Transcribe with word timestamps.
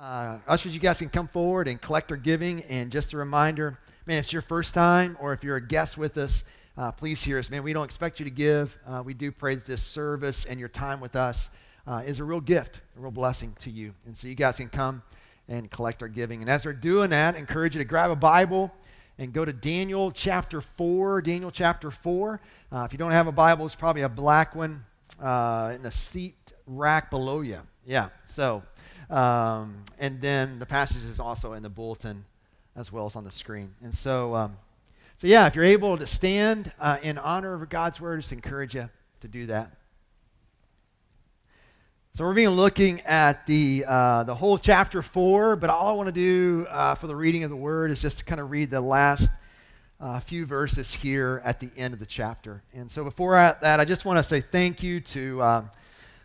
Uh, 0.00 0.38
ushers, 0.46 0.72
you 0.72 0.78
guys 0.78 0.98
can 0.98 1.08
come 1.08 1.26
forward 1.26 1.66
and 1.66 1.80
collect 1.80 2.12
our 2.12 2.16
giving. 2.16 2.62
And 2.64 2.92
just 2.92 3.12
a 3.14 3.16
reminder, 3.16 3.80
man, 4.06 4.18
if 4.18 4.26
it's 4.26 4.32
your 4.32 4.42
first 4.42 4.72
time 4.72 5.16
or 5.20 5.32
if 5.32 5.42
you're 5.42 5.56
a 5.56 5.66
guest 5.66 5.98
with 5.98 6.16
us, 6.16 6.44
uh, 6.76 6.92
please 6.92 7.20
hear 7.20 7.36
us. 7.36 7.50
Man, 7.50 7.64
we 7.64 7.72
don't 7.72 7.84
expect 7.84 8.20
you 8.20 8.24
to 8.24 8.30
give. 8.30 8.78
Uh, 8.86 9.02
we 9.04 9.12
do 9.12 9.32
pray 9.32 9.56
that 9.56 9.66
this 9.66 9.82
service 9.82 10.44
and 10.44 10.60
your 10.60 10.68
time 10.68 11.00
with 11.00 11.16
us 11.16 11.50
uh, 11.84 12.02
is 12.06 12.20
a 12.20 12.24
real 12.24 12.40
gift, 12.40 12.80
a 12.96 13.00
real 13.00 13.10
blessing 13.10 13.56
to 13.58 13.70
you. 13.70 13.92
And 14.06 14.16
so 14.16 14.28
you 14.28 14.36
guys 14.36 14.58
can 14.58 14.68
come 14.68 15.02
and 15.48 15.68
collect 15.68 16.00
our 16.00 16.08
giving. 16.08 16.42
And 16.42 16.50
as 16.50 16.62
they're 16.62 16.72
doing 16.72 17.10
that, 17.10 17.34
I 17.34 17.38
encourage 17.38 17.74
you 17.74 17.80
to 17.80 17.84
grab 17.84 18.12
a 18.12 18.16
Bible 18.16 18.72
and 19.18 19.32
go 19.32 19.44
to 19.44 19.52
Daniel 19.52 20.12
chapter 20.12 20.60
4. 20.60 21.22
Daniel 21.22 21.50
chapter 21.50 21.90
4. 21.90 22.40
Uh, 22.70 22.84
if 22.84 22.92
you 22.92 22.98
don't 22.98 23.10
have 23.10 23.26
a 23.26 23.32
Bible, 23.32 23.66
it's 23.66 23.74
probably 23.74 24.02
a 24.02 24.08
black 24.08 24.54
one 24.54 24.84
uh, 25.20 25.72
in 25.74 25.82
the 25.82 25.90
seat 25.90 26.36
rack 26.68 27.10
below 27.10 27.40
you. 27.40 27.58
Yeah, 27.84 28.10
so 28.26 28.62
um, 29.10 29.84
and 29.98 30.20
then 30.20 30.58
the 30.58 30.66
passage 30.66 31.04
is 31.04 31.20
also 31.20 31.52
in 31.54 31.62
the 31.62 31.70
bulletin 31.70 32.24
as 32.76 32.92
well 32.92 33.06
as 33.06 33.16
on 33.16 33.24
the 33.24 33.30
screen. 33.30 33.74
And 33.82 33.94
so, 33.94 34.34
um, 34.34 34.56
so 35.18 35.26
yeah, 35.26 35.46
if 35.46 35.56
you're 35.56 35.64
able 35.64 35.98
to 35.98 36.06
stand 36.06 36.72
uh, 36.78 36.98
in 37.02 37.18
honor 37.18 37.54
of 37.54 37.68
God's 37.68 38.00
word, 38.00 38.18
I 38.18 38.20
just 38.20 38.32
encourage 38.32 38.74
you 38.74 38.88
to 39.20 39.28
do 39.28 39.46
that. 39.46 39.72
So 42.12 42.24
we're 42.24 42.34
being 42.34 42.50
looking 42.50 43.00
at 43.02 43.46
the 43.46 43.84
uh, 43.86 44.24
the 44.24 44.34
whole 44.34 44.58
chapter 44.58 45.02
four, 45.02 45.54
but 45.54 45.70
all 45.70 45.88
I 45.88 45.92
want 45.92 46.08
to 46.08 46.12
do 46.12 46.66
uh, 46.68 46.96
for 46.96 47.06
the 47.06 47.14
reading 47.14 47.44
of 47.44 47.50
the 47.50 47.56
word 47.56 47.90
is 47.90 48.02
just 48.02 48.18
to 48.18 48.24
kind 48.24 48.40
of 48.40 48.50
read 48.50 48.70
the 48.70 48.80
last 48.80 49.30
uh, 50.00 50.18
few 50.20 50.46
verses 50.46 50.94
here 50.94 51.40
at 51.44 51.60
the 51.60 51.70
end 51.76 51.94
of 51.94 52.00
the 52.00 52.06
chapter. 52.06 52.62
And 52.74 52.90
so 52.90 53.04
before 53.04 53.34
that, 53.34 53.80
I 53.80 53.84
just 53.84 54.04
want 54.04 54.18
to 54.18 54.24
say 54.24 54.40
thank 54.40 54.82
you 54.82 55.00
to 55.00 55.42
um, 55.42 55.70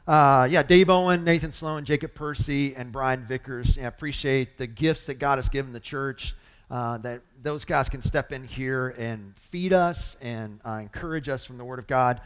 uh, 0.05 0.47
yeah, 0.51 0.63
Dave 0.63 0.89
Owen, 0.89 1.23
Nathan 1.23 1.53
Sloan, 1.53 1.85
Jacob 1.85 2.13
Percy, 2.13 2.75
and 2.75 2.91
Brian 2.91 3.23
Vickers. 3.25 3.77
Yeah, 3.77 3.87
appreciate 3.87 4.57
the 4.57 4.67
gifts 4.67 5.05
that 5.05 5.15
God 5.15 5.37
has 5.37 5.47
given 5.47 5.71
the 5.71 5.79
church. 5.79 6.35
Uh, 6.69 6.97
that 6.97 7.21
those 7.41 7.65
guys 7.65 7.87
can 7.87 8.01
step 8.01 8.31
in 8.31 8.43
here 8.43 8.95
and 8.97 9.33
feed 9.37 9.71
us 9.71 10.17
and 10.21 10.59
uh, 10.65 10.79
encourage 10.81 11.29
us 11.29 11.45
from 11.45 11.57
the 11.57 11.63
Word 11.63 11.79
of 11.79 11.87
God. 11.87 12.19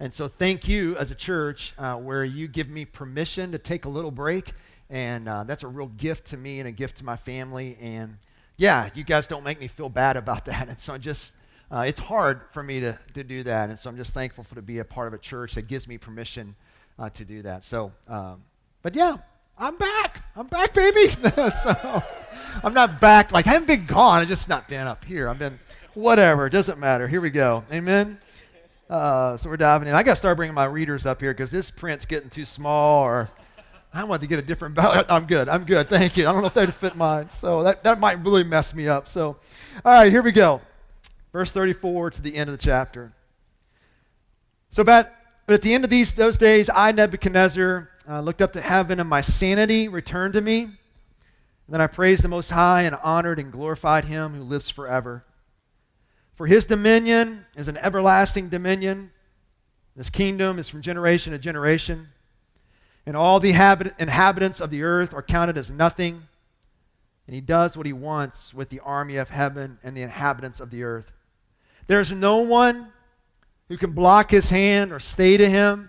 And 0.00 0.12
so, 0.12 0.28
thank 0.28 0.68
you 0.68 0.96
as 0.96 1.10
a 1.10 1.14
church 1.14 1.72
uh, 1.78 1.94
where 1.96 2.24
you 2.24 2.48
give 2.48 2.68
me 2.68 2.84
permission 2.84 3.52
to 3.52 3.58
take 3.58 3.84
a 3.86 3.88
little 3.88 4.10
break. 4.10 4.52
And 4.90 5.26
uh, 5.26 5.44
that's 5.44 5.62
a 5.62 5.68
real 5.68 5.86
gift 5.86 6.26
to 6.28 6.36
me 6.36 6.58
and 6.58 6.68
a 6.68 6.72
gift 6.72 6.98
to 6.98 7.04
my 7.04 7.16
family. 7.16 7.78
And 7.80 8.18
yeah, 8.58 8.90
you 8.94 9.04
guys 9.04 9.26
don't 9.26 9.44
make 9.44 9.58
me 9.58 9.68
feel 9.68 9.88
bad 9.88 10.18
about 10.18 10.44
that. 10.46 10.68
And 10.68 10.78
so, 10.78 10.98
just. 10.98 11.34
Uh, 11.70 11.84
it's 11.86 12.00
hard 12.00 12.42
for 12.52 12.62
me 12.62 12.80
to, 12.80 12.98
to 13.14 13.24
do 13.24 13.42
that. 13.42 13.70
And 13.70 13.78
so 13.78 13.88
I'm 13.88 13.96
just 13.96 14.12
thankful 14.12 14.44
for 14.44 14.56
to 14.56 14.60
be 14.60 14.80
a 14.80 14.84
part 14.84 15.08
of 15.08 15.14
a 15.14 15.18
church 15.18 15.54
that 15.54 15.68
gives 15.68 15.88
me 15.88 15.96
permission 15.96 16.54
uh, 16.98 17.10
to 17.10 17.24
do 17.24 17.42
that. 17.42 17.64
So, 17.64 17.92
um, 18.08 18.42
but 18.82 18.94
yeah, 18.94 19.16
I'm 19.58 19.76
back. 19.76 20.24
I'm 20.36 20.46
back, 20.46 20.74
baby. 20.74 21.08
so 21.62 22.02
I'm 22.62 22.74
not 22.74 23.00
back. 23.00 23.32
Like 23.32 23.46
I 23.46 23.50
haven't 23.50 23.66
been 23.66 23.84
gone. 23.84 24.20
I 24.20 24.24
just 24.24 24.48
not 24.48 24.68
been 24.68 24.86
up 24.86 25.04
here. 25.04 25.28
I've 25.28 25.38
been 25.38 25.58
whatever. 25.94 26.46
It 26.46 26.50
doesn't 26.50 26.78
matter. 26.78 27.06
Here 27.06 27.20
we 27.20 27.30
go. 27.30 27.64
Amen. 27.72 28.18
Uh, 28.88 29.36
so 29.36 29.48
we're 29.48 29.56
diving 29.56 29.88
in. 29.88 29.94
I 29.94 30.02
got 30.02 30.12
to 30.12 30.16
start 30.16 30.36
bringing 30.36 30.54
my 30.54 30.64
readers 30.64 31.06
up 31.06 31.20
here 31.20 31.32
because 31.32 31.50
this 31.50 31.70
print's 31.70 32.04
getting 32.04 32.28
too 32.28 32.44
small, 32.44 33.04
or 33.04 33.30
I 33.94 34.04
want 34.04 34.22
to 34.22 34.28
get 34.28 34.38
a 34.38 34.42
different 34.42 34.74
ballot. 34.74 35.06
I'm 35.10 35.26
good. 35.26 35.48
I'm 35.48 35.64
good. 35.64 35.88
Thank 35.88 36.16
you. 36.16 36.28
I 36.28 36.32
don't 36.32 36.42
know 36.42 36.48
if 36.48 36.54
they'd 36.54 36.74
fit 36.74 36.96
mine, 36.96 37.30
so 37.30 37.62
that 37.62 37.84
that 37.84 38.00
might 38.00 38.22
really 38.24 38.44
mess 38.44 38.74
me 38.74 38.88
up. 38.88 39.08
So, 39.08 39.36
all 39.84 39.94
right, 39.94 40.12
here 40.12 40.22
we 40.22 40.32
go. 40.32 40.60
Verse 41.32 41.50
34 41.50 42.10
to 42.10 42.22
the 42.22 42.36
end 42.36 42.50
of 42.50 42.56
the 42.56 42.62
chapter. 42.62 43.14
So 44.70 44.82
about 44.82 45.06
but 45.46 45.54
at 45.54 45.62
the 45.62 45.74
end 45.74 45.84
of 45.84 45.90
these, 45.90 46.12
those 46.12 46.38
days, 46.38 46.70
I, 46.72 46.92
Nebuchadnezzar, 46.92 47.88
uh, 48.08 48.20
looked 48.20 48.42
up 48.42 48.52
to 48.52 48.60
heaven, 48.60 49.00
and 49.00 49.08
my 49.08 49.20
sanity 49.20 49.88
returned 49.88 50.34
to 50.34 50.40
me. 50.40 50.62
And 50.62 50.74
then 51.68 51.80
I 51.80 51.86
praised 51.86 52.22
the 52.22 52.28
Most 52.28 52.50
High 52.50 52.82
and 52.82 52.96
honored 53.02 53.38
and 53.38 53.52
glorified 53.52 54.04
him 54.04 54.34
who 54.34 54.42
lives 54.42 54.70
forever. 54.70 55.24
For 56.34 56.46
his 56.46 56.64
dominion 56.64 57.46
is 57.56 57.68
an 57.68 57.76
everlasting 57.76 58.48
dominion. 58.48 59.10
His 59.96 60.10
kingdom 60.10 60.58
is 60.58 60.68
from 60.68 60.82
generation 60.82 61.32
to 61.32 61.38
generation. 61.38 62.08
And 63.04 63.16
all 63.16 63.40
the 63.40 63.52
habit- 63.52 63.94
inhabitants 63.98 64.60
of 64.60 64.70
the 64.70 64.82
earth 64.82 65.12
are 65.12 65.22
counted 65.22 65.58
as 65.58 65.70
nothing. 65.70 66.22
And 67.26 67.34
he 67.34 67.40
does 67.40 67.76
what 67.76 67.86
he 67.86 67.92
wants 67.92 68.54
with 68.54 68.70
the 68.70 68.80
army 68.80 69.16
of 69.16 69.30
heaven 69.30 69.78
and 69.82 69.96
the 69.96 70.02
inhabitants 70.02 70.60
of 70.60 70.70
the 70.70 70.82
earth. 70.82 71.12
There's 71.86 72.12
no 72.12 72.38
one 72.38 72.91
who 73.72 73.78
can 73.78 73.92
block 73.92 74.30
his 74.30 74.50
hand 74.50 74.92
or 74.92 75.00
say 75.00 75.38
to 75.38 75.48
him, 75.48 75.88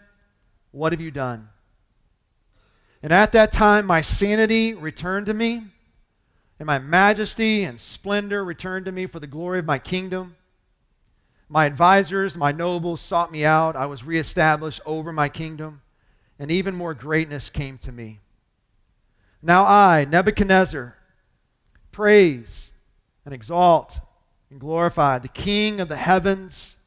What 0.72 0.94
have 0.94 1.02
you 1.02 1.12
done? 1.12 1.50
And 3.02 3.12
at 3.12 3.34
that 3.34 3.52
time, 3.52 3.86
my 3.86 4.00
sanity 4.00 4.74
returned 4.74 5.26
to 5.26 5.34
me, 5.34 5.64
and 6.60 6.66
my 6.66 6.80
majesty 6.80 7.66
and 7.66 7.78
splendor 7.78 8.46
returned 8.46 8.86
to 8.86 8.94
me 8.94 9.06
for 9.06 9.20
the 9.20 9.28
glory 9.28 9.60
of 9.60 9.66
my 9.66 9.80
kingdom. 9.80 10.38
My 11.50 11.66
advisors, 11.66 12.38
my 12.38 12.54
nobles 12.54 13.02
sought 13.02 13.34
me 13.34 13.44
out. 13.44 13.76
I 13.76 13.86
was 13.88 14.06
reestablished 14.06 14.80
over 14.86 15.12
my 15.12 15.28
kingdom, 15.28 15.82
and 16.40 16.50
even 16.50 16.76
more 16.76 16.94
greatness 16.94 17.50
came 17.50 17.78
to 17.80 17.92
me. 17.92 18.22
Now 19.42 19.66
I, 19.66 20.06
Nebuchadnezzar, 20.06 20.96
praise 21.92 22.72
and 23.26 23.34
exalt 23.34 24.00
and 24.50 24.58
glorify 24.58 25.20
the 25.20 25.28
King 25.28 25.82
of 25.82 25.90
the 25.90 25.98
heavens 25.98 26.78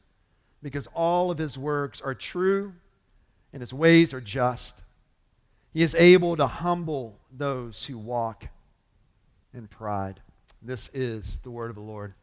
because 0.62 0.86
all 0.94 1.30
of 1.30 1.38
his 1.38 1.56
works 1.56 2.00
are 2.00 2.14
true 2.14 2.74
and 3.52 3.60
his 3.60 3.72
ways 3.72 4.12
are 4.12 4.20
just. 4.20 4.82
He 5.72 5.82
is 5.82 5.94
able 5.94 6.36
to 6.36 6.46
humble 6.46 7.18
those 7.30 7.84
who 7.84 7.98
walk 7.98 8.48
in 9.52 9.66
pride. 9.66 10.20
This 10.62 10.88
is 10.92 11.38
the 11.42 11.50
word 11.50 11.70
of 11.70 11.76
the 11.76 11.82
Lord. 11.82 12.14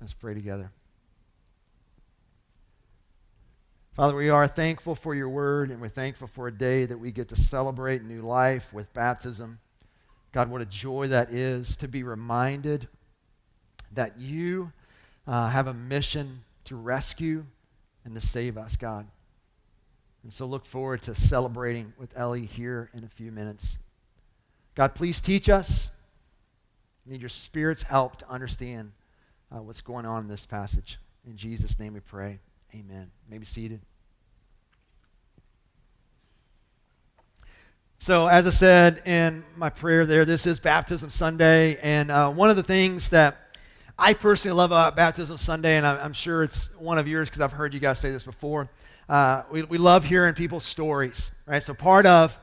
Let's 0.00 0.14
pray 0.14 0.34
together. 0.34 0.70
Father, 3.94 4.14
we 4.14 4.30
are 4.30 4.46
thankful 4.46 4.94
for 4.94 5.14
your 5.14 5.28
word, 5.28 5.70
and 5.70 5.80
we're 5.80 5.88
thankful 5.88 6.28
for 6.28 6.46
a 6.46 6.52
day 6.52 6.86
that 6.86 6.98
we 6.98 7.10
get 7.10 7.28
to 7.28 7.36
celebrate 7.36 8.04
new 8.04 8.22
life 8.22 8.72
with 8.72 8.92
baptism. 8.94 9.58
God, 10.30 10.50
what 10.50 10.62
a 10.62 10.66
joy 10.66 11.08
that 11.08 11.30
is 11.30 11.76
to 11.78 11.88
be 11.88 12.04
reminded 12.04 12.86
that 13.92 14.18
you 14.18 14.72
uh, 15.26 15.48
have 15.48 15.66
a 15.66 15.74
mission 15.74 16.44
to 16.68 16.76
rescue 16.76 17.46
and 18.04 18.14
to 18.14 18.20
save 18.20 18.56
us, 18.56 18.76
God. 18.76 19.06
And 20.22 20.32
so 20.32 20.44
look 20.44 20.66
forward 20.66 21.02
to 21.02 21.14
celebrating 21.14 21.94
with 21.98 22.16
Ellie 22.16 22.44
here 22.44 22.90
in 22.92 23.04
a 23.04 23.08
few 23.08 23.32
minutes. 23.32 23.78
God, 24.74 24.94
please 24.94 25.20
teach 25.20 25.48
us. 25.48 25.88
Need 27.06 27.20
your 27.20 27.30
Spirit's 27.30 27.84
help 27.84 28.16
to 28.16 28.28
understand 28.30 28.92
uh, 29.50 29.62
what's 29.62 29.80
going 29.80 30.04
on 30.04 30.22
in 30.22 30.28
this 30.28 30.44
passage. 30.44 30.98
In 31.26 31.36
Jesus' 31.36 31.78
name 31.78 31.94
we 31.94 32.00
pray. 32.00 32.38
Amen. 32.74 33.10
Maybe 33.30 33.46
seated. 33.46 33.80
So, 37.98 38.26
as 38.26 38.46
I 38.46 38.50
said 38.50 39.02
in 39.06 39.42
my 39.56 39.70
prayer 39.70 40.04
there, 40.04 40.26
this 40.26 40.46
is 40.46 40.60
Baptism 40.60 41.08
Sunday. 41.08 41.78
And 41.82 42.10
uh, 42.10 42.30
one 42.30 42.50
of 42.50 42.56
the 42.56 42.62
things 42.62 43.08
that 43.08 43.47
I 44.00 44.12
personally 44.12 44.56
love 44.56 44.70
uh, 44.70 44.92
Baptism 44.92 45.38
Sunday, 45.38 45.76
and 45.76 45.84
I'm, 45.84 46.12
sure 46.12 46.44
it's 46.44 46.70
one 46.78 46.98
of 46.98 47.08
yours 47.08 47.28
because 47.28 47.40
I've 47.40 47.52
heard 47.52 47.74
you 47.74 47.80
guys 47.80 47.98
say 47.98 48.12
this 48.12 48.22
before. 48.22 48.70
Uh, 49.08 49.42
we, 49.50 49.64
we 49.64 49.76
love 49.76 50.04
hearing 50.04 50.34
people's 50.34 50.64
stories, 50.64 51.32
right? 51.46 51.60
So 51.60 51.74
part 51.74 52.06
of 52.06 52.38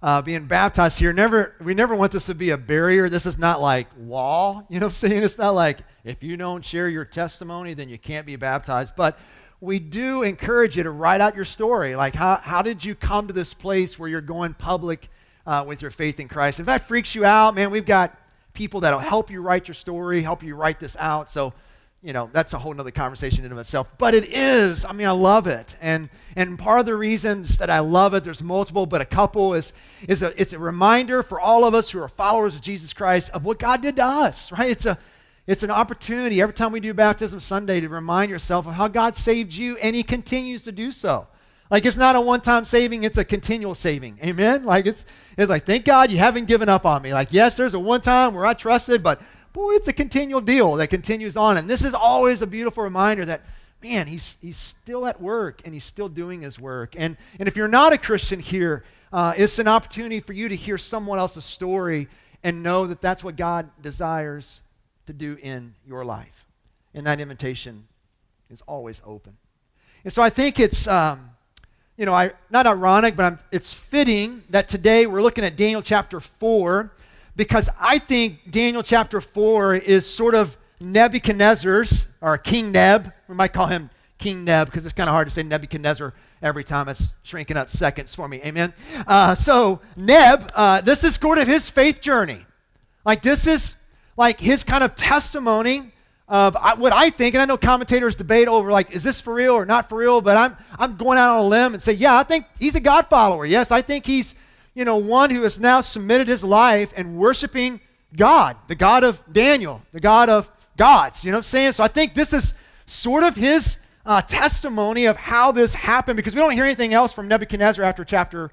uh, 0.00 0.22
being 0.22 0.46
baptized 0.46 1.00
here, 1.00 1.12
never 1.12 1.56
we 1.60 1.74
never 1.74 1.96
want 1.96 2.12
this 2.12 2.26
to 2.26 2.36
be 2.36 2.50
a 2.50 2.56
barrier. 2.56 3.08
This 3.08 3.26
is 3.26 3.36
not 3.36 3.60
like 3.60 3.88
law, 3.98 4.64
you 4.70 4.78
know 4.78 4.86
what 4.86 4.90
I'm 4.90 4.94
saying? 4.94 5.24
It's 5.24 5.38
not 5.38 5.56
like 5.56 5.80
if 6.04 6.22
you 6.22 6.36
don't 6.36 6.64
share 6.64 6.88
your 6.88 7.04
testimony, 7.04 7.74
then 7.74 7.88
you 7.88 7.98
can't 7.98 8.24
be 8.24 8.36
baptized. 8.36 8.94
But 8.96 9.18
we 9.60 9.80
do 9.80 10.22
encourage 10.22 10.76
you 10.76 10.84
to 10.84 10.90
write 10.92 11.20
out 11.20 11.34
your 11.34 11.44
story. 11.44 11.96
Like, 11.96 12.14
how, 12.14 12.36
how 12.36 12.62
did 12.62 12.84
you 12.84 12.94
come 12.94 13.26
to 13.26 13.32
this 13.32 13.54
place 13.54 13.98
where 13.98 14.08
you're 14.08 14.20
going 14.20 14.54
public 14.54 15.10
uh, 15.48 15.64
with 15.66 15.82
your 15.82 15.90
faith 15.90 16.20
in 16.20 16.28
Christ? 16.28 16.60
If 16.60 16.66
that 16.66 16.86
freaks 16.86 17.12
you 17.16 17.24
out, 17.24 17.56
man, 17.56 17.72
we've 17.72 17.86
got 17.86 18.16
people 18.54 18.80
that'll 18.80 19.00
help 19.00 19.30
you 19.30 19.40
write 19.40 19.68
your 19.68 19.74
story, 19.74 20.22
help 20.22 20.42
you 20.42 20.54
write 20.54 20.80
this 20.80 20.96
out. 20.98 21.30
So, 21.30 21.52
you 22.02 22.12
know, 22.12 22.28
that's 22.32 22.52
a 22.52 22.58
whole 22.58 22.74
nother 22.74 22.90
conversation 22.90 23.44
in 23.44 23.52
of 23.52 23.58
itself. 23.58 23.92
But 23.96 24.14
it 24.14 24.24
is, 24.26 24.84
I 24.84 24.92
mean, 24.92 25.06
I 25.06 25.12
love 25.12 25.46
it. 25.46 25.76
And 25.80 26.10
and 26.34 26.58
part 26.58 26.80
of 26.80 26.86
the 26.86 26.96
reasons 26.96 27.58
that 27.58 27.70
I 27.70 27.78
love 27.78 28.14
it, 28.14 28.24
there's 28.24 28.42
multiple, 28.42 28.86
but 28.86 29.00
a 29.00 29.04
couple 29.04 29.54
is 29.54 29.72
is 30.08 30.22
a 30.22 30.40
it's 30.40 30.52
a 30.52 30.58
reminder 30.58 31.22
for 31.22 31.40
all 31.40 31.64
of 31.64 31.74
us 31.74 31.90
who 31.90 32.00
are 32.00 32.08
followers 32.08 32.56
of 32.56 32.60
Jesus 32.60 32.92
Christ 32.92 33.30
of 33.30 33.44
what 33.44 33.58
God 33.58 33.82
did 33.82 33.96
to 33.96 34.04
us, 34.04 34.50
right? 34.50 34.70
It's 34.70 34.86
a 34.86 34.98
it's 35.46 35.62
an 35.62 35.70
opportunity 35.70 36.40
every 36.40 36.54
time 36.54 36.72
we 36.72 36.80
do 36.80 36.94
baptism 36.94 37.40
Sunday 37.40 37.80
to 37.80 37.88
remind 37.88 38.30
yourself 38.30 38.66
of 38.66 38.74
how 38.74 38.88
God 38.88 39.16
saved 39.16 39.54
you 39.54 39.76
and 39.78 39.94
he 39.96 40.02
continues 40.02 40.64
to 40.64 40.72
do 40.72 40.92
so. 40.92 41.26
Like 41.72 41.86
it's 41.86 41.96
not 41.96 42.14
a 42.14 42.20
one-time 42.20 42.66
saving, 42.66 43.02
it's 43.02 43.16
a 43.16 43.24
continual 43.24 43.74
saving. 43.74 44.18
Amen? 44.22 44.64
Like 44.66 44.86
it's 44.86 45.06
it's 45.38 45.48
like, 45.48 45.64
thank 45.64 45.86
God 45.86 46.10
you 46.10 46.18
haven't 46.18 46.44
given 46.44 46.68
up 46.68 46.84
on 46.84 47.00
me. 47.00 47.14
Like, 47.14 47.28
yes, 47.30 47.56
there's 47.56 47.72
a 47.72 47.80
one 47.80 48.02
time 48.02 48.34
where 48.34 48.44
I 48.44 48.52
trusted, 48.52 49.02
but 49.02 49.22
boy, 49.54 49.72
it's 49.72 49.88
a 49.88 49.92
continual 49.94 50.42
deal 50.42 50.74
that 50.74 50.88
continues 50.88 51.34
on. 51.34 51.56
And 51.56 51.70
this 51.70 51.82
is 51.82 51.94
always 51.94 52.42
a 52.42 52.46
beautiful 52.46 52.84
reminder 52.84 53.24
that 53.24 53.42
man, 53.82 54.06
he's, 54.06 54.36
he's 54.40 54.58
still 54.58 55.06
at 55.06 55.20
work 55.20 55.62
and 55.64 55.72
he's 55.74 55.84
still 55.84 56.08
doing 56.08 56.42
his 56.42 56.60
work. 56.60 56.94
And, 56.96 57.16
and 57.38 57.48
if 57.48 57.56
you're 57.56 57.68
not 57.68 57.94
a 57.94 57.98
Christian 57.98 58.38
here, 58.38 58.84
uh, 59.10 59.32
it's 59.36 59.58
an 59.58 59.66
opportunity 59.66 60.20
for 60.20 60.34
you 60.34 60.50
to 60.50 60.54
hear 60.54 60.76
someone 60.78 61.18
else's 61.18 61.44
story 61.44 62.08
and 62.44 62.62
know 62.62 62.86
that 62.86 63.00
that's 63.00 63.24
what 63.24 63.34
God 63.34 63.70
desires 63.80 64.60
to 65.06 65.12
do 65.12 65.38
in 65.42 65.74
your 65.86 66.04
life. 66.04 66.46
And 66.94 67.06
that 67.06 67.18
invitation 67.18 67.88
is 68.50 68.60
always 68.68 69.00
open. 69.04 69.38
And 70.04 70.12
so 70.12 70.22
I 70.22 70.28
think 70.28 70.60
it's, 70.60 70.86
um, 70.86 71.30
you 71.96 72.06
know, 72.06 72.14
I, 72.14 72.32
not 72.50 72.66
ironic, 72.66 73.16
but 73.16 73.24
I'm, 73.24 73.38
it's 73.50 73.72
fitting 73.72 74.42
that 74.50 74.68
today 74.68 75.06
we're 75.06 75.22
looking 75.22 75.44
at 75.44 75.56
Daniel 75.56 75.82
chapter 75.82 76.20
4 76.20 76.90
because 77.36 77.68
I 77.78 77.98
think 77.98 78.50
Daniel 78.50 78.82
chapter 78.82 79.20
4 79.20 79.74
is 79.74 80.08
sort 80.08 80.34
of 80.34 80.56
Nebuchadnezzar's, 80.80 82.06
or 82.20 82.36
King 82.38 82.72
Neb. 82.72 83.12
We 83.28 83.34
might 83.34 83.52
call 83.52 83.66
him 83.66 83.90
King 84.18 84.44
Neb 84.44 84.66
because 84.66 84.84
it's 84.84 84.94
kind 84.94 85.08
of 85.08 85.14
hard 85.14 85.28
to 85.28 85.30
say 85.30 85.42
Nebuchadnezzar 85.42 86.14
every 86.42 86.64
time. 86.64 86.88
It's 86.88 87.14
shrinking 87.22 87.56
up 87.56 87.70
seconds 87.70 88.14
for 88.14 88.26
me. 88.26 88.40
Amen. 88.42 88.72
Uh, 89.06 89.34
so, 89.34 89.80
Neb, 89.96 90.50
uh, 90.54 90.80
this 90.80 91.04
is 91.04 91.14
sort 91.14 91.38
of 91.38 91.46
his 91.46 91.68
faith 91.70 92.00
journey. 92.00 92.46
Like, 93.04 93.22
this 93.22 93.46
is 93.46 93.74
like 94.16 94.40
his 94.40 94.64
kind 94.64 94.82
of 94.82 94.94
testimony 94.94 95.92
of 96.32 96.56
what 96.78 96.94
I 96.94 97.10
think, 97.10 97.34
and 97.34 97.42
I 97.42 97.44
know 97.44 97.58
commentators 97.58 98.14
debate 98.14 98.48
over 98.48 98.72
like, 98.72 98.90
is 98.90 99.02
this 99.02 99.20
for 99.20 99.34
real 99.34 99.52
or 99.52 99.66
not 99.66 99.90
for 99.90 99.98
real? 99.98 100.22
But 100.22 100.38
I'm 100.38 100.56
I'm 100.78 100.96
going 100.96 101.18
out 101.18 101.36
on 101.36 101.44
a 101.44 101.46
limb 101.46 101.74
and 101.74 101.82
say, 101.82 101.92
yeah, 101.92 102.16
I 102.16 102.22
think 102.22 102.46
he's 102.58 102.74
a 102.74 102.80
God 102.80 103.06
follower. 103.08 103.44
Yes, 103.44 103.70
I 103.70 103.82
think 103.82 104.06
he's 104.06 104.34
you 104.74 104.86
know 104.86 104.96
one 104.96 105.28
who 105.28 105.42
has 105.42 105.60
now 105.60 105.82
submitted 105.82 106.28
his 106.28 106.42
life 106.42 106.90
and 106.96 107.18
worshiping 107.18 107.80
God, 108.16 108.56
the 108.66 108.74
God 108.74 109.04
of 109.04 109.22
Daniel, 109.30 109.82
the 109.92 110.00
God 110.00 110.30
of 110.30 110.50
gods. 110.78 111.22
You 111.22 111.32
know 111.32 111.36
what 111.36 111.40
I'm 111.40 111.44
saying? 111.44 111.72
So 111.72 111.84
I 111.84 111.88
think 111.88 112.14
this 112.14 112.32
is 112.32 112.54
sort 112.86 113.24
of 113.24 113.36
his 113.36 113.76
uh, 114.06 114.22
testimony 114.22 115.04
of 115.04 115.18
how 115.18 115.52
this 115.52 115.74
happened 115.74 116.16
because 116.16 116.34
we 116.34 116.40
don't 116.40 116.52
hear 116.52 116.64
anything 116.64 116.94
else 116.94 117.12
from 117.12 117.28
Nebuchadnezzar 117.28 117.84
after 117.84 118.06
chapter 118.06 118.50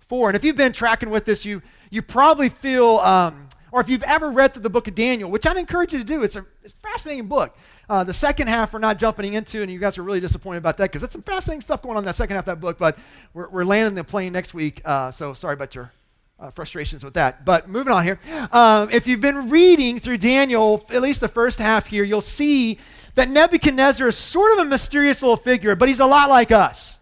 four. 0.00 0.28
And 0.28 0.36
if 0.36 0.44
you've 0.44 0.58
been 0.58 0.74
tracking 0.74 1.08
with 1.08 1.24
this, 1.24 1.46
you 1.46 1.62
you 1.88 2.02
probably 2.02 2.50
feel. 2.50 2.98
Um, 2.98 3.48
or 3.72 3.80
if 3.80 3.88
you've 3.88 4.02
ever 4.02 4.30
read 4.30 4.52
through 4.52 4.62
the 4.62 4.70
book 4.70 4.86
of 4.86 4.94
Daniel, 4.94 5.30
which 5.30 5.46
I'd 5.46 5.56
encourage 5.56 5.92
you 5.92 5.98
to 5.98 6.04
do, 6.04 6.22
it's 6.22 6.36
a, 6.36 6.44
it's 6.62 6.74
a 6.74 6.76
fascinating 6.76 7.26
book. 7.26 7.56
Uh, 7.88 8.04
the 8.04 8.14
second 8.14 8.48
half 8.48 8.72
we're 8.72 8.78
not 8.78 8.98
jumping 8.98 9.32
into, 9.34 9.62
and 9.62 9.70
you 9.70 9.78
guys 9.78 9.98
are 9.98 10.02
really 10.02 10.20
disappointed 10.20 10.58
about 10.58 10.76
that 10.76 10.84
because 10.90 11.00
that's 11.00 11.14
some 11.14 11.22
fascinating 11.22 11.62
stuff 11.62 11.82
going 11.82 11.96
on 11.96 12.02
in 12.02 12.06
that 12.06 12.14
second 12.14 12.36
half 12.36 12.46
of 12.46 12.54
that 12.54 12.60
book. 12.60 12.78
But 12.78 12.98
we're, 13.34 13.48
we're 13.48 13.64
landing 13.64 13.94
the 13.94 14.04
plane 14.04 14.32
next 14.32 14.54
week, 14.54 14.82
uh, 14.84 15.10
so 15.10 15.34
sorry 15.34 15.54
about 15.54 15.74
your 15.74 15.90
uh, 16.38 16.50
frustrations 16.50 17.02
with 17.02 17.14
that. 17.14 17.44
But 17.44 17.68
moving 17.68 17.92
on 17.92 18.04
here, 18.04 18.20
um, 18.52 18.90
if 18.90 19.06
you've 19.06 19.20
been 19.20 19.48
reading 19.48 19.98
through 19.98 20.18
Daniel, 20.18 20.84
at 20.90 21.00
least 21.00 21.20
the 21.20 21.28
first 21.28 21.58
half 21.58 21.86
here, 21.86 22.04
you'll 22.04 22.20
see 22.20 22.78
that 23.14 23.28
Nebuchadnezzar 23.28 24.08
is 24.08 24.16
sort 24.16 24.52
of 24.52 24.58
a 24.58 24.64
mysterious 24.64 25.22
little 25.22 25.36
figure, 25.36 25.74
but 25.74 25.88
he's 25.88 26.00
a 26.00 26.06
lot 26.06 26.28
like 26.28 26.52
us. 26.52 26.98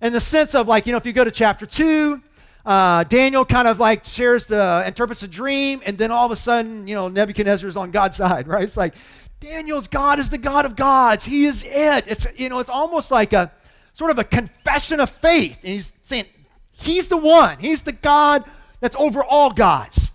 In 0.00 0.12
the 0.12 0.20
sense 0.20 0.54
of, 0.54 0.68
like, 0.68 0.86
you 0.86 0.92
know, 0.92 0.98
if 0.98 1.06
you 1.06 1.12
go 1.12 1.24
to 1.24 1.30
chapter 1.30 1.66
2, 1.66 2.22
uh, 2.68 3.02
Daniel 3.04 3.46
kind 3.46 3.66
of 3.66 3.80
like 3.80 4.04
shares 4.04 4.46
the, 4.46 4.84
interprets 4.86 5.22
a 5.22 5.28
dream, 5.28 5.80
and 5.86 5.96
then 5.96 6.10
all 6.10 6.26
of 6.26 6.32
a 6.32 6.36
sudden, 6.36 6.86
you 6.86 6.94
know, 6.94 7.08
Nebuchadnezzar 7.08 7.66
is 7.66 7.78
on 7.78 7.90
God's 7.90 8.16
side, 8.18 8.46
right? 8.46 8.64
It's 8.64 8.76
like, 8.76 8.94
Daniel's 9.40 9.88
God 9.88 10.18
is 10.18 10.28
the 10.28 10.36
God 10.36 10.66
of 10.66 10.76
gods. 10.76 11.24
He 11.24 11.44
is 11.44 11.64
it. 11.64 12.04
It's, 12.06 12.26
you 12.36 12.50
know, 12.50 12.58
it's 12.58 12.68
almost 12.68 13.10
like 13.10 13.32
a 13.32 13.50
sort 13.94 14.10
of 14.10 14.18
a 14.18 14.24
confession 14.24 15.00
of 15.00 15.08
faith. 15.08 15.60
And 15.62 15.72
he's 15.72 15.94
saying, 16.02 16.26
He's 16.72 17.08
the 17.08 17.16
one. 17.16 17.58
He's 17.58 17.82
the 17.82 17.92
God 17.92 18.44
that's 18.80 18.96
over 18.96 19.24
all 19.24 19.50
gods. 19.50 20.12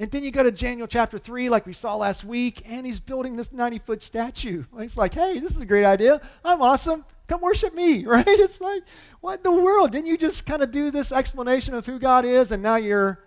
And 0.00 0.10
then 0.10 0.24
you 0.24 0.30
go 0.32 0.42
to 0.42 0.50
Daniel 0.50 0.86
chapter 0.88 1.16
3, 1.16 1.48
like 1.48 1.64
we 1.64 1.72
saw 1.72 1.94
last 1.96 2.24
week, 2.24 2.62
and 2.66 2.86
he's 2.86 3.00
building 3.00 3.36
this 3.36 3.52
90 3.52 3.78
foot 3.78 4.02
statue. 4.02 4.64
He's 4.78 4.96
like, 4.96 5.14
hey, 5.14 5.38
this 5.38 5.54
is 5.54 5.60
a 5.60 5.66
great 5.66 5.84
idea. 5.84 6.20
I'm 6.44 6.60
awesome. 6.60 7.04
Come 7.28 7.42
worship 7.42 7.74
me, 7.74 8.04
right? 8.06 8.24
It's 8.26 8.60
like, 8.60 8.82
what 9.20 9.44
the 9.44 9.52
world? 9.52 9.92
Didn't 9.92 10.06
you 10.06 10.18
just 10.18 10.46
kind 10.46 10.62
of 10.62 10.70
do 10.70 10.90
this 10.90 11.12
explanation 11.12 11.74
of 11.74 11.86
who 11.86 11.98
God 11.98 12.24
is, 12.24 12.50
and 12.50 12.62
now 12.62 12.76
you're 12.76 13.22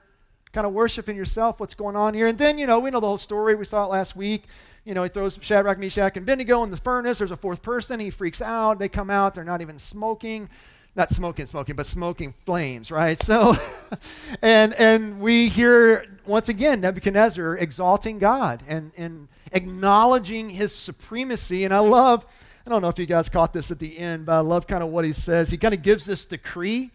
kind 0.51 0.67
of 0.67 0.73
worshiping 0.73 1.15
yourself? 1.15 1.59
What's 1.59 1.75
going 1.75 1.95
on 1.95 2.13
here? 2.13 2.27
And 2.27 2.37
then, 2.37 2.57
you 2.57 2.67
know, 2.67 2.79
we 2.79 2.89
know 2.89 2.99
the 2.99 3.07
whole 3.07 3.17
story. 3.17 3.55
We 3.55 3.65
saw 3.65 3.85
it 3.85 3.89
last 3.89 4.15
week. 4.15 4.45
You 4.83 4.95
know, 4.95 5.03
he 5.03 5.09
throws 5.09 5.37
Shadrach, 5.39 5.77
Meshach, 5.77 6.17
and 6.17 6.23
Abednego 6.23 6.63
in 6.63 6.71
the 6.71 6.77
furnace. 6.77 7.19
There's 7.19 7.31
a 7.31 7.37
fourth 7.37 7.61
person. 7.61 7.99
He 7.99 8.09
freaks 8.09 8.41
out. 8.41 8.79
They 8.79 8.89
come 8.89 9.11
out. 9.11 9.35
They're 9.35 9.43
not 9.43 9.61
even 9.61 9.77
smoking. 9.77 10.49
Not 10.95 11.09
smoking, 11.09 11.45
smoking, 11.45 11.75
but 11.75 11.85
smoking 11.85 12.33
flames, 12.45 12.91
right? 12.91 13.21
So, 13.21 13.55
and 14.41 14.73
and 14.73 15.21
we 15.21 15.47
hear 15.47 16.19
once 16.25 16.49
again 16.49 16.81
Nebuchadnezzar 16.81 17.55
exalting 17.55 18.19
God 18.19 18.61
and, 18.67 18.91
and 18.97 19.29
acknowledging 19.53 20.49
his 20.49 20.75
supremacy. 20.75 21.63
And 21.63 21.73
I 21.73 21.79
love 21.79 22.25
don't 22.71 22.81
know 22.81 22.89
if 22.89 22.97
you 22.97 23.05
guys 23.05 23.29
caught 23.29 23.53
this 23.53 23.69
at 23.69 23.79
the 23.79 23.97
end, 23.97 24.25
but 24.25 24.33
I 24.33 24.39
love 24.39 24.65
kind 24.65 24.81
of 24.81 24.89
what 24.89 25.05
he 25.05 25.13
says. 25.13 25.51
He 25.51 25.57
kind 25.57 25.73
of 25.73 25.81
gives 25.83 26.05
this 26.05 26.25
decree 26.25 26.91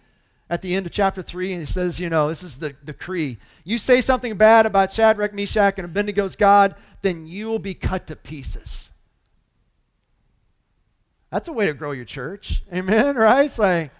at 0.49 0.62
the 0.62 0.75
end 0.75 0.87
of 0.87 0.93
chapter 0.93 1.23
3, 1.23 1.52
and 1.52 1.61
he 1.61 1.67
says, 1.67 1.99
you 1.99 2.08
know, 2.08 2.28
this 2.28 2.43
is 2.43 2.58
the 2.58 2.70
decree. 2.84 3.38
You 3.64 3.78
say 3.78 4.00
something 4.00 4.37
bad 4.37 4.67
about 4.67 4.93
Shadrach, 4.93 5.34
Meshach, 5.34 5.78
and 5.78 5.93
Abednego's 5.93 6.37
God, 6.37 6.75
then 7.02 7.26
you 7.26 7.49
will 7.49 7.58
be 7.58 7.75
cut 7.75 8.06
to 8.06 8.17
pieces. 8.17 8.90
That's 11.31 11.49
a 11.49 11.52
way 11.52 11.67
to 11.67 11.75
grow 11.75 11.90
your 11.90 12.05
church. 12.05 12.62
Amen, 12.73 13.17
right? 13.17 13.46
It's 13.46 13.58
like, 13.58 13.90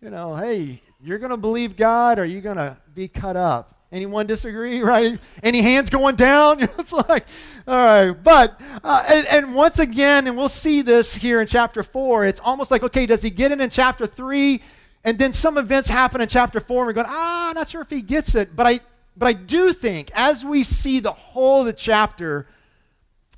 you 0.00 0.10
know, 0.10 0.34
hey, 0.34 0.82
you're 1.00 1.18
going 1.18 1.30
to 1.30 1.36
believe 1.36 1.76
God 1.76 2.18
or 2.18 2.24
you're 2.24 2.42
going 2.42 2.56
to 2.56 2.76
be 2.92 3.06
cut 3.06 3.36
up. 3.36 3.75
Anyone 3.92 4.26
disagree, 4.26 4.80
right? 4.82 5.18
Any 5.42 5.62
hands 5.62 5.90
going 5.90 6.16
down? 6.16 6.62
it's 6.78 6.92
like, 6.92 7.26
all 7.66 7.76
right. 7.76 8.10
But, 8.12 8.60
uh, 8.82 9.04
and, 9.08 9.26
and, 9.26 9.54
once 9.54 9.78
again, 9.78 10.26
and 10.26 10.36
we'll 10.36 10.48
see 10.48 10.82
this 10.82 11.14
here 11.14 11.40
in 11.40 11.46
chapter 11.46 11.82
4, 11.82 12.24
it's 12.24 12.40
almost 12.40 12.70
like, 12.70 12.82
okay, 12.82 13.06
does 13.06 13.22
he 13.22 13.30
get 13.30 13.52
it 13.52 13.60
in 13.60 13.70
chapter 13.70 14.06
3? 14.06 14.60
And 15.04 15.18
then 15.18 15.32
some 15.32 15.56
events 15.56 15.88
happen 15.88 16.20
in 16.20 16.28
chapter 16.28 16.58
4, 16.58 16.82
and 16.82 16.86
we're 16.86 16.92
going, 16.92 17.06
ah, 17.08 17.52
not 17.54 17.68
sure 17.68 17.80
if 17.80 17.90
he 17.90 18.02
gets 18.02 18.34
it. 18.34 18.56
But 18.56 18.66
I, 18.66 18.80
but 19.16 19.26
I 19.28 19.32
do 19.32 19.72
think, 19.72 20.10
as 20.14 20.44
we 20.44 20.64
see 20.64 20.98
the 20.98 21.12
whole 21.12 21.60
of 21.60 21.66
the 21.66 21.72
chapter, 21.72 22.48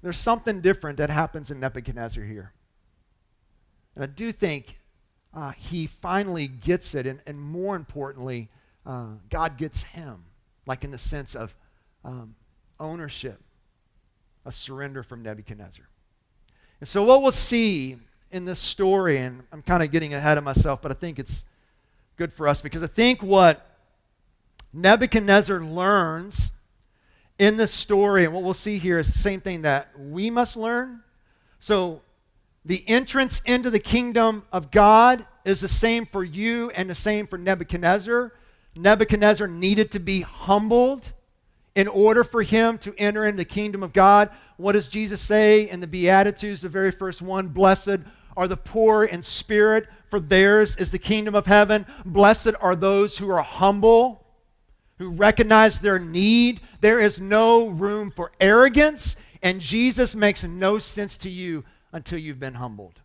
there's 0.02 0.18
something 0.18 0.60
different 0.60 0.96
that 0.98 1.10
happens 1.10 1.50
in 1.50 1.60
Nebuchadnezzar 1.60 2.24
here. 2.24 2.52
And 3.94 4.02
I 4.02 4.06
do 4.06 4.32
think 4.32 4.78
uh, 5.34 5.50
he 5.52 5.86
finally 5.86 6.48
gets 6.48 6.94
it, 6.94 7.06
and, 7.06 7.20
and 7.26 7.38
more 7.38 7.76
importantly, 7.76 8.48
uh, 8.86 9.08
God 9.28 9.58
gets 9.58 9.82
him 9.82 10.24
like 10.68 10.84
in 10.84 10.90
the 10.90 10.98
sense 10.98 11.34
of 11.34 11.54
um, 12.04 12.36
ownership, 12.78 13.40
a 14.44 14.52
surrender 14.52 15.02
from 15.02 15.22
Nebuchadnezzar. 15.22 15.88
And 16.80 16.88
so, 16.88 17.02
what 17.02 17.22
we'll 17.22 17.32
see 17.32 17.96
in 18.30 18.44
this 18.44 18.60
story, 18.60 19.16
and 19.18 19.42
I'm 19.50 19.62
kind 19.62 19.82
of 19.82 19.90
getting 19.90 20.14
ahead 20.14 20.38
of 20.38 20.44
myself, 20.44 20.80
but 20.82 20.92
I 20.92 20.94
think 20.94 21.18
it's 21.18 21.44
good 22.16 22.32
for 22.32 22.46
us 22.46 22.60
because 22.60 22.82
I 22.82 22.86
think 22.86 23.22
what 23.22 23.78
Nebuchadnezzar 24.72 25.60
learns 25.60 26.52
in 27.38 27.56
this 27.56 27.72
story, 27.72 28.24
and 28.24 28.34
what 28.34 28.42
we'll 28.42 28.54
see 28.54 28.78
here 28.78 28.98
is 28.98 29.12
the 29.12 29.18
same 29.18 29.40
thing 29.40 29.62
that 29.62 29.88
we 29.98 30.28
must 30.28 30.56
learn. 30.56 31.02
So, 31.58 32.02
the 32.64 32.86
entrance 32.86 33.40
into 33.46 33.70
the 33.70 33.78
kingdom 33.78 34.44
of 34.52 34.70
God 34.70 35.26
is 35.44 35.60
the 35.60 35.68
same 35.68 36.04
for 36.04 36.22
you 36.22 36.70
and 36.70 36.90
the 36.90 36.94
same 36.94 37.26
for 37.26 37.38
Nebuchadnezzar. 37.38 38.32
Nebuchadnezzar 38.78 39.46
needed 39.46 39.90
to 39.92 39.98
be 39.98 40.20
humbled 40.20 41.12
in 41.74 41.88
order 41.88 42.24
for 42.24 42.42
him 42.42 42.78
to 42.78 42.94
enter 42.96 43.24
into 43.24 43.38
the 43.38 43.44
kingdom 43.44 43.82
of 43.82 43.92
God. 43.92 44.30
What 44.56 44.72
does 44.72 44.88
Jesus 44.88 45.20
say 45.20 45.68
in 45.68 45.80
the 45.80 45.86
Beatitudes, 45.86 46.60
the 46.60 46.68
very 46.68 46.90
first 46.90 47.20
one? 47.20 47.48
Blessed 47.48 48.00
are 48.36 48.48
the 48.48 48.56
poor 48.56 49.04
in 49.04 49.22
spirit, 49.22 49.88
for 50.08 50.20
theirs 50.20 50.76
is 50.76 50.90
the 50.90 50.98
kingdom 50.98 51.34
of 51.34 51.46
heaven. 51.46 51.86
Blessed 52.04 52.52
are 52.60 52.76
those 52.76 53.18
who 53.18 53.28
are 53.30 53.42
humble, 53.42 54.24
who 54.98 55.10
recognize 55.10 55.80
their 55.80 55.98
need. 55.98 56.60
There 56.80 57.00
is 57.00 57.20
no 57.20 57.68
room 57.68 58.10
for 58.10 58.32
arrogance, 58.40 59.16
and 59.42 59.60
Jesus 59.60 60.14
makes 60.14 60.44
no 60.44 60.78
sense 60.78 61.16
to 61.18 61.30
you 61.30 61.64
until 61.92 62.18
you've 62.18 62.40
been 62.40 62.54
humbled. 62.54 63.00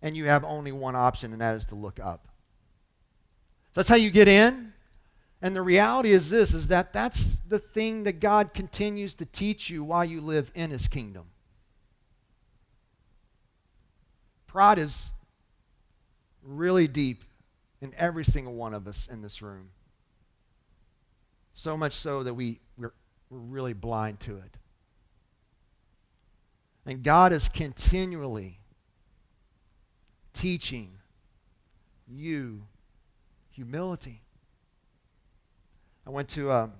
And 0.00 0.16
you 0.16 0.26
have 0.26 0.44
only 0.44 0.72
one 0.72 0.96
option, 0.96 1.32
and 1.32 1.40
that 1.40 1.56
is 1.56 1.66
to 1.66 1.76
look 1.76 2.00
up. 2.00 2.26
So 3.74 3.80
that's 3.80 3.88
how 3.88 3.96
you 3.96 4.10
get 4.10 4.28
in. 4.28 4.71
And 5.44 5.56
the 5.56 5.62
reality 5.62 6.12
is 6.12 6.30
this 6.30 6.54
is 6.54 6.68
that 6.68 6.92
that's 6.92 7.40
the 7.40 7.58
thing 7.58 8.04
that 8.04 8.20
God 8.20 8.54
continues 8.54 9.14
to 9.16 9.26
teach 9.26 9.68
you 9.68 9.82
while 9.82 10.04
you 10.04 10.20
live 10.20 10.52
in 10.54 10.70
his 10.70 10.86
kingdom. 10.86 11.24
Pride 14.46 14.78
is 14.78 15.10
really 16.44 16.86
deep 16.86 17.24
in 17.80 17.92
every 17.96 18.24
single 18.24 18.54
one 18.54 18.72
of 18.72 18.86
us 18.86 19.08
in 19.10 19.20
this 19.20 19.42
room. 19.42 19.70
So 21.54 21.76
much 21.76 21.94
so 21.94 22.22
that 22.22 22.34
we, 22.34 22.60
we're, 22.78 22.92
we're 23.28 23.38
really 23.38 23.72
blind 23.72 24.20
to 24.20 24.36
it. 24.36 24.56
And 26.86 27.02
God 27.02 27.32
is 27.32 27.48
continually 27.48 28.60
teaching 30.32 30.98
you 32.06 32.62
humility. 33.50 34.22
I 36.06 36.10
went 36.10 36.28
to 36.30 36.50
a, 36.50 36.70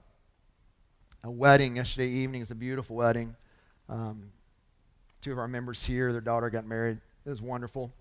a 1.22 1.30
wedding 1.30 1.76
yesterday 1.76 2.08
evening. 2.08 2.42
It's 2.42 2.50
a 2.50 2.56
beautiful 2.56 2.96
wedding. 2.96 3.36
Um, 3.88 4.32
two 5.20 5.30
of 5.30 5.38
our 5.38 5.46
members 5.46 5.84
here, 5.84 6.10
their 6.10 6.20
daughter 6.20 6.50
got 6.50 6.66
married 6.66 6.98
It 7.24 7.30
was 7.30 7.40
wonderful. 7.40 7.92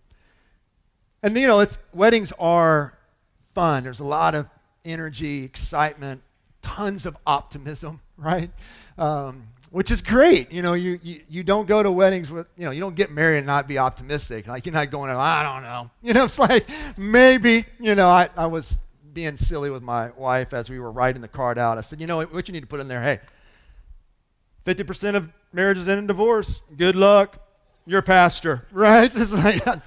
And 1.21 1.37
you 1.37 1.47
know, 1.47 1.59
it's 1.59 1.77
weddings 1.93 2.33
are 2.39 2.97
fun. 3.53 3.83
There's 3.83 3.99
a 3.99 4.05
lot 4.05 4.33
of 4.33 4.49
energy, 4.83 5.43
excitement, 5.43 6.23
tons 6.63 7.05
of 7.05 7.15
optimism, 7.27 8.01
right? 8.17 8.49
Um, 8.97 9.47
which 9.69 9.91
is 9.91 10.01
great. 10.01 10.51
You 10.51 10.63
know, 10.63 10.73
you, 10.73 10.99
you, 11.03 11.21
you 11.29 11.43
don't 11.43 11.67
go 11.67 11.83
to 11.83 11.91
weddings 11.91 12.31
with, 12.31 12.47
you 12.57 12.65
know, 12.65 12.71
you 12.71 12.81
don't 12.81 12.95
get 12.95 13.11
married 13.11 13.37
and 13.37 13.47
not 13.47 13.67
be 13.67 13.77
optimistic. 13.77 14.47
Like, 14.47 14.65
you're 14.65 14.73
not 14.73 14.89
going, 14.89 15.11
I 15.11 15.43
don't 15.43 15.63
know. 15.63 15.91
You 16.01 16.13
know, 16.13 16.25
it's 16.25 16.39
like, 16.39 16.67
maybe, 16.97 17.65
you 17.79 17.95
know, 17.95 18.09
I, 18.09 18.29
I 18.35 18.47
was 18.47 18.79
being 19.13 19.37
silly 19.37 19.69
with 19.69 19.83
my 19.83 20.11
wife 20.11 20.53
as 20.53 20.69
we 20.69 20.79
were 20.79 20.91
writing 20.91 21.21
the 21.21 21.27
card 21.27 21.57
out. 21.57 21.77
I 21.77 21.81
said, 21.81 21.99
you 21.99 22.07
know, 22.07 22.21
what 22.23 22.47
you 22.47 22.51
need 22.51 22.61
to 22.61 22.67
put 22.67 22.79
in 22.79 22.87
there, 22.87 23.01
hey, 23.01 23.19
50% 24.65 25.15
of 25.15 25.29
marriages 25.53 25.87
end 25.87 25.99
in 25.99 26.07
divorce. 26.07 26.61
Good 26.77 26.95
luck. 26.95 27.39
You're 27.85 28.01
pastor, 28.01 28.67
right? 28.71 29.13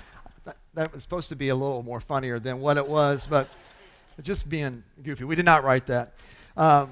That 0.74 0.92
was 0.92 1.04
supposed 1.04 1.28
to 1.28 1.36
be 1.36 1.50
a 1.50 1.54
little 1.54 1.84
more 1.84 2.00
funnier 2.00 2.40
than 2.40 2.60
what 2.60 2.76
it 2.76 2.88
was, 2.88 3.28
but 3.28 3.48
just 4.22 4.48
being 4.48 4.82
goofy. 5.04 5.22
We 5.22 5.36
did 5.36 5.44
not 5.44 5.62
write 5.62 5.86
that. 5.86 6.14
Um, 6.56 6.90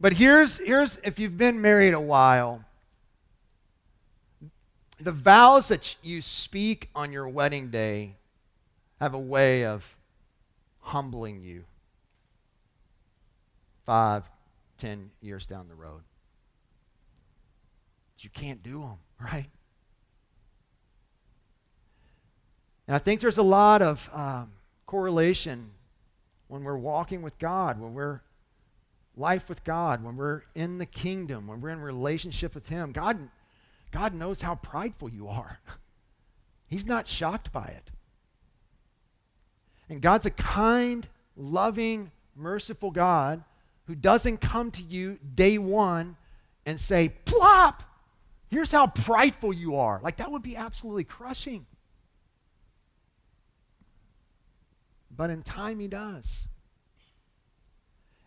but 0.00 0.14
here's, 0.14 0.58
here's 0.58 0.98
if 1.04 1.20
you've 1.20 1.38
been 1.38 1.60
married 1.60 1.94
a 1.94 2.00
while, 2.00 2.64
the 5.00 5.12
vows 5.12 5.68
that 5.68 5.94
you 6.02 6.22
speak 6.22 6.90
on 6.92 7.12
your 7.12 7.28
wedding 7.28 7.70
day 7.70 8.16
have 9.00 9.14
a 9.14 9.18
way 9.18 9.64
of 9.64 9.95
humbling 10.86 11.40
you 11.40 11.64
five, 13.84 14.22
ten 14.78 15.10
years 15.20 15.44
down 15.44 15.68
the 15.68 15.74
road. 15.74 16.02
You 18.20 18.30
can't 18.30 18.62
do 18.62 18.80
them, 18.80 18.98
right? 19.20 19.46
And 22.86 22.94
I 22.94 22.98
think 22.98 23.20
there's 23.20 23.38
a 23.38 23.42
lot 23.42 23.82
of 23.82 24.08
um, 24.12 24.52
correlation 24.86 25.70
when 26.46 26.62
we're 26.62 26.78
walking 26.78 27.20
with 27.20 27.36
God, 27.40 27.80
when 27.80 27.92
we're 27.92 28.20
life 29.16 29.48
with 29.48 29.64
God, 29.64 30.04
when 30.04 30.16
we're 30.16 30.42
in 30.54 30.78
the 30.78 30.86
kingdom, 30.86 31.48
when 31.48 31.60
we're 31.60 31.70
in 31.70 31.80
relationship 31.80 32.54
with 32.54 32.68
Him, 32.68 32.92
God, 32.92 33.28
God 33.90 34.14
knows 34.14 34.42
how 34.42 34.54
prideful 34.54 35.08
you 35.08 35.26
are. 35.26 35.58
He's 36.68 36.86
not 36.86 37.08
shocked 37.08 37.52
by 37.52 37.64
it. 37.64 37.90
And 39.88 40.00
God's 40.00 40.26
a 40.26 40.30
kind, 40.30 41.06
loving, 41.36 42.10
merciful 42.34 42.90
God 42.90 43.44
who 43.86 43.94
doesn't 43.94 44.38
come 44.38 44.70
to 44.72 44.82
you 44.82 45.18
day 45.34 45.58
one 45.58 46.16
and 46.64 46.80
say, 46.80 47.10
plop, 47.24 47.82
here's 48.48 48.72
how 48.72 48.88
prideful 48.88 49.52
you 49.52 49.76
are. 49.76 50.00
Like 50.02 50.16
that 50.16 50.30
would 50.30 50.42
be 50.42 50.56
absolutely 50.56 51.04
crushing. 51.04 51.66
But 55.14 55.30
in 55.30 55.42
time, 55.42 55.78
He 55.78 55.88
does. 55.88 56.48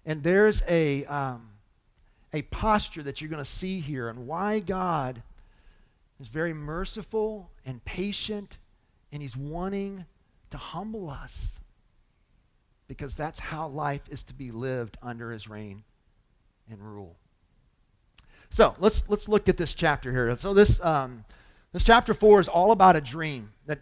And 0.06 0.24
there's 0.24 0.64
a, 0.68 1.06
um, 1.06 1.50
a 2.34 2.42
posture 2.44 3.04
that 3.04 3.22
you're 3.22 3.30
going 3.30 3.44
to 3.44 3.50
see 3.50 3.80
here 3.80 4.08
and 4.08 4.26
why 4.26 4.60
God 4.60 5.22
is 6.20 6.28
very 6.28 6.54
merciful 6.54 7.52
and 7.66 7.84
patient 7.86 8.58
and 9.12 9.22
he's 9.22 9.36
wanting 9.36 10.06
to 10.52 10.58
humble 10.58 11.10
us 11.10 11.60
because 12.88 13.16
that's 13.16 13.40
how 13.40 13.68
life 13.68 14.02
is 14.10 14.24
to 14.24 14.34
be 14.34 14.52
lived 14.52 14.98
under 15.02 15.32
his 15.32 15.48
reign 15.48 15.84
and 16.70 16.82
rule. 16.82 17.16
So 18.50 18.76
let's, 18.80 19.04
let's 19.08 19.28
look 19.28 19.48
at 19.48 19.58
this 19.58 19.74
chapter 19.74 20.12
here. 20.12 20.36
So 20.38 20.54
this, 20.54 20.84
um, 20.84 21.24
this 21.72 21.84
chapter 21.84 22.14
4 22.14 22.42
is 22.42 22.48
all 22.48 22.72
about 22.72 22.96
a 22.96 23.02
dream 23.02 23.52
that 23.68 23.80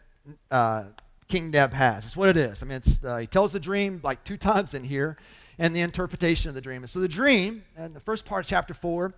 uh, 0.51 0.86
King 1.27 1.51
Neb 1.51 1.74
has. 1.74 2.05
It's 2.05 2.17
what 2.17 2.29
it 2.29 2.38
is. 2.38 2.62
I 2.62 2.65
mean, 2.65 2.81
uh, 3.03 3.17
he 3.17 3.27
tells 3.27 3.53
the 3.53 3.59
dream 3.59 4.01
like 4.03 4.24
two 4.24 4.38
times 4.38 4.74
in 4.74 4.83
here 4.83 5.17
and 5.57 5.75
the 5.75 5.81
interpretation 5.81 6.50
of 6.50 6.55
the 6.55 6.62
dream. 6.62 6.83
And 6.83 6.89
so 6.89 7.00
the 7.00 7.07
dream, 7.07 7.63
and 7.75 7.95
the 7.95 8.00
first 8.00 8.25
part 8.25 8.45
of 8.45 8.50
chapter 8.50 8.74
4, 8.74 9.13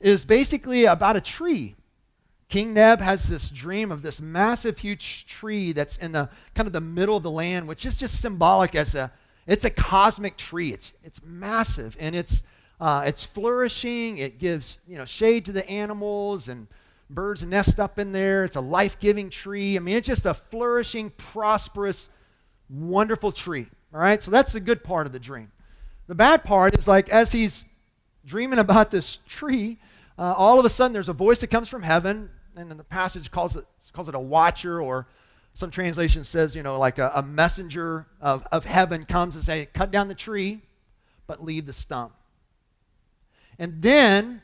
is 0.00 0.24
basically 0.24 0.84
about 0.84 1.16
a 1.16 1.20
tree. 1.20 1.74
King 2.48 2.74
Neb 2.74 3.00
has 3.00 3.28
this 3.28 3.48
dream 3.48 3.90
of 3.90 4.02
this 4.02 4.20
massive, 4.20 4.78
huge 4.78 5.26
tree 5.26 5.72
that's 5.72 5.96
in 5.96 6.12
the 6.12 6.28
kind 6.54 6.66
of 6.66 6.72
the 6.72 6.80
middle 6.80 7.16
of 7.16 7.22
the 7.22 7.30
land, 7.30 7.66
which 7.66 7.84
is 7.86 7.96
just 7.96 8.20
symbolic 8.20 8.74
as 8.74 8.94
a 8.94 9.12
it's 9.46 9.64
a 9.64 9.70
cosmic 9.70 10.36
tree. 10.36 10.72
It's 10.72 10.92
it's 11.02 11.20
massive 11.24 11.96
and 12.00 12.14
it's 12.14 12.42
uh, 12.80 13.04
it's 13.06 13.24
flourishing. 13.24 14.18
It 14.18 14.38
gives 14.38 14.78
you 14.86 14.96
know 14.96 15.04
shade 15.04 15.44
to 15.46 15.52
the 15.52 15.68
animals 15.68 16.48
and 16.48 16.66
birds 17.10 17.42
nest 17.42 17.78
up 17.78 17.98
in 17.98 18.12
there. 18.12 18.44
It's 18.44 18.56
a 18.56 18.60
life-giving 18.60 19.30
tree. 19.30 19.76
I 19.76 19.80
mean, 19.80 19.96
it's 19.96 20.06
just 20.06 20.26
a 20.26 20.34
flourishing, 20.34 21.10
prosperous, 21.10 22.08
wonderful 22.68 23.32
tree. 23.32 23.68
All 23.92 24.00
right, 24.00 24.20
so 24.20 24.30
that's 24.30 24.52
the 24.52 24.60
good 24.60 24.82
part 24.82 25.06
of 25.06 25.12
the 25.12 25.20
dream. 25.20 25.52
The 26.06 26.14
bad 26.14 26.44
part 26.44 26.76
is 26.76 26.88
like 26.88 27.08
as 27.08 27.32
he's 27.32 27.64
dreaming 28.24 28.58
about 28.58 28.90
this 28.90 29.18
tree, 29.28 29.78
uh, 30.18 30.34
all 30.36 30.58
of 30.58 30.64
a 30.64 30.70
sudden 30.70 30.92
there's 30.92 31.08
a 31.08 31.14
voice 31.14 31.40
that 31.40 31.48
comes 31.48 31.68
from 31.68 31.82
heaven, 31.82 32.30
and 32.56 32.70
then 32.70 32.76
the 32.76 32.84
passage 32.84 33.30
calls 33.30 33.56
it, 33.56 33.64
calls 33.92 34.08
it 34.08 34.14
a 34.14 34.20
watcher, 34.20 34.80
or 34.80 35.08
some 35.54 35.70
translation 35.70 36.24
says, 36.24 36.54
you 36.54 36.62
know, 36.62 36.78
like 36.78 36.98
a, 36.98 37.12
a 37.14 37.22
messenger 37.22 38.06
of, 38.20 38.46
of 38.50 38.64
heaven 38.64 39.04
comes 39.04 39.34
and 39.34 39.44
say, 39.44 39.66
cut 39.72 39.90
down 39.90 40.08
the 40.08 40.14
tree, 40.14 40.62
but 41.26 41.42
leave 41.42 41.66
the 41.66 41.72
stump. 41.72 42.12
And 43.58 43.82
then, 43.82 44.42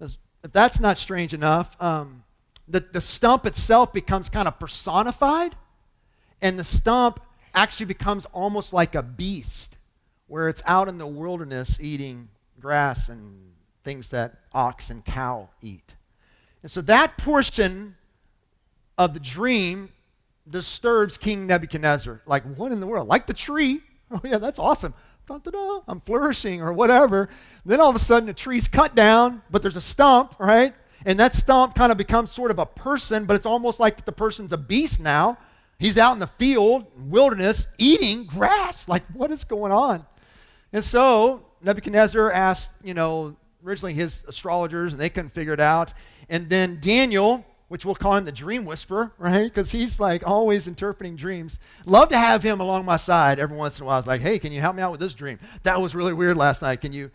if 0.00 0.52
that's 0.52 0.80
not 0.80 0.98
strange 0.98 1.34
enough, 1.34 1.80
um, 1.82 2.24
the, 2.66 2.80
the 2.80 3.00
stump 3.00 3.46
itself 3.46 3.92
becomes 3.92 4.28
kind 4.28 4.48
of 4.48 4.58
personified, 4.58 5.54
and 6.40 6.58
the 6.58 6.64
stump 6.64 7.20
actually 7.54 7.86
becomes 7.86 8.24
almost 8.26 8.72
like 8.72 8.94
a 8.94 9.02
beast 9.02 9.76
where 10.28 10.48
it's 10.48 10.62
out 10.64 10.88
in 10.88 10.98
the 10.98 11.06
wilderness 11.06 11.78
eating 11.80 12.28
grass 12.60 13.08
and 13.08 13.49
things 13.84 14.10
that 14.10 14.36
ox 14.52 14.90
and 14.90 15.04
cow 15.04 15.48
eat. 15.62 15.94
And 16.62 16.70
so 16.70 16.80
that 16.82 17.16
portion 17.16 17.96
of 18.98 19.14
the 19.14 19.20
dream 19.20 19.90
disturbs 20.48 21.16
King 21.16 21.46
Nebuchadnezzar. 21.46 22.22
Like, 22.26 22.42
what 22.56 22.72
in 22.72 22.80
the 22.80 22.86
world? 22.86 23.08
Like 23.08 23.26
the 23.26 23.34
tree. 23.34 23.80
Oh, 24.12 24.20
yeah, 24.24 24.38
that's 24.38 24.58
awesome. 24.58 24.92
Da-da-da, 25.28 25.82
I'm 25.86 26.00
flourishing 26.00 26.60
or 26.62 26.72
whatever. 26.72 27.28
Then 27.64 27.80
all 27.80 27.90
of 27.90 27.94
a 27.94 28.00
sudden 28.00 28.26
the 28.26 28.32
tree's 28.34 28.66
cut 28.66 28.96
down, 28.96 29.42
but 29.52 29.62
there's 29.62 29.76
a 29.76 29.80
stump, 29.80 30.34
right? 30.40 30.74
And 31.06 31.20
that 31.20 31.32
stump 31.36 31.76
kind 31.76 31.92
of 31.92 31.98
becomes 31.98 32.32
sort 32.32 32.50
of 32.50 32.58
a 32.58 32.66
person, 32.66 33.24
but 33.24 33.36
it's 33.36 33.46
almost 33.46 33.78
like 33.78 34.04
the 34.04 34.10
person's 34.10 34.52
a 34.52 34.56
beast 34.56 34.98
now. 34.98 35.38
He's 35.78 35.96
out 35.96 36.12
in 36.12 36.18
the 36.18 36.26
field, 36.26 36.86
wilderness, 36.98 37.68
eating 37.78 38.24
grass. 38.24 38.88
Like, 38.88 39.04
what 39.12 39.30
is 39.30 39.44
going 39.44 39.70
on? 39.70 40.04
And 40.72 40.82
so 40.82 41.46
Nebuchadnezzar 41.62 42.32
asked, 42.32 42.72
you 42.82 42.94
know, 42.94 43.36
originally 43.64 43.94
his 43.94 44.24
astrologers, 44.26 44.92
and 44.92 45.00
they 45.00 45.08
couldn't 45.08 45.30
figure 45.30 45.52
it 45.52 45.60
out. 45.60 45.92
And 46.28 46.48
then 46.48 46.78
Daniel, 46.80 47.44
which 47.68 47.84
we'll 47.84 47.94
call 47.94 48.16
him 48.16 48.24
the 48.24 48.32
dream 48.32 48.64
whisperer, 48.64 49.12
right? 49.18 49.44
Because 49.44 49.70
he's 49.70 50.00
like 50.00 50.26
always 50.26 50.66
interpreting 50.66 51.16
dreams. 51.16 51.58
Love 51.86 52.08
to 52.10 52.18
have 52.18 52.42
him 52.42 52.60
along 52.60 52.84
my 52.84 52.96
side 52.96 53.38
every 53.38 53.56
once 53.56 53.78
in 53.78 53.84
a 53.84 53.86
while. 53.86 53.98
It's 53.98 54.08
like, 54.08 54.20
hey, 54.20 54.38
can 54.38 54.52
you 54.52 54.60
help 54.60 54.76
me 54.76 54.82
out 54.82 54.90
with 54.90 55.00
this 55.00 55.14
dream? 55.14 55.38
That 55.62 55.80
was 55.80 55.94
really 55.94 56.12
weird 56.12 56.36
last 56.36 56.62
night. 56.62 56.80
Can 56.80 56.92
you? 56.92 57.10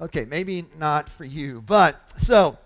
Okay, 0.00 0.24
maybe 0.24 0.66
not 0.76 1.08
for 1.08 1.24
you. 1.24 1.62
But 1.62 2.00
so, 2.16 2.58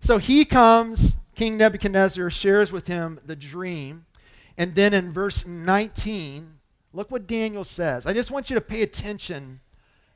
so 0.00 0.18
he 0.18 0.44
comes, 0.44 1.16
King 1.34 1.56
Nebuchadnezzar 1.56 2.28
shares 2.30 2.70
with 2.70 2.86
him 2.86 3.20
the 3.24 3.36
dream. 3.36 4.04
And 4.58 4.74
then 4.74 4.92
in 4.92 5.12
verse 5.12 5.46
19, 5.46 6.58
Look 6.94 7.10
what 7.10 7.26
Daniel 7.26 7.64
says. 7.64 8.06
I 8.06 8.12
just 8.12 8.30
want 8.30 8.50
you 8.50 8.54
to 8.54 8.60
pay 8.60 8.82
attention 8.82 9.60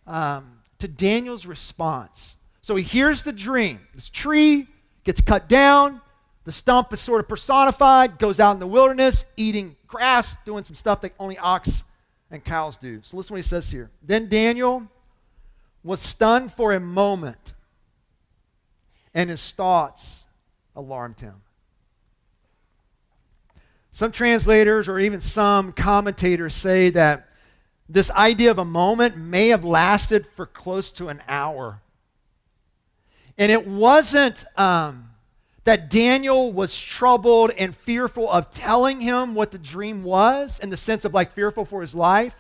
um, 0.07 0.59
to 0.79 0.89
Daniel's 0.89 1.47
response. 1.47 2.37
So 2.63 2.77
he 2.77 2.83
hears 2.83 3.23
the 3.23 3.33
dream. 3.33 3.81
This 3.95 4.09
tree 4.09 4.67
gets 5.05 5.21
cut 5.21 5.49
down. 5.49 6.01
The 6.45 6.53
stump 6.53 6.93
is 6.93 7.01
sort 7.01 7.21
of 7.21 7.29
personified, 7.29 8.19
goes 8.19 8.39
out 8.39 8.53
in 8.53 8.61
the 8.61 8.67
wilderness, 8.67 9.25
eating 9.37 9.77
grass, 9.87 10.37
doing 10.45 10.65
some 10.65 10.77
stuff 10.77 11.01
that 11.01 11.13
only 11.19 11.39
ox 11.39 11.83
and 12.31 12.45
cows 12.45 12.77
do. 12.77 13.01
So 13.03 13.17
listen 13.17 13.35
what 13.35 13.39
he 13.39 13.43
says 13.43 13.71
here. 13.71 13.91
Then 14.03 14.29
Daniel 14.29 14.87
was 15.83 16.01
stunned 16.01 16.53
for 16.53 16.73
a 16.73 16.81
moment, 16.81 17.55
and 19.15 19.31
his 19.31 19.53
thoughts 19.53 20.25
alarmed 20.75 21.21
him. 21.21 21.43
Some 23.93 24.13
translators 24.13 24.89
or 24.89 24.99
even 24.99 25.21
some 25.21 25.73
commentators 25.73 26.55
say 26.55 26.91
that 26.91 27.26
this 27.89 28.11
idea 28.11 28.51
of 28.51 28.59
a 28.59 28.65
moment 28.65 29.17
may 29.17 29.49
have 29.49 29.65
lasted 29.65 30.27
for 30.27 30.47
close 30.47 30.91
to 30.93 31.09
an 31.09 31.23
hour. 31.29 31.81
And 33.39 33.53
it 33.53 33.67
wasn't 33.67 34.45
um, 34.57 35.11
that 35.65 35.91
Daniel 35.91 36.53
was 36.53 36.77
troubled 36.77 37.53
and 37.59 37.77
fearful 37.77 38.31
of 38.31 38.53
telling 38.53 39.01
him 39.01 39.35
what 39.35 39.51
the 39.51 39.59
dream 39.59 40.03
was 40.03 40.59
in 40.59 40.71
the 40.71 40.77
sense 40.77 41.05
of 41.05 41.15
like 41.15 41.33
fearful 41.33 41.65
for 41.65 41.81
his 41.81 41.95
life. 41.95 42.37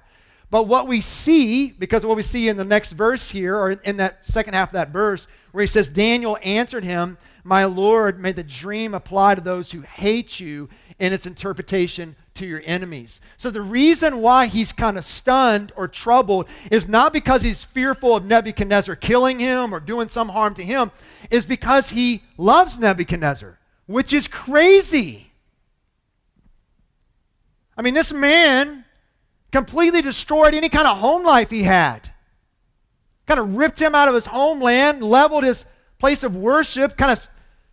But 0.50 0.68
what 0.68 0.86
we 0.86 1.00
see, 1.00 1.70
because 1.72 2.06
what 2.06 2.16
we 2.16 2.22
see 2.22 2.48
in 2.48 2.56
the 2.56 2.64
next 2.64 2.92
verse 2.92 3.30
here, 3.30 3.56
or 3.56 3.70
in 3.72 3.96
that 3.98 4.24
second 4.24 4.54
half 4.54 4.68
of 4.68 4.74
that 4.74 4.90
verse, 4.90 5.26
where 5.52 5.62
he 5.62 5.66
says, 5.68 5.88
Daniel 5.88 6.38
answered 6.42 6.84
him, 6.84 7.18
my 7.42 7.64
Lord, 7.64 8.18
may 8.18 8.32
the 8.32 8.42
dream 8.42 8.94
apply 8.94 9.36
to 9.36 9.40
those 9.40 9.70
who 9.70 9.82
hate 9.82 10.40
you 10.40 10.68
in 10.98 11.12
its 11.12 11.26
interpretation 11.26 12.16
to 12.36 12.46
your 12.46 12.62
enemies. 12.64 13.20
So 13.36 13.50
the 13.50 13.62
reason 13.62 14.20
why 14.20 14.46
he's 14.46 14.72
kind 14.72 14.96
of 14.96 15.04
stunned 15.04 15.72
or 15.76 15.88
troubled 15.88 16.46
is 16.70 16.88
not 16.88 17.12
because 17.12 17.42
he's 17.42 17.64
fearful 17.64 18.16
of 18.16 18.24
Nebuchadnezzar 18.24 18.96
killing 18.96 19.38
him 19.38 19.74
or 19.74 19.80
doing 19.80 20.08
some 20.08 20.28
harm 20.28 20.54
to 20.54 20.64
him, 20.64 20.90
is 21.30 21.44
because 21.46 21.90
he 21.90 22.22
loves 22.38 22.78
Nebuchadnezzar, 22.78 23.58
which 23.86 24.12
is 24.12 24.28
crazy. 24.28 25.32
I 27.76 27.82
mean, 27.82 27.94
this 27.94 28.12
man 28.12 28.84
completely 29.52 30.02
destroyed 30.02 30.54
any 30.54 30.68
kind 30.68 30.86
of 30.86 30.98
home 30.98 31.24
life 31.24 31.50
he 31.50 31.62
had. 31.62 32.10
Kind 33.26 33.40
of 33.40 33.54
ripped 33.54 33.80
him 33.80 33.94
out 33.94 34.08
of 34.08 34.14
his 34.14 34.26
homeland, 34.26 35.02
leveled 35.02 35.44
his 35.44 35.64
place 35.98 36.22
of 36.22 36.36
worship, 36.36 36.96
kind 36.96 37.10
of 37.10 37.28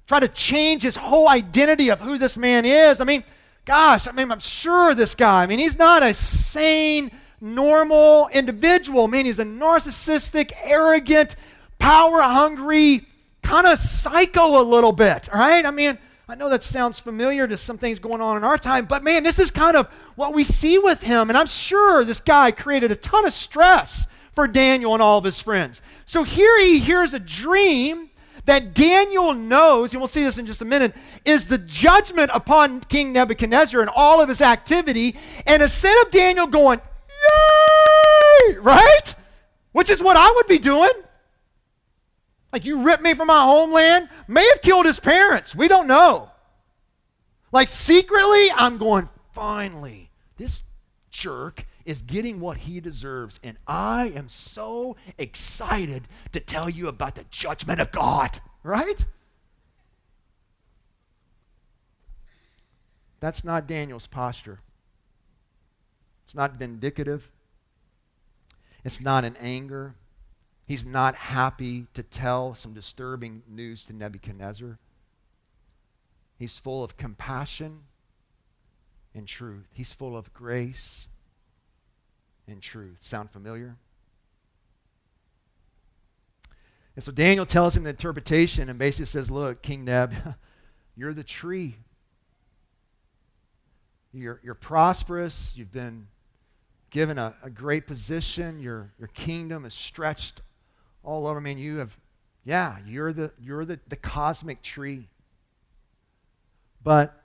tried 0.07 0.21
to 0.21 0.27
change 0.27 0.81
his 0.81 0.95
whole 0.95 1.29
identity 1.29 1.89
of 1.89 2.01
who 2.01 2.17
this 2.17 2.37
man 2.37 2.65
is. 2.65 2.99
I 2.99 3.03
mean, 3.03 3.23
gosh, 3.65 4.07
I 4.07 4.11
mean, 4.11 4.31
I'm 4.31 4.39
sure 4.39 4.93
this 4.93 5.15
guy, 5.15 5.43
I 5.43 5.45
mean, 5.45 5.59
he's 5.59 5.77
not 5.77 6.03
a 6.03 6.13
sane, 6.13 7.11
normal 7.39 8.29
individual. 8.33 9.05
I 9.05 9.07
mean, 9.07 9.25
he's 9.25 9.39
a 9.39 9.45
narcissistic, 9.45 10.51
arrogant, 10.63 11.35
power 11.79 12.21
hungry, 12.21 13.05
kind 13.41 13.67
of 13.67 13.77
psycho 13.79 14.61
a 14.61 14.63
little 14.63 14.91
bit, 14.91 15.29
all 15.33 15.39
right? 15.39 15.65
I 15.65 15.71
mean, 15.71 15.97
I 16.27 16.35
know 16.35 16.49
that 16.49 16.63
sounds 16.63 16.99
familiar 16.99 17.47
to 17.47 17.57
some 17.57 17.77
things 17.77 17.99
going 17.99 18.21
on 18.21 18.37
in 18.37 18.43
our 18.43 18.57
time, 18.57 18.85
but 18.85 19.03
man, 19.03 19.23
this 19.23 19.39
is 19.39 19.51
kind 19.51 19.75
of 19.75 19.87
what 20.15 20.33
we 20.33 20.43
see 20.43 20.77
with 20.77 21.01
him. 21.01 21.29
And 21.29 21.37
I'm 21.37 21.47
sure 21.47 22.03
this 22.03 22.21
guy 22.21 22.51
created 22.51 22.91
a 22.91 22.95
ton 22.95 23.25
of 23.25 23.33
stress 23.33 24.07
for 24.33 24.47
Daniel 24.47 24.93
and 24.93 25.03
all 25.03 25.17
of 25.17 25.25
his 25.25 25.41
friends. 25.41 25.81
So 26.05 26.23
here 26.23 26.59
he 26.61 26.79
hears 26.79 27.13
a 27.13 27.19
dream 27.19 28.09
that 28.45 28.73
Daniel 28.73 29.33
knows, 29.33 29.93
and 29.93 30.01
we'll 30.01 30.07
see 30.07 30.23
this 30.23 30.37
in 30.37 30.45
just 30.45 30.61
a 30.61 30.65
minute, 30.65 30.95
is 31.25 31.47
the 31.47 31.57
judgment 31.57 32.31
upon 32.33 32.81
King 32.81 33.13
Nebuchadnezzar 33.13 33.79
and 33.79 33.89
all 33.95 34.21
of 34.21 34.29
his 34.29 34.41
activity. 34.41 35.15
And 35.45 35.61
instead 35.61 36.05
of 36.05 36.11
Daniel 36.11 36.47
going, 36.47 36.81
Yay! 38.49 38.57
Right? 38.57 39.15
Which 39.71 39.89
is 39.89 40.03
what 40.03 40.17
I 40.17 40.31
would 40.35 40.47
be 40.47 40.59
doing. 40.59 40.91
Like, 42.51 42.65
you 42.65 42.83
ripped 42.83 43.01
me 43.01 43.15
from 43.15 43.27
my 43.27 43.41
homeland, 43.41 44.09
may 44.27 44.47
have 44.47 44.61
killed 44.61 44.85
his 44.85 44.99
parents. 44.99 45.55
We 45.55 45.67
don't 45.67 45.87
know. 45.87 46.29
Like, 47.51 47.69
secretly, 47.69 48.51
I'm 48.51 48.77
going, 48.77 49.09
finally, 49.31 50.11
this 50.37 50.63
jerk 51.09 51.65
is 51.85 52.01
getting 52.01 52.39
what 52.39 52.57
he 52.57 52.79
deserves. 52.79 53.39
And 53.43 53.57
I 53.67 54.13
am 54.15 54.29
so 54.29 54.95
excited 55.17 56.07
to 56.31 56.39
tell 56.39 56.69
you 56.69 56.87
about 56.87 57.15
the 57.15 57.25
judgment 57.29 57.79
of 57.79 57.91
God, 57.91 58.39
right? 58.63 59.05
That's 63.19 63.43
not 63.43 63.67
Daniel's 63.67 64.07
posture. 64.07 64.59
It's 66.25 66.35
not 66.35 66.59
vindicative. 66.59 67.21
It's 68.83 68.99
not 68.99 69.23
in 69.23 69.37
anger. 69.37 69.95
He's 70.65 70.85
not 70.85 71.15
happy 71.15 71.87
to 71.93 72.03
tell 72.03 72.55
some 72.55 72.73
disturbing 72.73 73.43
news 73.47 73.85
to 73.85 73.93
Nebuchadnezzar. 73.93 74.77
He's 76.37 76.57
full 76.57 76.83
of 76.83 76.97
compassion 76.97 77.81
and 79.13 79.27
truth. 79.27 79.67
He's 79.73 79.93
full 79.93 80.17
of 80.17 80.33
grace 80.33 81.07
and 82.47 82.61
truth. 82.61 82.97
Sound 83.01 83.31
familiar? 83.31 83.77
And 86.95 87.03
so 87.03 87.11
Daniel 87.11 87.45
tells 87.45 87.75
him 87.75 87.83
the 87.83 87.89
interpretation 87.89 88.69
and 88.69 88.77
basically 88.77 89.07
says, 89.07 89.31
Look, 89.31 89.61
King 89.61 89.85
Neb, 89.85 90.13
you're 90.95 91.13
the 91.13 91.23
tree. 91.23 91.75
You're, 94.13 94.39
you're 94.43 94.53
prosperous. 94.53 95.53
You've 95.55 95.71
been 95.71 96.07
given 96.91 97.17
a, 97.17 97.33
a 97.43 97.49
great 97.49 97.87
position. 97.87 98.59
Your, 98.59 98.91
your 98.99 99.07
kingdom 99.07 99.65
is 99.65 99.73
stretched 99.73 100.41
all 101.03 101.25
over. 101.25 101.39
I 101.39 101.41
mean, 101.41 101.57
you 101.57 101.77
have, 101.77 101.97
yeah, 102.45 102.77
you're 102.85 103.11
the, 103.11 103.31
you're 103.41 103.65
the, 103.65 103.79
the 103.87 103.95
cosmic 103.95 104.61
tree. 104.61 105.09
But 106.83 107.19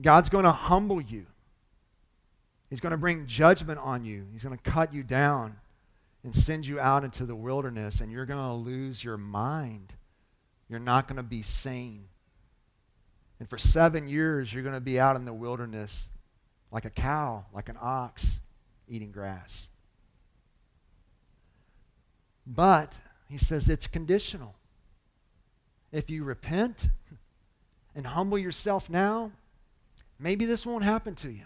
God's 0.00 0.28
going 0.28 0.44
to 0.44 0.52
humble 0.52 1.00
you. 1.00 1.26
He's 2.74 2.80
going 2.80 2.90
to 2.90 2.96
bring 2.96 3.28
judgment 3.28 3.78
on 3.78 4.04
you. 4.04 4.26
He's 4.32 4.42
going 4.42 4.58
to 4.58 4.60
cut 4.68 4.92
you 4.92 5.04
down 5.04 5.58
and 6.24 6.34
send 6.34 6.66
you 6.66 6.80
out 6.80 7.04
into 7.04 7.24
the 7.24 7.36
wilderness, 7.36 8.00
and 8.00 8.10
you're 8.10 8.26
going 8.26 8.44
to 8.44 8.52
lose 8.52 9.04
your 9.04 9.16
mind. 9.16 9.92
You're 10.68 10.80
not 10.80 11.06
going 11.06 11.18
to 11.18 11.22
be 11.22 11.40
sane. 11.40 12.06
And 13.38 13.48
for 13.48 13.58
seven 13.58 14.08
years, 14.08 14.52
you're 14.52 14.64
going 14.64 14.74
to 14.74 14.80
be 14.80 14.98
out 14.98 15.14
in 15.14 15.24
the 15.24 15.32
wilderness 15.32 16.08
like 16.72 16.84
a 16.84 16.90
cow, 16.90 17.44
like 17.54 17.68
an 17.68 17.78
ox, 17.80 18.40
eating 18.88 19.12
grass. 19.12 19.68
But, 22.44 22.94
he 23.28 23.38
says, 23.38 23.68
it's 23.68 23.86
conditional. 23.86 24.56
If 25.92 26.10
you 26.10 26.24
repent 26.24 26.88
and 27.94 28.04
humble 28.04 28.36
yourself 28.36 28.90
now, 28.90 29.30
maybe 30.18 30.44
this 30.44 30.66
won't 30.66 30.82
happen 30.82 31.14
to 31.14 31.30
you. 31.30 31.44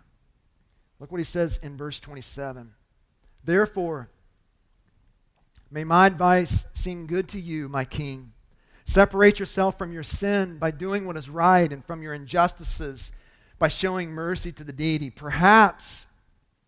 Look 1.01 1.13
what 1.13 1.19
he 1.19 1.25
says 1.25 1.59
in 1.63 1.77
verse 1.77 2.01
27. 2.01 2.73
Therefore, 3.45 4.09
may 5.71 5.85
my 5.85 6.07
advice 6.07 6.67
seem 6.73 7.07
good 7.07 7.29
to 7.29 7.41
you, 7.41 7.69
my 7.69 7.85
king. 7.85 8.33
Separate 8.85 9.39
yourself 9.39 9.77
from 9.77 9.93
your 9.93 10.03
sin 10.03 10.59
by 10.59 10.71
doing 10.71 11.07
what 11.07 11.17
is 11.17 11.29
right 11.29 11.71
and 11.73 11.85
from 11.85 12.03
your 12.03 12.15
injustices 12.15 13.13
by 13.59 13.69
showing 13.69 14.11
mercy 14.11 14.51
to 14.53 14.65
the 14.65 14.73
needy. 14.73 15.11
Perhaps, 15.11 16.07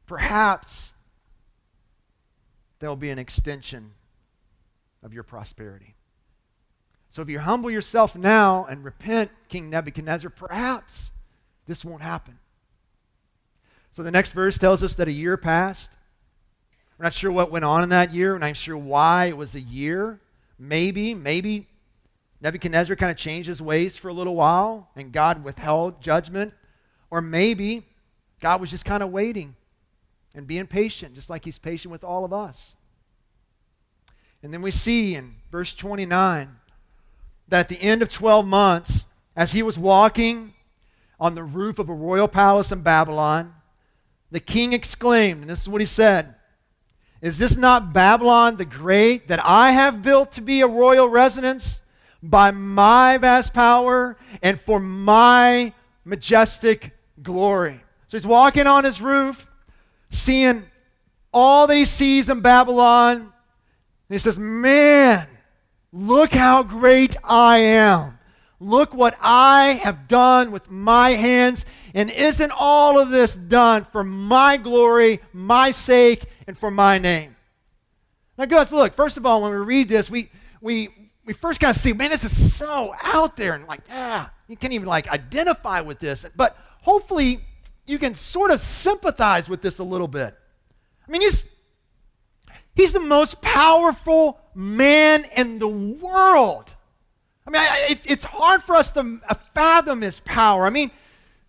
perhaps 0.06 0.92
there 2.78 2.88
will 2.88 2.96
be 2.96 3.10
an 3.10 3.18
extension 3.18 3.92
of 5.02 5.14
your 5.14 5.22
prosperity. 5.22 5.94
So 7.10 7.22
if 7.22 7.28
you 7.28 7.40
humble 7.40 7.70
yourself 7.70 8.16
now 8.16 8.64
and 8.64 8.84
repent, 8.84 9.30
King 9.48 9.70
Nebuchadnezzar, 9.70 10.30
perhaps 10.30 11.10
this 11.66 11.84
won't 11.84 12.02
happen. 12.02 12.38
So 13.92 14.02
the 14.02 14.10
next 14.10 14.32
verse 14.32 14.58
tells 14.58 14.82
us 14.82 14.94
that 14.96 15.08
a 15.08 15.12
year 15.12 15.36
passed. 15.36 15.90
We're 16.98 17.04
not 17.04 17.14
sure 17.14 17.32
what 17.32 17.50
went 17.50 17.64
on 17.64 17.82
in 17.82 17.88
that 17.88 18.12
year. 18.12 18.32
We're 18.32 18.38
not 18.38 18.56
sure 18.56 18.76
why 18.76 19.26
it 19.26 19.36
was 19.36 19.54
a 19.54 19.60
year. 19.60 20.20
Maybe, 20.58 21.14
maybe 21.14 21.66
Nebuchadnezzar 22.40 22.96
kind 22.96 23.10
of 23.10 23.16
changed 23.16 23.48
his 23.48 23.60
ways 23.60 23.96
for 23.96 24.08
a 24.08 24.12
little 24.12 24.36
while 24.36 24.90
and 24.94 25.12
God 25.12 25.42
withheld 25.42 26.02
judgment. 26.02 26.54
Or 27.10 27.20
maybe 27.20 27.86
God 28.40 28.60
was 28.60 28.70
just 28.70 28.84
kind 28.84 29.02
of 29.02 29.10
waiting 29.10 29.56
and 30.34 30.46
being 30.46 30.66
patient, 30.66 31.14
just 31.14 31.30
like 31.30 31.44
he's 31.44 31.58
patient 31.58 31.90
with 31.90 32.04
all 32.04 32.24
of 32.24 32.32
us. 32.32 32.76
And 34.42 34.54
then 34.54 34.62
we 34.62 34.70
see 34.70 35.14
in 35.14 35.36
verse 35.50 35.74
29 35.74 36.56
that 37.48 37.60
at 37.60 37.68
the 37.68 37.82
end 37.82 38.00
of 38.02 38.08
12 38.08 38.46
months, 38.46 39.06
as 39.36 39.52
he 39.52 39.62
was 39.62 39.78
walking 39.78 40.54
on 41.18 41.34
the 41.34 41.44
roof 41.44 41.78
of 41.78 41.88
a 41.88 41.94
royal 41.94 42.28
palace 42.28 42.72
in 42.72 42.80
Babylon, 42.82 43.54
the 44.30 44.40
king 44.40 44.72
exclaimed, 44.72 45.42
and 45.42 45.50
this 45.50 45.62
is 45.62 45.68
what 45.68 45.80
he 45.80 45.86
said 45.86 46.34
Is 47.20 47.38
this 47.38 47.56
not 47.56 47.92
Babylon 47.92 48.56
the 48.56 48.64
Great 48.64 49.28
that 49.28 49.44
I 49.44 49.72
have 49.72 50.02
built 50.02 50.32
to 50.32 50.40
be 50.40 50.60
a 50.60 50.66
royal 50.66 51.08
residence 51.08 51.82
by 52.22 52.50
my 52.50 53.18
vast 53.18 53.52
power 53.52 54.16
and 54.42 54.60
for 54.60 54.80
my 54.80 55.72
majestic 56.04 56.96
glory? 57.22 57.80
So 58.08 58.16
he's 58.16 58.26
walking 58.26 58.66
on 58.66 58.84
his 58.84 59.00
roof, 59.00 59.46
seeing 60.10 60.64
all 61.32 61.66
that 61.66 61.76
he 61.76 61.84
sees 61.84 62.28
in 62.28 62.40
Babylon, 62.40 63.16
and 63.20 63.30
he 64.08 64.18
says, 64.18 64.38
Man, 64.38 65.28
look 65.92 66.32
how 66.32 66.62
great 66.62 67.16
I 67.24 67.58
am. 67.58 68.18
Look 68.62 68.92
what 68.92 69.16
I 69.22 69.80
have 69.82 70.06
done 70.06 70.52
with 70.52 70.70
my 70.70 71.10
hands. 71.10 71.64
And 71.94 72.10
isn't 72.10 72.52
all 72.54 73.00
of 73.00 73.08
this 73.08 73.34
done 73.34 73.86
for 73.86 74.04
my 74.04 74.58
glory, 74.58 75.20
my 75.32 75.70
sake, 75.70 76.26
and 76.46 76.56
for 76.58 76.70
my 76.70 76.98
name? 76.98 77.36
Now, 78.36 78.44
guys, 78.44 78.70
look, 78.70 78.94
first 78.94 79.16
of 79.16 79.24
all, 79.24 79.40
when 79.42 79.50
we 79.50 79.58
read 79.58 79.88
this, 79.88 80.10
we, 80.10 80.30
we, 80.60 80.88
we 81.24 81.32
first 81.32 81.58
kind 81.58 81.74
of 81.74 81.76
see, 81.76 81.94
man, 81.94 82.10
this 82.10 82.22
is 82.22 82.54
so 82.54 82.94
out 83.02 83.36
there. 83.36 83.54
And 83.54 83.66
like, 83.66 83.80
ah, 83.90 84.30
you 84.46 84.56
can't 84.56 84.74
even 84.74 84.88
like 84.88 85.08
identify 85.08 85.80
with 85.80 85.98
this. 85.98 86.26
But 86.36 86.56
hopefully, 86.82 87.40
you 87.86 87.98
can 87.98 88.14
sort 88.14 88.50
of 88.50 88.60
sympathize 88.60 89.48
with 89.48 89.62
this 89.62 89.78
a 89.78 89.84
little 89.84 90.08
bit. 90.08 90.36
I 91.08 91.10
mean, 91.10 91.22
he's, 91.22 91.44
he's 92.74 92.92
the 92.92 93.00
most 93.00 93.40
powerful 93.40 94.38
man 94.54 95.24
in 95.34 95.58
the 95.58 95.68
world. 95.68 96.74
I 97.46 97.50
mean, 97.50 97.62
I, 97.62 97.86
it, 97.90 98.06
it's 98.06 98.24
hard 98.24 98.62
for 98.62 98.74
us 98.74 98.90
to 98.92 99.20
uh, 99.28 99.34
fathom 99.54 100.02
his 100.02 100.20
power. 100.20 100.66
I 100.66 100.70
mean, 100.70 100.90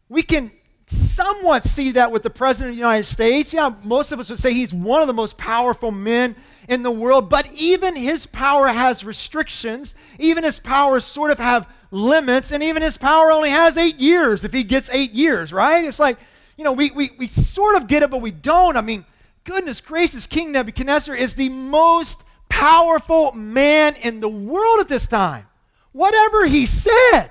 we 0.10 0.23
can 0.23 0.51
somewhat 0.86 1.63
see 1.63 1.91
that 1.91 2.12
with 2.12 2.23
the 2.23 2.30
President 2.30 2.71
of 2.71 2.75
the 2.75 2.80
United 2.80 3.04
States. 3.04 3.54
Yeah, 3.54 3.73
most 3.84 4.12
of 4.12 4.19
us 4.19 4.30
would 4.30 4.39
say 4.39 4.54
he's 4.54 4.73
one 4.73 5.01
of 5.01 5.08
the 5.08 5.13
most 5.13 5.38
powerful 5.38 5.91
men 5.91 6.36
in 6.67 6.84
the 6.84 6.91
world, 6.91 7.30
but 7.30 7.47
even 7.54 7.95
his 7.95 8.25
power 8.25 8.67
has 8.67 9.04
restrictions. 9.04 9.95
Even 10.19 10.43
his 10.43 10.60
powers 10.60 11.06
sort 11.06 11.32
of 11.32 11.39
have 11.39 11.67
limits, 11.91 12.51
and 12.51 12.63
even 12.63 12.82
his 12.82 12.97
power 12.97 13.32
only 13.32 13.49
has 13.49 13.77
eight 13.77 13.99
years 13.99 14.43
if 14.43 14.54
he 14.54 14.63
gets 14.63 14.89
eight 14.91 15.12
years, 15.12 15.51
right? 15.51 15.84
It's 15.84 15.99
like, 15.99 16.17
you 16.58 16.63
know, 16.63 16.71
we, 16.71 16.91
we, 16.91 17.12
we 17.17 17.27
sort 17.27 17.75
of 17.75 17.88
get 17.88 18.04
it, 18.04 18.10
but 18.10 18.21
we 18.21 18.32
don't. 18.32 18.77
I 18.77 18.82
mean, 18.82 19.06
goodness 19.43 19.82
gracious, 19.82 20.27
King 20.27 20.51
Nebuchadnezzar 20.51 21.15
is 21.15 21.36
the 21.36 21.49
most 21.49 22.21
powerful 22.49 23.32
man 23.34 23.95
in 23.95 24.19
the 24.19 24.30
world 24.30 24.80
at 24.80 24.88
this 24.88 25.08
time. 25.08 25.47
Whatever 25.91 26.45
he 26.45 26.65
said 26.65 27.30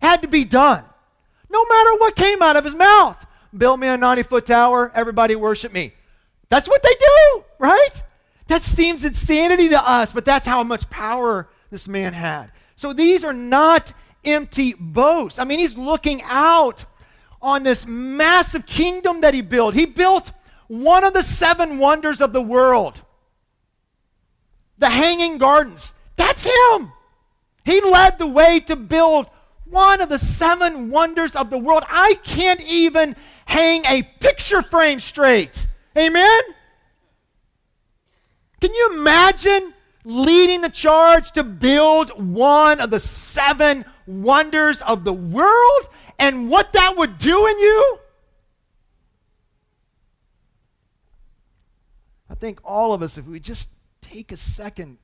had 0.00 0.22
to 0.22 0.28
be 0.28 0.44
done, 0.44 0.84
no 1.50 1.64
matter 1.64 1.94
what 1.98 2.16
came 2.16 2.42
out 2.42 2.56
of 2.56 2.64
his 2.64 2.74
mouth. 2.74 3.26
Build 3.56 3.80
me 3.80 3.88
a 3.88 3.96
90 3.96 4.22
foot 4.24 4.46
tower, 4.46 4.92
everybody 4.94 5.34
worship 5.34 5.72
me. 5.72 5.92
That's 6.48 6.68
what 6.68 6.82
they 6.82 6.94
do, 6.98 7.44
right? 7.58 8.02
That 8.46 8.62
seems 8.62 9.04
insanity 9.04 9.68
to 9.70 9.88
us, 9.88 10.12
but 10.12 10.24
that's 10.24 10.46
how 10.46 10.62
much 10.64 10.88
power 10.90 11.48
this 11.70 11.88
man 11.88 12.12
had. 12.12 12.50
So 12.76 12.92
these 12.92 13.24
are 13.24 13.32
not 13.32 13.92
empty 14.24 14.74
boasts. 14.78 15.38
I 15.38 15.44
mean, 15.44 15.58
he's 15.58 15.76
looking 15.76 16.22
out 16.24 16.84
on 17.42 17.62
this 17.62 17.86
massive 17.86 18.66
kingdom 18.66 19.20
that 19.22 19.34
he 19.34 19.40
built. 19.40 19.74
He 19.74 19.86
built 19.86 20.32
one 20.68 21.04
of 21.04 21.12
the 21.12 21.22
seven 21.22 21.78
wonders 21.78 22.20
of 22.20 22.32
the 22.32 22.42
world 22.42 23.02
the 24.78 24.88
Hanging 24.88 25.36
Gardens. 25.36 25.92
That's 26.16 26.44
him. 26.44 26.92
He 27.64 27.80
led 27.80 28.18
the 28.18 28.26
way 28.26 28.60
to 28.60 28.76
build 28.76 29.26
one 29.64 30.00
of 30.00 30.08
the 30.08 30.18
seven 30.18 30.90
wonders 30.90 31.36
of 31.36 31.50
the 31.50 31.58
world. 31.58 31.84
I 31.88 32.14
can't 32.24 32.60
even 32.62 33.16
hang 33.46 33.84
a 33.86 34.02
picture 34.02 34.62
frame 34.62 35.00
straight. 35.00 35.66
Amen? 35.96 36.40
Can 38.60 38.74
you 38.74 38.90
imagine 38.94 39.72
leading 40.04 40.60
the 40.60 40.68
charge 40.68 41.32
to 41.32 41.44
build 41.44 42.10
one 42.34 42.80
of 42.80 42.90
the 42.90 43.00
seven 43.00 43.84
wonders 44.06 44.82
of 44.82 45.04
the 45.04 45.12
world 45.12 45.88
and 46.18 46.50
what 46.50 46.72
that 46.72 46.96
would 46.96 47.18
do 47.18 47.46
in 47.46 47.58
you? 47.58 47.98
I 52.28 52.34
think 52.34 52.60
all 52.64 52.92
of 52.92 53.02
us, 53.02 53.18
if 53.18 53.26
we 53.26 53.40
just 53.40 53.70
take 54.00 54.32
a 54.32 54.36
second, 54.36 54.98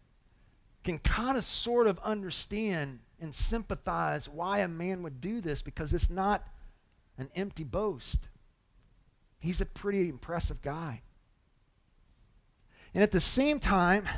can 0.87 0.99
kind 0.99 1.37
of 1.37 1.45
sort 1.45 1.89
of 1.89 1.99
understand 1.99 3.01
and 3.21 3.35
sympathize 3.35 4.29
why 4.29 4.61
a 4.61 4.69
man 4.69 5.03
would 5.03 5.21
do 5.21 5.41
this 5.41 5.61
because 5.61 5.93
it's 5.93 6.09
not 6.09 6.47
an 7.19 7.29
empty 7.35 7.65
boast. 7.65 8.29
He's 9.41 9.61
a 9.61 9.67
pretty 9.67 10.09
impressive 10.09 10.63
guy. 10.63 11.03
And 12.95 13.03
at 13.03 13.11
the 13.11 13.21
same 13.21 13.59
time, 13.59 14.09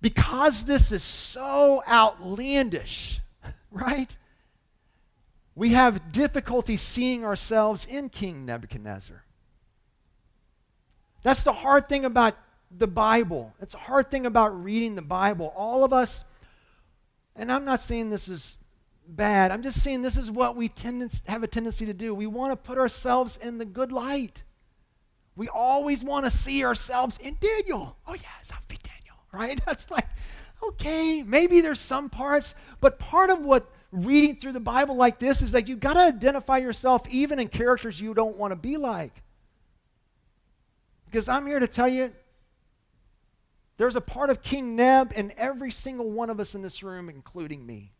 because 0.00 0.64
this 0.64 0.90
is 0.90 1.02
so 1.02 1.82
outlandish, 1.86 3.20
right? 3.70 4.16
We 5.54 5.70
have 5.70 6.12
difficulty 6.12 6.78
seeing 6.78 7.24
ourselves 7.24 7.84
in 7.84 8.08
King 8.08 8.46
Nebuchadnezzar. 8.46 9.24
That's 11.22 11.42
the 11.42 11.52
hard 11.52 11.88
thing 11.88 12.06
about 12.06 12.36
the 12.76 12.86
Bible. 12.86 13.54
It's 13.60 13.74
a 13.74 13.78
hard 13.78 14.10
thing 14.10 14.26
about 14.26 14.62
reading 14.62 14.94
the 14.94 15.02
Bible. 15.02 15.52
All 15.56 15.84
of 15.84 15.92
us, 15.92 16.24
and 17.36 17.50
I'm 17.50 17.64
not 17.64 17.80
saying 17.80 18.10
this 18.10 18.28
is 18.28 18.56
bad, 19.06 19.50
I'm 19.50 19.62
just 19.62 19.82
saying 19.82 20.02
this 20.02 20.16
is 20.16 20.30
what 20.30 20.56
we 20.56 20.68
tend 20.68 21.08
to 21.08 21.30
have 21.30 21.42
a 21.42 21.46
tendency 21.46 21.86
to 21.86 21.94
do. 21.94 22.14
We 22.14 22.26
want 22.26 22.52
to 22.52 22.56
put 22.56 22.78
ourselves 22.78 23.38
in 23.40 23.58
the 23.58 23.64
good 23.64 23.92
light. 23.92 24.44
We 25.36 25.48
always 25.48 26.02
want 26.02 26.24
to 26.26 26.30
see 26.30 26.64
ourselves 26.64 27.18
in 27.18 27.36
Daniel. 27.40 27.96
Oh, 28.06 28.14
yes, 28.14 28.52
I'll 28.52 28.58
be 28.68 28.78
Daniel, 28.82 29.16
right? 29.32 29.60
That's 29.66 29.90
like, 29.90 30.06
okay, 30.62 31.22
maybe 31.22 31.60
there's 31.60 31.80
some 31.80 32.08
parts, 32.08 32.54
but 32.80 32.98
part 32.98 33.30
of 33.30 33.40
what 33.40 33.70
reading 33.92 34.36
through 34.36 34.52
the 34.52 34.60
Bible 34.60 34.96
like 34.96 35.18
this 35.18 35.40
is 35.42 35.52
that 35.52 35.68
you've 35.68 35.80
got 35.80 35.94
to 35.94 36.00
identify 36.00 36.58
yourself 36.58 37.02
even 37.08 37.38
in 37.38 37.48
characters 37.48 38.00
you 38.00 38.12
don't 38.14 38.36
want 38.36 38.50
to 38.50 38.56
be 38.56 38.76
like. 38.76 39.22
Because 41.06 41.28
I'm 41.28 41.46
here 41.46 41.60
to 41.60 41.68
tell 41.68 41.86
you, 41.86 42.12
there's 43.76 43.96
a 43.96 44.00
part 44.00 44.30
of 44.30 44.42
King 44.42 44.76
Neb 44.76 45.12
in 45.14 45.32
every 45.36 45.70
single 45.70 46.10
one 46.10 46.30
of 46.30 46.38
us 46.38 46.54
in 46.54 46.62
this 46.62 46.82
room, 46.82 47.08
including 47.08 47.66
me. 47.66 47.92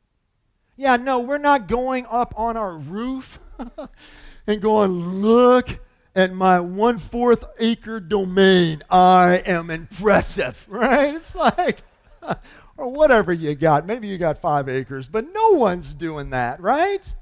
Yeah, 0.77 0.97
no, 0.97 1.21
we're 1.21 1.39
not 1.39 1.69
going 1.69 2.07
up 2.11 2.35
on 2.37 2.57
our 2.57 2.77
roof 2.77 3.39
and 4.47 4.61
going, 4.61 5.23
look 5.23 5.81
at 6.17 6.33
my 6.33 6.61
one 6.61 6.99
fourth 6.99 7.45
acre 7.59 8.01
domain. 8.01 8.83
I 8.91 9.43
am 9.47 9.71
impressive, 9.71 10.65
right? 10.69 11.15
It's 11.15 11.35
like, 11.35 11.83
or 12.77 12.91
whatever 12.91 13.33
you 13.33 13.55
got. 13.55 13.87
Maybe 13.87 14.09
you 14.09 14.19
got 14.19 14.39
five 14.39 14.69
acres, 14.69 15.09
but 15.09 15.33
no 15.33 15.51
one's 15.51 15.95
doing 15.95 16.31
that, 16.31 16.61
right? 16.61 17.15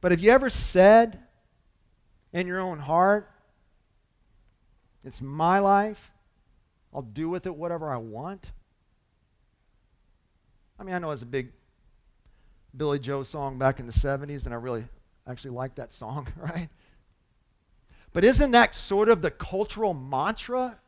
But 0.00 0.12
have 0.12 0.20
you 0.20 0.30
ever 0.30 0.50
said 0.50 1.18
in 2.32 2.46
your 2.46 2.60
own 2.60 2.78
heart, 2.80 3.30
it's 5.04 5.20
my 5.20 5.58
life, 5.58 6.10
I'll 6.92 7.02
do 7.02 7.28
with 7.28 7.46
it 7.46 7.54
whatever 7.54 7.90
I 7.90 7.98
want? 7.98 8.52
I 10.78 10.82
mean, 10.82 10.94
I 10.94 10.98
know 10.98 11.10
it's 11.10 11.22
a 11.22 11.26
big 11.26 11.52
Billy 12.76 12.98
Joel 12.98 13.24
song 13.24 13.58
back 13.58 13.78
in 13.78 13.86
the 13.86 13.92
70s, 13.92 14.44
and 14.44 14.54
I 14.54 14.56
really 14.56 14.86
actually 15.26 15.52
like 15.52 15.76
that 15.76 15.92
song, 15.92 16.28
right? 16.36 16.68
But 18.12 18.24
isn't 18.24 18.52
that 18.52 18.74
sort 18.74 19.08
of 19.08 19.22
the 19.22 19.30
cultural 19.30 19.94
mantra? 19.94 20.78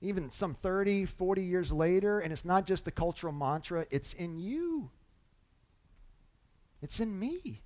Even 0.00 0.30
some 0.30 0.54
30, 0.54 1.06
40 1.06 1.44
years 1.44 1.70
later, 1.70 2.18
and 2.18 2.32
it's 2.32 2.44
not 2.44 2.66
just 2.66 2.84
the 2.84 2.90
cultural 2.90 3.32
mantra, 3.32 3.86
it's 3.90 4.12
in 4.12 4.38
you. 4.38 4.90
It's 6.82 6.98
in 6.98 7.18
me. 7.18 7.60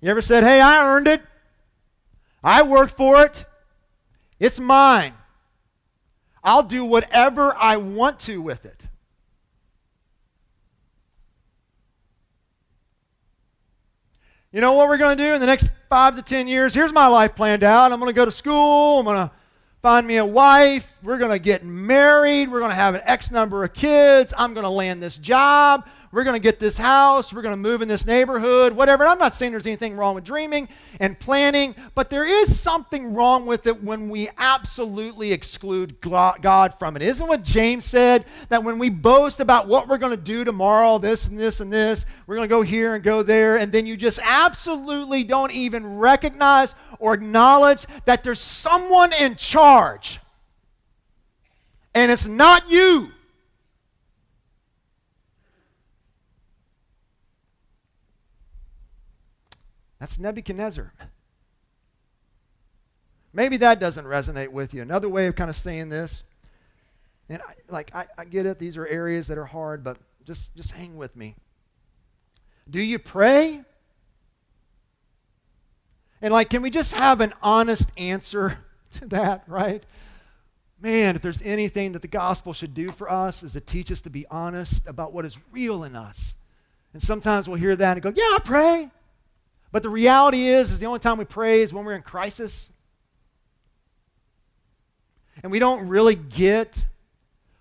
You 0.00 0.10
ever 0.10 0.22
said, 0.22 0.44
hey, 0.44 0.60
I 0.60 0.86
earned 0.86 1.08
it? 1.08 1.22
I 2.42 2.62
worked 2.62 2.96
for 2.96 3.22
it. 3.22 3.44
It's 4.38 4.60
mine. 4.60 5.14
I'll 6.44 6.62
do 6.62 6.84
whatever 6.84 7.54
I 7.56 7.76
want 7.76 8.20
to 8.20 8.40
with 8.40 8.64
it. 8.64 8.80
You 14.52 14.60
know 14.60 14.72
what 14.72 14.88
we're 14.88 14.98
going 14.98 15.18
to 15.18 15.22
do 15.22 15.34
in 15.34 15.40
the 15.40 15.46
next 15.46 15.72
five 15.90 16.16
to 16.16 16.22
ten 16.22 16.48
years? 16.48 16.72
Here's 16.72 16.92
my 16.92 17.06
life 17.08 17.34
planned 17.34 17.64
out. 17.64 17.92
I'm 17.92 17.98
going 17.98 18.08
to 18.08 18.16
go 18.16 18.24
to 18.24 18.32
school. 18.32 19.00
I'm 19.00 19.04
going 19.04 19.16
to 19.16 19.30
find 19.82 20.06
me 20.06 20.16
a 20.16 20.24
wife. 20.24 20.90
We're 21.02 21.18
going 21.18 21.32
to 21.32 21.38
get 21.38 21.64
married. 21.64 22.50
We're 22.50 22.60
going 22.60 22.70
to 22.70 22.76
have 22.76 22.94
an 22.94 23.02
X 23.04 23.30
number 23.30 23.62
of 23.64 23.74
kids. 23.74 24.32
I'm 24.38 24.54
going 24.54 24.64
to 24.64 24.70
land 24.70 25.02
this 25.02 25.18
job 25.18 25.86
we're 26.10 26.24
going 26.24 26.36
to 26.36 26.42
get 26.42 26.58
this 26.58 26.78
house, 26.78 27.32
we're 27.32 27.42
going 27.42 27.52
to 27.52 27.56
move 27.56 27.82
in 27.82 27.88
this 27.88 28.06
neighborhood, 28.06 28.72
whatever. 28.72 29.02
And 29.02 29.12
I'm 29.12 29.18
not 29.18 29.34
saying 29.34 29.52
there's 29.52 29.66
anything 29.66 29.96
wrong 29.96 30.14
with 30.14 30.24
dreaming 30.24 30.68
and 31.00 31.18
planning, 31.18 31.74
but 31.94 32.10
there 32.10 32.24
is 32.24 32.58
something 32.58 33.12
wrong 33.12 33.46
with 33.46 33.66
it 33.66 33.82
when 33.82 34.08
we 34.08 34.28
absolutely 34.38 35.32
exclude 35.32 36.00
God 36.00 36.74
from 36.78 36.96
it. 36.96 37.02
Isn't 37.02 37.26
what 37.26 37.42
James 37.42 37.84
said 37.84 38.24
that 38.48 38.64
when 38.64 38.78
we 38.78 38.90
boast 38.90 39.40
about 39.40 39.68
what 39.68 39.88
we're 39.88 39.98
going 39.98 40.16
to 40.16 40.22
do 40.22 40.44
tomorrow, 40.44 40.98
this 40.98 41.26
and 41.26 41.38
this 41.38 41.60
and 41.60 41.72
this, 41.72 42.06
we're 42.26 42.36
going 42.36 42.48
to 42.48 42.54
go 42.54 42.62
here 42.62 42.94
and 42.94 43.04
go 43.04 43.22
there, 43.22 43.58
and 43.58 43.70
then 43.72 43.86
you 43.86 43.96
just 43.96 44.20
absolutely 44.24 45.24
don't 45.24 45.52
even 45.52 45.98
recognize 45.98 46.74
or 46.98 47.14
acknowledge 47.14 47.86
that 48.06 48.24
there's 48.24 48.40
someone 48.40 49.12
in 49.12 49.36
charge. 49.36 50.20
And 51.94 52.10
it's 52.12 52.26
not 52.26 52.70
you. 52.70 53.12
That's 59.98 60.18
Nebuchadnezzar. 60.18 60.92
Maybe 63.32 63.56
that 63.58 63.78
doesn't 63.78 64.06
resonate 64.06 64.48
with 64.48 64.72
you. 64.72 64.82
Another 64.82 65.08
way 65.08 65.26
of 65.26 65.36
kind 65.36 65.50
of 65.50 65.56
saying 65.56 65.90
this, 65.90 66.22
and 67.28 67.42
I, 67.42 67.54
like 67.68 67.94
I, 67.94 68.06
I 68.16 68.24
get 68.24 68.46
it, 68.46 68.58
these 68.58 68.76
are 68.76 68.86
areas 68.86 69.26
that 69.26 69.38
are 69.38 69.44
hard, 69.44 69.84
but 69.84 69.98
just, 70.24 70.54
just 70.56 70.72
hang 70.72 70.96
with 70.96 71.14
me. 71.14 71.36
Do 72.70 72.80
you 72.80 72.98
pray? 72.98 73.62
And 76.20 76.32
like, 76.32 76.50
can 76.50 76.62
we 76.62 76.70
just 76.70 76.94
have 76.94 77.20
an 77.20 77.34
honest 77.42 77.90
answer 77.96 78.58
to 78.92 79.06
that, 79.08 79.44
right? 79.46 79.84
Man, 80.80 81.16
if 81.16 81.22
there's 81.22 81.42
anything 81.42 81.92
that 81.92 82.02
the 82.02 82.08
gospel 82.08 82.52
should 82.52 82.72
do 82.72 82.90
for 82.90 83.10
us 83.10 83.42
is 83.42 83.52
to 83.52 83.60
teach 83.60 83.90
us 83.90 84.00
to 84.02 84.10
be 84.10 84.26
honest 84.30 84.86
about 84.86 85.12
what 85.12 85.24
is 85.24 85.36
real 85.50 85.82
in 85.82 85.96
us. 85.96 86.36
And 86.92 87.02
sometimes 87.02 87.48
we'll 87.48 87.58
hear 87.58 87.76
that 87.76 87.92
and 87.96 88.02
go, 88.02 88.12
yeah, 88.14 88.36
I 88.36 88.38
pray. 88.44 88.90
But 89.70 89.82
the 89.82 89.88
reality 89.88 90.48
is, 90.48 90.72
is 90.72 90.78
the 90.78 90.86
only 90.86 90.98
time 90.98 91.18
we 91.18 91.24
pray 91.24 91.60
is 91.60 91.72
when 91.72 91.84
we're 91.84 91.94
in 91.94 92.02
crisis. 92.02 92.70
And 95.42 95.52
we 95.52 95.58
don't 95.58 95.88
really 95.88 96.14
get 96.14 96.86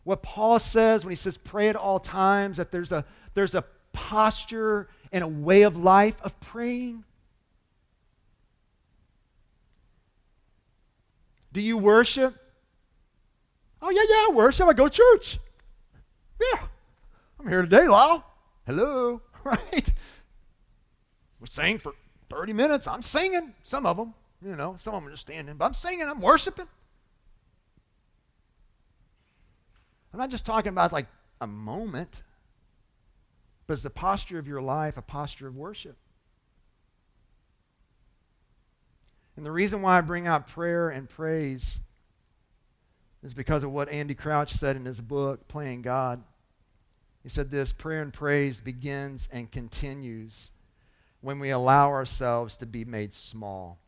what 0.03 0.23
Paul 0.23 0.59
says 0.59 1.03
when 1.03 1.11
he 1.11 1.17
says 1.17 1.37
pray 1.37 1.69
at 1.69 1.75
all 1.75 1.99
times, 1.99 2.57
that 2.57 2.71
there's 2.71 2.91
a, 2.91 3.05
there's 3.33 3.53
a 3.53 3.63
posture 3.91 4.87
and 5.11 5.23
a 5.23 5.27
way 5.27 5.63
of 5.63 5.75
life 5.75 6.21
of 6.21 6.39
praying. 6.39 7.03
Do 11.51 11.61
you 11.61 11.77
worship 11.77 12.35
Oh, 13.81 13.89
yeah, 13.89 14.01
yeah, 14.01 14.25
I 14.27 14.29
worship. 14.33 14.67
I 14.67 14.73
go 14.73 14.87
to 14.87 14.89
church. 14.89 15.39
Yeah. 16.41 16.63
I'm 17.39 17.47
here 17.47 17.61
today, 17.61 17.87
Lisle. 17.87 18.23
Hello. 18.65 19.21
Right? 19.43 19.93
We 21.47 21.63
sing 21.63 21.77
for 21.77 21.93
30 22.29 22.53
minutes. 22.53 22.87
I'm 22.87 23.01
singing. 23.01 23.53
Some 23.63 23.85
of 23.85 23.97
them, 23.97 24.13
you 24.43 24.55
know, 24.55 24.75
some 24.79 24.93
of 24.93 25.03
them 25.03 25.13
are 25.13 25.17
standing, 25.17 25.55
but 25.55 25.65
I'm 25.65 25.73
singing. 25.73 26.07
I'm 26.07 26.19
worshiping. 26.19 26.67
I'm 30.13 30.19
not 30.19 30.29
just 30.29 30.45
talking 30.45 30.69
about 30.69 30.91
like 30.91 31.07
a 31.39 31.47
moment, 31.47 32.23
but 33.65 33.73
it's 33.73 33.83
the 33.83 33.89
posture 33.89 34.39
of 34.39 34.47
your 34.47 34.61
life, 34.61 34.97
a 34.97 35.01
posture 35.01 35.47
of 35.47 35.55
worship. 35.55 35.95
And 39.35 39.45
the 39.45 39.51
reason 39.51 39.81
why 39.81 39.97
I 39.97 40.01
bring 40.01 40.27
out 40.27 40.47
prayer 40.47 40.89
and 40.89 41.07
praise 41.07 41.79
is 43.23 43.33
because 43.33 43.63
of 43.63 43.71
what 43.71 43.87
Andy 43.89 44.15
Crouch 44.15 44.53
said 44.53 44.75
in 44.75 44.85
his 44.85 44.99
book, 44.99 45.47
Playing 45.47 45.81
God. 45.81 46.23
He 47.21 47.29
said 47.29 47.51
this 47.51 47.71
prayer 47.71 48.01
and 48.01 48.11
praise 48.11 48.59
begins 48.59 49.29
and 49.31 49.51
continues 49.51 50.51
when 51.21 51.39
we 51.39 51.49
allow 51.49 51.89
ourselves 51.89 52.57
to 52.57 52.65
be 52.65 52.85
made 52.85 53.13
small. 53.13 53.79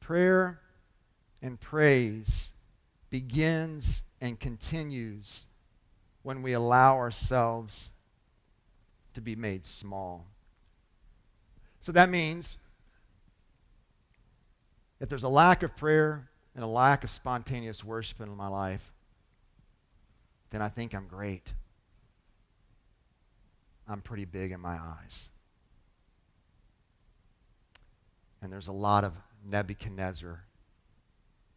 Prayer 0.00 0.60
and 1.40 1.60
praise 1.60 2.52
begins 3.10 4.04
and 4.20 4.38
continues 4.38 5.46
when 6.22 6.42
we 6.42 6.52
allow 6.52 6.96
ourselves 6.96 7.92
to 9.14 9.20
be 9.20 9.36
made 9.36 9.66
small. 9.66 10.26
So 11.80 11.92
that 11.92 12.08
means 12.08 12.56
if 15.00 15.08
there's 15.08 15.24
a 15.24 15.28
lack 15.28 15.62
of 15.62 15.76
prayer 15.76 16.30
and 16.54 16.62
a 16.62 16.68
lack 16.68 17.02
of 17.04 17.10
spontaneous 17.10 17.82
worship 17.82 18.20
in 18.20 18.36
my 18.36 18.48
life, 18.48 18.92
then 20.50 20.62
I 20.62 20.68
think 20.68 20.94
I'm 20.94 21.06
great. 21.08 21.52
I'm 23.88 24.00
pretty 24.00 24.24
big 24.24 24.52
in 24.52 24.60
my 24.60 24.78
eyes. 24.78 25.30
And 28.40 28.52
there's 28.52 28.68
a 28.68 28.72
lot 28.72 29.04
of 29.04 29.12
Nebuchadnezzar 29.44 30.44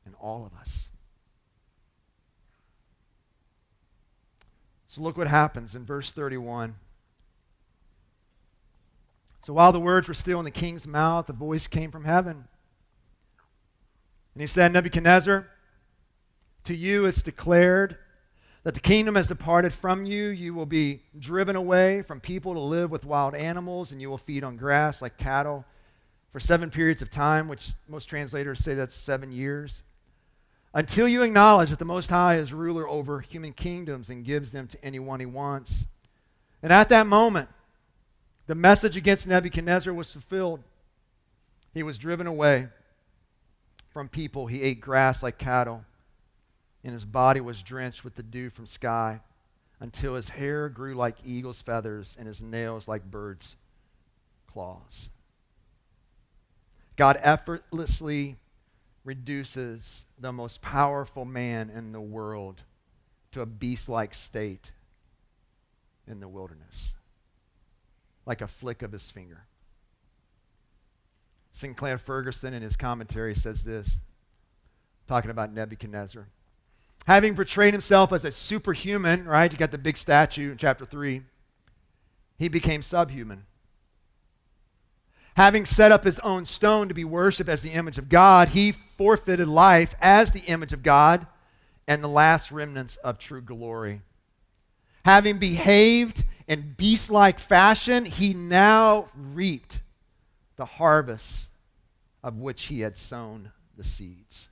in 0.05 0.13
all 0.15 0.45
of 0.45 0.53
us. 0.59 0.89
So 4.87 5.01
look 5.01 5.17
what 5.17 5.27
happens 5.27 5.75
in 5.75 5.83
verse 5.83 6.11
31. 6.11 6.75
So 9.45 9.53
while 9.53 9.71
the 9.71 9.79
words 9.79 10.07
were 10.07 10.13
still 10.13 10.39
in 10.39 10.45
the 10.45 10.51
king's 10.51 10.87
mouth, 10.87 11.29
a 11.29 11.33
voice 11.33 11.67
came 11.67 11.91
from 11.91 12.05
heaven. 12.05 12.45
And 14.33 14.41
he 14.41 14.47
said, 14.47 14.73
Nebuchadnezzar, 14.73 15.47
to 16.63 16.75
you 16.75 17.05
it's 17.05 17.21
declared 17.21 17.97
that 18.65 18.73
the 18.73 18.81
kingdom 18.81 19.13
has 19.13 19.27
departed 19.27 19.71
from 19.73 20.05
you. 20.05 20.29
You 20.29 20.55
will 20.55 20.65
be 20.65 21.03
driven 21.17 21.55
away 21.55 22.01
from 22.01 22.19
people 22.19 22.55
to 22.55 22.59
live 22.59 22.89
with 22.89 23.05
wild 23.05 23.35
animals, 23.35 23.91
and 23.91 24.01
you 24.01 24.09
will 24.09 24.17
feed 24.17 24.43
on 24.43 24.57
grass 24.57 25.03
like 25.03 25.17
cattle 25.17 25.63
for 26.31 26.39
seven 26.39 26.71
periods 26.71 27.03
of 27.03 27.11
time, 27.11 27.47
which 27.47 27.73
most 27.87 28.05
translators 28.05 28.59
say 28.59 28.73
that's 28.73 28.95
seven 28.95 29.31
years, 29.31 29.83
until 30.73 31.07
you 31.07 31.21
acknowledge 31.21 31.69
that 31.69 31.77
the 31.77 31.85
Most 31.85 32.09
High 32.09 32.35
is 32.35 32.51
ruler 32.51 32.89
over 32.89 33.21
human 33.21 33.53
kingdoms 33.53 34.09
and 34.09 34.25
gives 34.25 34.49
them 34.49 34.67
to 34.67 34.83
anyone 34.83 35.19
he 35.19 35.27
wants. 35.27 35.85
And 36.63 36.73
at 36.73 36.89
that 36.89 37.05
moment, 37.05 37.49
the 38.47 38.55
message 38.55 38.97
against 38.97 39.27
Nebuchadnezzar 39.27 39.93
was 39.93 40.11
fulfilled. 40.11 40.61
He 41.71 41.83
was 41.83 41.99
driven 41.99 42.25
away 42.25 42.69
from 43.91 44.09
people. 44.09 44.47
He 44.47 44.63
ate 44.63 44.81
grass 44.81 45.21
like 45.21 45.37
cattle, 45.37 45.85
and 46.85 46.93
his 46.93 47.03
body 47.03 47.41
was 47.41 47.63
drenched 47.63 48.03
with 48.03 48.15
the 48.15 48.23
dew 48.23 48.49
from 48.49 48.67
sky 48.67 49.19
until 49.79 50.13
his 50.15 50.29
hair 50.29 50.69
grew 50.69 50.93
like 50.93 51.17
eagle's 51.25 51.61
feathers 51.61 52.15
and 52.17 52.27
his 52.27 52.41
nails 52.41 52.87
like 52.87 53.09
birds' 53.09 53.57
claws. 54.47 55.09
God 56.95 57.19
effortlessly 57.21 58.37
reduces 59.03 60.05
the 60.17 60.31
most 60.31 60.61
powerful 60.61 61.25
man 61.25 61.69
in 61.69 61.91
the 61.91 61.99
world 61.99 62.61
to 63.31 63.41
a 63.41 63.45
beast 63.45 63.89
like 63.89 64.13
state 64.13 64.71
in 66.07 66.19
the 66.19 66.27
wilderness 66.27 66.95
like 68.25 68.41
a 68.41 68.47
flick 68.47 68.81
of 68.81 68.91
his 68.91 69.09
finger. 69.09 69.45
Sinclair 71.51 71.97
Ferguson 71.97 72.53
in 72.53 72.61
his 72.61 72.75
commentary 72.75 73.35
says 73.35 73.63
this, 73.63 74.01
talking 75.07 75.31
about 75.31 75.53
Nebuchadnezzar. 75.53 76.27
Having 77.05 77.35
portrayed 77.35 77.73
himself 77.73 78.11
as 78.11 78.25
a 78.25 78.31
superhuman, 78.31 79.25
right? 79.25 79.51
You 79.51 79.57
got 79.57 79.71
the 79.71 79.77
big 79.77 79.97
statue 79.97 80.51
in 80.51 80.57
chapter 80.57 80.85
3. 80.85 81.21
He 82.37 82.47
became 82.47 82.81
subhuman. 82.81 83.45
Having 85.35 85.65
set 85.65 85.91
up 85.91 86.03
his 86.03 86.19
own 86.19 86.45
stone 86.45 86.87
to 86.87 86.93
be 86.93 87.03
worshiped 87.03 87.49
as 87.49 87.61
the 87.61 87.71
image 87.71 87.97
of 87.97 88.09
God, 88.09 88.49
he 88.49 88.71
forfeited 88.71 89.47
life 89.47 89.93
as 90.01 90.31
the 90.31 90.39
image 90.41 90.73
of 90.73 90.81
God 90.81 91.27
and 91.87 92.03
the 92.03 92.07
last 92.07 92.51
remnants 92.51 92.95
of 92.97 93.19
true 93.19 93.41
glory. 93.41 94.01
Having 95.03 95.37
behaved 95.37 96.23
in 96.47 96.73
beast 96.77 97.11
like 97.11 97.37
fashion, 97.37 98.05
he 98.05 98.33
now 98.33 99.09
reaped 99.13 99.81
the 100.55 100.65
harvest 100.65 101.49
of 102.23 102.37
which 102.37 102.63
he 102.63 102.79
had 102.79 102.97
sown 102.97 103.51
the 103.77 103.83
seeds. 103.83 104.49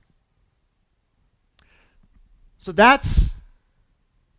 So 2.64 2.72
that's 2.72 3.34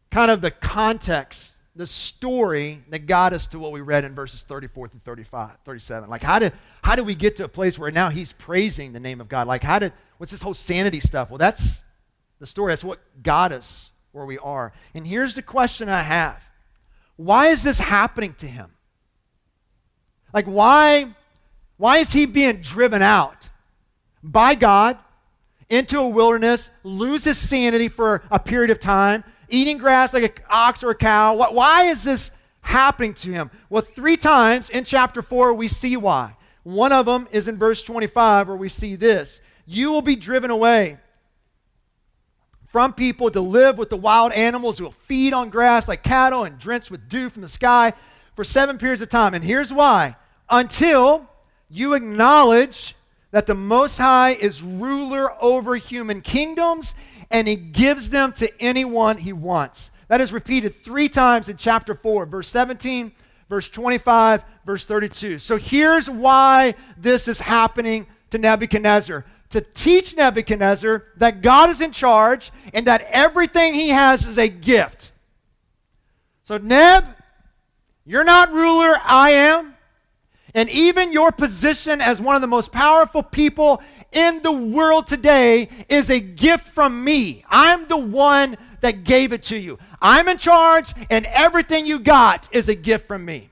kind 0.10 0.32
of 0.32 0.42
the 0.42 0.50
context, 0.50 1.52
the 1.76 1.86
story 1.86 2.82
that 2.90 3.06
got 3.06 3.34
us 3.34 3.46
to 3.50 3.60
what 3.60 3.72
we 3.72 3.82
read 3.82 4.04
in 4.04 4.16
verses 4.16 4.42
34 4.42 4.88
through 4.88 5.02
35, 5.06 5.58
37. 5.64 6.10
Like, 6.10 6.24
how 6.24 6.40
did, 6.40 6.54
how 6.84 6.96
did 6.96 7.06
we 7.06 7.14
get 7.14 7.38
to 7.38 7.44
a 7.44 7.48
place 7.48 7.78
where 7.78 7.92
now 7.92 8.10
he's 8.10 8.34
praising 8.34 8.94
the 8.94 9.00
name 9.00 9.22
of 9.22 9.30
God? 9.30 9.46
Like, 9.46 9.62
how 9.62 9.78
did, 9.78 9.94
what's 10.18 10.32
this 10.32 10.42
whole 10.42 10.56
sanity 10.56 11.02
stuff? 11.02 11.30
Well, 11.30 11.38
that's 11.38 11.84
the 12.40 12.48
story. 12.48 12.72
That's 12.72 12.84
what 12.84 13.00
got 13.22 13.52
us 13.52 13.92
where 14.12 14.26
we 14.26 14.40
are. 14.40 14.74
And 14.96 15.06
here's 15.06 15.36
the 15.36 15.44
question 15.44 15.88
I 15.88 16.02
have 16.02 16.50
why 17.18 17.50
is 17.50 17.62
this 17.62 17.78
happening 17.78 18.34
to 18.40 18.48
him? 18.48 18.72
Like, 20.34 20.48
why, 20.48 21.14
why 21.78 21.98
is 21.98 22.12
he 22.12 22.26
being 22.26 22.62
driven 22.62 23.04
out 23.04 23.50
by 24.24 24.56
God 24.56 24.98
into 25.70 26.00
a 26.00 26.08
wilderness, 26.08 26.70
lose 26.84 27.24
his 27.24 27.38
sanity 27.38 27.88
for 27.88 28.24
a 28.30 28.40
period 28.40 28.72
of 28.72 28.80
time, 28.80 29.24
eating 29.50 29.78
grass 29.78 30.14
like 30.14 30.24
an 30.24 30.44
ox 30.50 30.84
or 30.84 30.92
a 30.92 30.96
cow? 30.96 31.36
Why 31.52 31.86
is 31.86 32.04
this 32.04 32.32
happening 32.62 33.14
to 33.16 33.32
him? 33.32 33.52
Well, 33.70 33.82
three 33.82 34.18
times 34.18 34.70
in 34.70 34.84
chapter 34.84 35.22
4, 35.22 35.54
we 35.54 35.68
see 35.68 35.98
why. 35.98 36.36
One 36.64 36.92
of 36.92 37.06
them 37.06 37.28
is 37.32 37.48
in 37.48 37.58
verse 37.58 37.84
25, 37.84 38.48
where 38.48 38.58
we 38.58 38.70
see 38.70 38.96
this 38.96 39.40
You 39.66 39.92
will 39.92 40.02
be 40.02 40.16
driven 40.16 40.52
away 40.52 40.98
from 42.76 42.92
people 42.92 43.32
to 43.32 43.40
live 43.40 43.78
with 43.78 43.90
the 43.90 43.96
wild 43.96 44.34
animals 44.34 44.78
who 44.78 44.84
will 44.84 44.92
feed 44.92 45.32
on 45.32 45.50
grass 45.50 45.88
like 45.88 46.04
cattle 46.04 46.44
and 46.44 46.60
drenched 46.60 46.92
with 46.92 47.08
dew 47.08 47.30
from 47.30 47.42
the 47.42 47.48
sky 47.48 47.94
for 48.36 48.44
seven 48.44 48.78
periods 48.78 49.02
of 49.02 49.10
time. 49.10 49.34
And 49.34 49.44
here's 49.44 49.72
why 49.72 50.18
until 50.50 51.30
you 51.70 51.94
acknowledge 51.94 52.96
that 53.36 53.48
the 53.48 53.54
Most 53.54 53.98
High 53.98 54.30
is 54.30 54.64
ruler 54.64 55.30
over 55.44 55.76
human 55.76 56.22
kingdoms 56.22 56.96
and 57.30 57.50
he 57.50 57.58
gives 57.58 58.10
them 58.10 58.32
to 58.32 58.50
anyone 58.62 59.18
he 59.18 59.34
wants. 59.34 59.92
That 60.08 60.22
is 60.22 60.32
repeated 60.32 60.86
three 60.86 61.10
times 61.10 61.50
in 61.50 61.58
chapter 61.58 61.96
4, 61.96 62.28
verse 62.28 62.48
17, 62.48 63.12
verse 63.50 63.68
25, 63.68 64.46
verse 64.66 64.86
32. 64.86 65.40
So 65.40 65.58
here's 65.58 66.10
why 66.10 66.76
this 66.96 67.28
is 67.28 67.42
happening 67.42 68.08
to 68.30 68.38
Nebuchadnezzar 68.38 69.26
to 69.50 69.60
teach 69.60 70.16
Nebuchadnezzar 70.16 71.04
that 71.18 71.42
God 71.42 71.70
is 71.70 71.82
in 71.82 71.92
charge 71.92 72.54
and 72.74 72.88
that 72.88 73.06
everything 73.10 73.74
he 73.74 73.90
has 73.90 74.26
is 74.26 74.38
a 74.38 74.48
gift. 74.48 75.12
So, 76.44 76.58
Neb, 76.58 77.04
you're 78.06 78.24
not 78.24 78.54
ruler, 78.54 78.96
I 79.04 79.32
am. 79.32 79.75
And 80.56 80.70
even 80.70 81.12
your 81.12 81.34
position 81.34 82.00
as 82.02 82.22
one 82.22 82.36
of 82.36 82.42
the 82.42 82.48
most 82.48 82.72
powerful 82.72 83.22
people 83.22 83.84
in 84.14 84.42
the 84.42 84.52
world 84.52 85.06
today 85.06 85.68
is 85.90 86.10
a 86.10 86.20
gift 86.20 86.70
from 86.70 87.04
me. 87.04 87.44
I'm 87.50 87.88
the 87.88 87.98
one 87.98 88.58
that 88.80 89.04
gave 89.04 89.34
it 89.34 89.44
to 89.44 89.58
you. 89.58 89.78
I'm 90.02 90.30
in 90.30 90.38
charge, 90.38 90.94
and 91.10 91.26
everything 91.26 91.86
you 91.86 92.00
got 92.00 92.48
is 92.54 92.70
a 92.70 92.76
gift 92.76 93.08
from 93.08 93.26
me. 93.26 93.50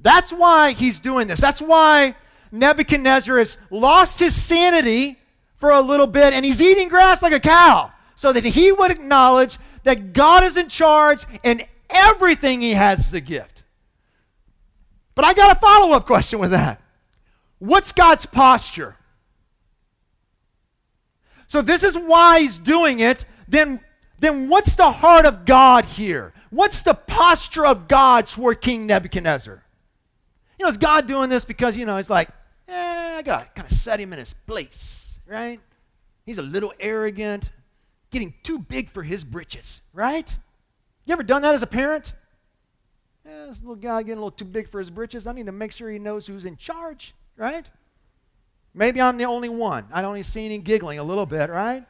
That's 0.00 0.32
why 0.32 0.72
he's 0.72 1.00
doing 1.00 1.28
this. 1.28 1.40
That's 1.40 1.62
why 1.62 2.14
Nebuchadnezzar 2.52 3.38
has 3.38 3.56
lost 3.70 4.18
his 4.18 4.40
sanity 4.40 5.18
for 5.56 5.70
a 5.70 5.80
little 5.80 6.06
bit 6.06 6.34
and 6.34 6.44
he's 6.44 6.60
eating 6.60 6.90
grass 6.90 7.22
like 7.22 7.32
a 7.32 7.40
cow 7.40 7.90
so 8.16 8.32
that 8.32 8.44
he 8.44 8.70
would 8.70 8.90
acknowledge 8.90 9.58
that 9.84 10.12
God 10.12 10.44
is 10.44 10.58
in 10.58 10.68
charge 10.68 11.24
and 11.42 11.66
everything 11.88 12.60
he 12.60 12.72
has 12.72 12.98
is 12.98 13.14
a 13.14 13.20
gift. 13.20 13.53
But 15.14 15.24
I 15.24 15.34
got 15.34 15.56
a 15.56 15.60
follow 15.60 15.94
up 15.94 16.06
question 16.06 16.38
with 16.38 16.50
that. 16.50 16.80
What's 17.58 17.92
God's 17.92 18.26
posture? 18.26 18.96
So 21.46 21.62
this 21.62 21.82
is 21.82 21.96
why 21.96 22.40
he's 22.40 22.58
doing 22.58 23.00
it, 23.00 23.24
then, 23.46 23.80
then 24.18 24.48
what's 24.48 24.74
the 24.74 24.90
heart 24.90 25.24
of 25.24 25.44
God 25.44 25.84
here? 25.84 26.32
What's 26.50 26.82
the 26.82 26.94
posture 26.94 27.66
of 27.66 27.88
God 27.88 28.26
toward 28.26 28.60
King 28.60 28.86
Nebuchadnezzar? 28.86 29.62
You 30.58 30.64
know, 30.64 30.70
is 30.70 30.76
God 30.76 31.06
doing 31.06 31.30
this 31.30 31.44
because, 31.44 31.76
you 31.76 31.86
know, 31.86 31.96
he's 31.96 32.10
like, 32.10 32.28
eh, 32.68 33.16
I 33.18 33.22
got 33.22 33.40
to 33.40 33.60
kind 33.60 33.70
of 33.70 33.76
set 33.76 34.00
him 34.00 34.12
in 34.12 34.18
his 34.18 34.34
place, 34.46 35.18
right? 35.26 35.60
He's 36.24 36.38
a 36.38 36.42
little 36.42 36.72
arrogant, 36.80 37.50
getting 38.10 38.34
too 38.42 38.58
big 38.58 38.88
for 38.88 39.02
his 39.02 39.24
britches, 39.24 39.80
right? 39.92 40.36
You 41.04 41.12
ever 41.12 41.22
done 41.22 41.42
that 41.42 41.54
as 41.54 41.62
a 41.62 41.66
parent? 41.66 42.14
Yeah, 43.34 43.46
this 43.46 43.60
little 43.60 43.74
guy 43.74 44.02
getting 44.02 44.18
a 44.18 44.20
little 44.20 44.30
too 44.30 44.44
big 44.44 44.68
for 44.68 44.78
his 44.78 44.90
britches. 44.90 45.26
I 45.26 45.32
need 45.32 45.46
to 45.46 45.52
make 45.52 45.72
sure 45.72 45.90
he 45.90 45.98
knows 45.98 46.26
who's 46.26 46.44
in 46.44 46.56
charge, 46.56 47.14
right? 47.36 47.68
Maybe 48.72 49.00
I'm 49.00 49.16
the 49.16 49.24
only 49.24 49.48
one. 49.48 49.86
I 49.92 50.04
only 50.04 50.22
see 50.22 50.44
any 50.44 50.58
giggling 50.58 50.98
a 50.98 51.02
little 51.02 51.26
bit, 51.26 51.50
right? 51.50 51.84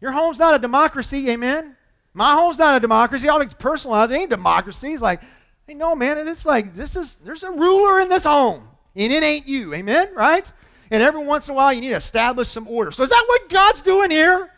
Your 0.00 0.12
home's 0.12 0.38
not 0.38 0.54
a 0.54 0.58
democracy, 0.58 1.28
amen? 1.28 1.76
My 2.14 2.32
home's 2.32 2.58
not 2.58 2.76
a 2.76 2.80
democracy. 2.80 3.28
I'll 3.28 3.40
personalize 3.40 4.10
it 4.10 4.14
ain't 4.14 4.30
democracy. 4.30 4.92
It's 4.92 5.02
like, 5.02 5.20
hey, 5.66 5.74
no, 5.74 5.94
man, 5.94 6.26
it's 6.26 6.46
like 6.46 6.74
this 6.74 6.96
is 6.96 7.16
there's 7.16 7.42
a 7.42 7.50
ruler 7.50 8.00
in 8.00 8.08
this 8.08 8.24
home, 8.24 8.66
and 8.96 9.12
it 9.12 9.22
ain't 9.22 9.46
you, 9.46 9.74
amen? 9.74 10.14
Right? 10.14 10.50
And 10.90 11.02
every 11.02 11.22
once 11.22 11.48
in 11.48 11.52
a 11.52 11.54
while 11.54 11.72
you 11.72 11.82
need 11.82 11.90
to 11.90 11.96
establish 11.96 12.48
some 12.48 12.66
order. 12.66 12.92
So 12.92 13.02
is 13.02 13.10
that 13.10 13.24
what 13.26 13.50
God's 13.50 13.82
doing 13.82 14.10
here? 14.10 14.50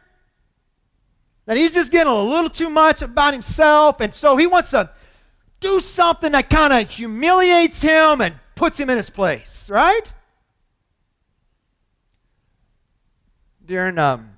That 1.47 1.57
he's 1.57 1.75
just 1.75 1.91
getting 1.91 2.13
a 2.13 2.23
little 2.23 2.51
too 2.51 2.71
much 2.71 3.03
about 3.03 3.33
himself, 3.33 4.01
and 4.01 4.15
so 4.15 4.37
he 4.37 4.47
wants 4.47 4.71
to 4.71 4.91
do 5.61 5.81
something 5.81 6.33
that 6.33 6.51
kind 6.51 6.73
of 6.73 6.91
humiliates 6.91 7.83
him 7.83 8.21
and 8.21 8.35
puts 8.55 8.79
him 8.79 8.91
in 8.91 8.97
his 8.97 9.11
place, 9.11 9.69
right? 9.71 10.13
during 13.71 13.99
um, 13.99 14.31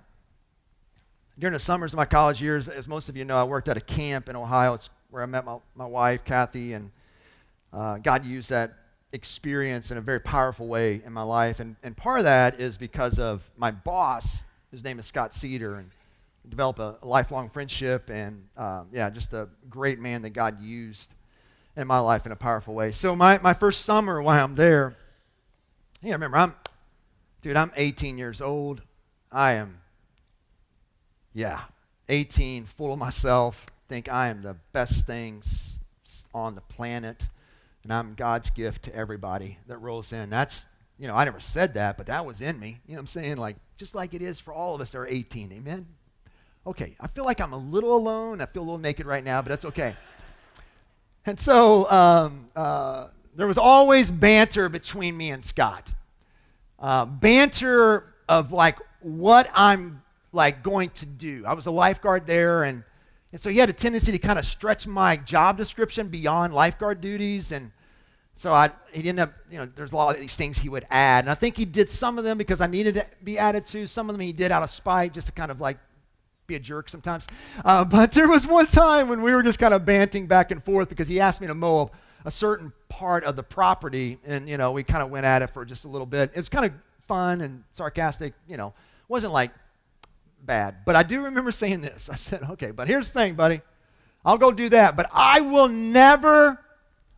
during 1.39 1.55
the 1.55 1.59
summers 1.59 1.95
of 1.95 1.97
my 1.97 2.05
college 2.05 2.43
years, 2.43 2.69
as 2.69 2.87
most 2.87 3.09
of 3.09 3.17
you 3.17 3.25
know, 3.25 3.39
I 3.39 3.45
worked 3.45 3.67
at 3.67 3.79
a 3.79 3.81
camp 3.81 4.29
in 4.29 4.37
Ohio. 4.37 4.75
It's 4.75 4.91
where 5.09 5.23
I 5.23 5.27
met 5.27 5.47
my, 5.47 5.57
my 5.75 5.87
wife, 5.87 6.23
Kathy, 6.23 6.75
and 6.75 6.91
uh, 7.73 7.97
God 7.97 8.27
used 8.27 8.51
that 8.51 8.75
experience 9.15 9.91
in 9.91 9.97
a 9.97 10.03
very 10.03 10.21
powerful 10.21 10.67
way 10.67 11.01
in 11.05 11.15
my 11.15 11.23
life. 11.23 11.61
And, 11.61 11.77
and 11.83 11.97
part 11.97 12.19
of 12.19 12.25
that 12.25 12.61
is 12.61 12.77
because 12.77 13.19
of 13.19 13.43
my 13.57 13.71
boss, 13.71 14.45
his 14.71 14.85
name 14.85 14.99
is 14.99 15.07
Scott 15.07 15.33
Cedar, 15.33 15.77
and 15.77 15.91
developed 16.49 16.79
a, 16.79 16.97
a 17.03 17.07
lifelong 17.07 17.49
friendship. 17.49 18.11
And 18.11 18.49
um, 18.57 18.89
yeah, 18.93 19.11
just 19.11 19.33
a 19.33 19.49
great 19.69 19.99
man 19.99 20.23
that 20.23 20.31
God 20.31 20.61
used 20.61 21.15
in 21.77 21.87
my 21.87 21.99
life 21.99 22.27
in 22.27 22.33
a 22.33 22.37
powerful 22.37 22.75
way. 22.75 22.93
So 22.93 23.17
my, 23.17 23.39
my 23.39 23.55
first 23.55 23.85
summer 23.85 24.21
while 24.21 24.45
I'm 24.45 24.55
there, 24.55 24.97
yeah, 26.03 26.13
remember, 26.13 26.37
I'm, 26.37 26.55
dude, 27.41 27.57
I'm 27.57 27.73
18 27.77 28.19
years 28.19 28.41
old. 28.41 28.83
I 29.31 29.53
am, 29.53 29.81
yeah, 31.33 31.63
18, 32.09 32.67
full 32.67 32.93
of 32.93 32.99
myself, 32.99 33.67
think 33.89 34.11
I 34.11 34.29
am 34.29 34.43
the 34.43 34.57
best 34.73 35.07
things 35.07 35.79
on 36.35 36.55
the 36.55 36.61
planet, 36.61 37.27
and 37.83 37.93
I'm 37.93 38.15
God's 38.15 38.51
gift 38.51 38.85
to 38.85 38.95
everybody 38.95 39.59
that 39.69 39.79
rolls 39.79 40.13
in. 40.13 40.29
That's, 40.29 40.67
you 40.99 41.09
know, 41.09 41.15
I 41.15 41.25
never 41.25 41.41
said 41.41 41.75
that, 41.75 41.97
but 41.97 42.07
that 42.07 42.27
was 42.27 42.41
in 42.41 42.59
me. 42.61 42.81
You 42.87 42.93
know 42.93 42.99
what 42.99 43.01
I'm 43.01 43.07
saying? 43.07 43.37
Like, 43.39 43.57
just 43.77 43.95
like 43.95 44.13
it 44.13 44.23
is 44.23 44.39
for 44.39 44.53
all 44.53 44.75
of 44.75 44.81
us 44.81 44.91
that 44.93 44.99
are 44.99 45.07
18. 45.07 45.53
Amen? 45.53 45.87
Okay, 46.65 46.95
I 47.01 47.09
feel 47.09 47.25
like 47.25 47.41
I'm 47.41 47.53
a 47.53 47.59
little 47.59 47.97
alone. 47.97 48.41
I 48.41 48.47
feel 48.47 48.63
a 48.63 48.65
little 48.65 48.79
naked 48.79 49.05
right 49.05 49.25
now, 49.25 49.43
but 49.43 49.49
that's 49.49 49.65
okay. 49.65 49.97
And 51.27 51.39
so 51.39 51.91
um, 51.91 52.49
uh, 52.55 53.09
there 53.35 53.49
was 53.49 53.59
always 53.59 54.11
banter 54.11 54.69
between 54.69 55.17
me 55.17 55.31
and 55.31 55.45
Scott. 55.45 55.93
Uh, 56.79 57.05
banter 57.05 58.15
of 58.29 58.53
like 58.53 58.79
what 59.01 59.51
I'm 59.55 60.03
like 60.33 60.63
going 60.63 60.91
to 60.91 61.07
do. 61.07 61.45
I 61.47 61.55
was 61.55 61.67
a 61.67 61.71
lifeguard 61.73 62.29
there, 62.29 62.63
and, 62.63 62.85
and 63.33 63.41
so 63.41 63.51
he 63.51 63.59
had 63.59 63.69
a 63.69 63.73
tendency 63.73 64.13
to 64.13 64.19
kind 64.19 64.39
of 64.39 64.47
stretch 64.47 64.87
my 64.87 65.17
job 65.17 65.57
description 65.57 66.09
beyond 66.09 66.55
lifeguard 66.55 67.01
duties. 67.01 67.51
And 67.51 67.73
so 68.37 68.53
I, 68.53 68.71
he 68.93 69.03
didn't 69.03 69.19
have, 69.19 69.33
you 69.51 69.59
know, 69.59 69.69
there's 69.75 69.93
a 69.93 69.97
lot 69.97 70.15
of 70.15 70.21
these 70.21 70.37
things 70.37 70.59
he 70.59 70.69
would 70.69 70.87
add. 70.91 71.25
And 71.25 71.31
I 71.31 71.35
think 71.35 71.57
he 71.57 71.65
did 71.65 71.91
some 71.91 72.19
of 72.19 72.25
them 72.25 72.39
because 72.39 72.61
I 72.61 72.69
needed 72.69 72.95
to 72.95 73.07
be 73.23 73.37
added 73.37 73.67
to. 73.67 73.89
Some 73.89 74.09
of 74.09 74.15
them 74.15 74.21
he 74.21 74.33
did 74.33 74.53
out 74.53 74.63
of 74.63 74.71
spite, 74.71 75.13
just 75.13 75.27
to 75.27 75.33
kind 75.33 75.51
of 75.51 75.61
like 75.61 75.79
be 76.47 76.55
a 76.55 76.61
jerk 76.61 76.89
sometimes. 76.89 77.27
Uh, 77.65 77.85
but 77.85 78.13
there 78.13 78.29
was 78.29 78.47
one 78.47 78.67
time 78.67 79.09
when 79.09 79.23
we 79.23 79.35
were 79.35 79.43
just 79.43 79.59
kind 79.59 79.75
of 79.75 79.85
banting 79.85 80.27
back 80.27 80.51
and 80.51 80.63
forth 80.63 80.89
because 80.89 81.09
he 81.09 81.21
asked 81.21 81.41
me 81.41 81.47
to 81.47 81.55
mow 81.55 81.91
a, 82.25 82.31
certain 82.31 82.73
part 82.89 83.25
of 83.25 83.37
the 83.37 83.43
property, 83.43 84.19
and 84.25 84.49
you 84.49 84.57
know 84.57 84.73
we 84.73 84.83
kind 84.83 85.03
of 85.03 85.11
went 85.11 85.27
at 85.27 85.43
it 85.43 85.51
for 85.51 85.65
just 85.65 85.85
a 85.85 85.89
little 85.89 86.07
bit. 86.07 86.31
It 86.35 86.39
was 86.39 86.49
kind 86.49 86.67
of 86.67 86.73
fun 87.07 87.41
and 87.41 87.65
sarcastic, 87.73 88.35
you 88.47 88.57
know 88.57 88.75
wasn't 89.13 89.33
like 89.33 89.51
bad. 90.43 90.77
But 90.87 90.97
I 90.97 91.03
do 91.03 91.25
remember 91.25 91.53
saying 91.53 91.83
this. 91.83 92.09
I 92.09 92.15
said, 92.17 92.43
okay, 92.53 92.71
but 92.71 92.89
here's 92.89 93.11
the 93.11 93.21
thing, 93.21 93.35
buddy. 93.35 93.61
I'll 94.25 94.39
go 94.39 94.51
do 94.51 94.69
that, 94.71 94.97
but 94.97 95.09
I 95.13 95.41
will 95.41 95.69
never 95.69 96.59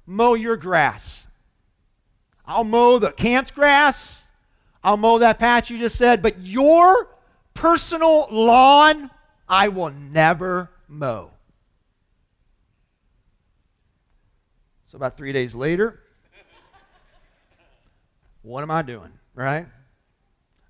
mow 0.05 0.35
your 0.35 0.57
grass. 0.57 1.27
I'll 2.47 2.65
mow 2.65 2.99
the 2.99 3.13
camp's 3.13 3.51
grass. 3.51 4.27
I'll 4.83 4.97
mow 4.97 5.19
that 5.19 5.39
patch 5.39 5.71
you 5.71 5.79
just 5.79 5.97
said, 5.97 6.21
but 6.21 6.41
your 6.41 7.09
personal 7.55 8.27
lawn, 8.31 9.11
I 9.55 9.69
will 9.69 9.91
never 9.91 10.69
mow. 10.89 11.31
So 14.89 14.97
about 14.97 15.17
three 15.17 15.33
days 15.33 15.55
later, 15.55 16.01
what 18.43 18.63
am 18.63 18.73
I 18.73 18.83
doing, 18.83 19.13
right? 19.33 19.67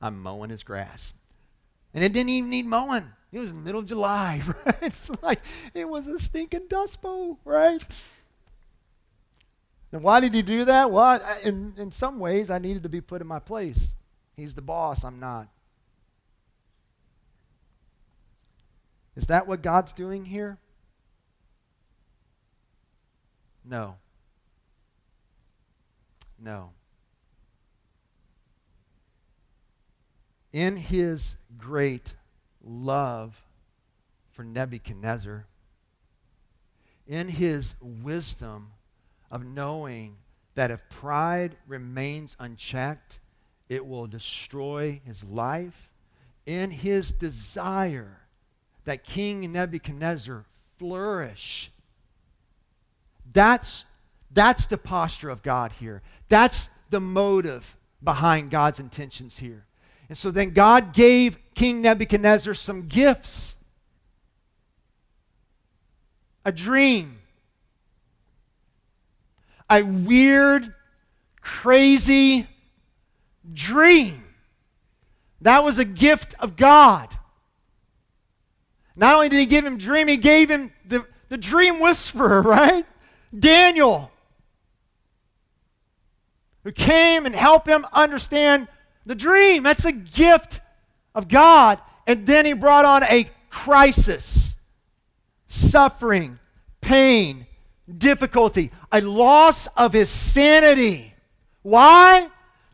I'm 0.03 0.23
mowing 0.23 0.51
his 0.51 0.63
grass. 0.63 1.15
And 1.95 2.05
it 2.05 2.13
didn't 2.13 2.29
even 2.29 2.51
need 2.51 2.67
mowing. 2.67 3.11
It 3.33 3.39
was 3.39 3.55
middle 3.55 3.81
of 3.81 3.87
July, 3.87 4.43
right? 4.67 4.77
It's 4.83 5.11
like 5.23 5.41
it 5.73 5.89
was 5.89 6.07
a 6.07 6.19
stinking 6.19 6.69
dust 6.69 7.01
bowl, 7.01 7.39
right? 7.47 7.83
And 9.93 10.03
why 10.03 10.21
did 10.21 10.35
he 10.35 10.43
do 10.43 10.67
that? 10.67 10.91
Well, 10.91 11.23
I, 11.25 11.39
in, 11.43 11.73
in 11.79 11.91
some 11.91 12.19
ways, 12.19 12.51
I 12.51 12.59
needed 12.59 12.83
to 12.83 12.91
be 12.91 13.01
put 13.01 13.23
in 13.23 13.27
my 13.27 13.39
place. 13.39 13.95
He's 14.37 14.55
the 14.55 14.61
boss, 14.61 15.05
I'm 15.05 15.21
not. 15.21 15.49
Is 19.17 19.27
that 19.27 19.47
what 19.47 19.63
God's 19.63 19.93
doing 19.93 20.25
here? 20.25 20.59
No. 23.65 23.97
No. 26.39 26.73
in 30.55 30.77
his 30.77 31.35
great 31.59 32.15
love 32.63 33.43
for 34.31 34.45
Nebuchadnezzar, 34.45 35.47
in 37.09 37.29
his 37.29 37.75
wisdom 37.81 38.71
of 39.33 39.45
knowing 39.45 40.19
that 40.55 40.71
if 40.71 40.89
pride 40.89 41.57
remains 41.67 42.37
unchecked, 42.39 43.19
it 43.69 43.85
will 43.85 44.07
destroy 44.07 45.01
his 45.05 45.25
life, 45.25 45.91
in 46.47 46.71
his 46.71 47.11
desire 47.11 48.21
that 48.85 49.05
King 49.05 49.51
Nebuchadnezzar 49.53 50.45
flourish. 50.79 51.71
That's, 53.33 53.85
that's 54.33 54.67
the 54.67 54.79
posture 54.79 55.31
of 55.31 55.43
God 55.43 55.73
here. 55.81 56.03
That's 56.29 56.69
the 56.91 57.01
motive 57.01 57.77
behind 58.03 58.51
God's 58.51 58.79
intentions 58.79 59.39
here. 59.39 59.65
And 60.09 60.19
so 60.19 60.31
then 60.31 60.51
God 60.51 60.93
gave 60.93 61.39
King 61.55 61.81
Nebuchadnezzar 61.83 62.55
some 62.55 62.87
gifts 62.87 63.57
a 66.45 66.53
dream, 66.53 67.21
a 69.71 69.83
weird, 69.83 70.75
crazy 71.41 72.47
dream. 73.53 74.25
That 75.41 75.65
was 75.65 75.79
a 75.79 75.85
gift 75.85 76.35
of 76.39 76.57
God. 76.57 77.17
Not 78.97 79.17
only 79.17 79.29
did 79.29 79.41
he 79.41 79.47
give 79.47 79.65
him 79.65 79.79
dream, 79.79 80.09
he 80.09 80.17
gave 80.17 80.49
him 80.49 80.73
the, 80.87 81.05
the 81.29 81.39
dream 81.39 81.81
whisperer, 81.81 82.43
right? 82.43 82.87
Daniel, 83.37 84.11
who 86.63 86.73
came 86.73 87.27
and 87.27 87.35
helped 87.35 87.69
him 87.69 87.87
understand 87.93 88.69
the 89.05 89.15
dream. 89.15 89.63
That's 89.63 89.85
a 89.85 89.93
gift 89.93 90.61
of 91.15 91.29
God. 91.29 91.79
And 92.07 92.27
then 92.27 92.47
he 92.47 92.53
brought 92.53 92.85
on 92.85 93.03
a 93.05 93.31
crisis, 93.51 94.57
suffering, 95.47 96.39
pain, 96.81 97.47
difficulty, 97.97 98.71
a 98.91 99.01
loss 99.01 99.67
of 99.77 99.93
his 99.93 100.11
sanity. 100.11 101.15
Why? 101.63 102.29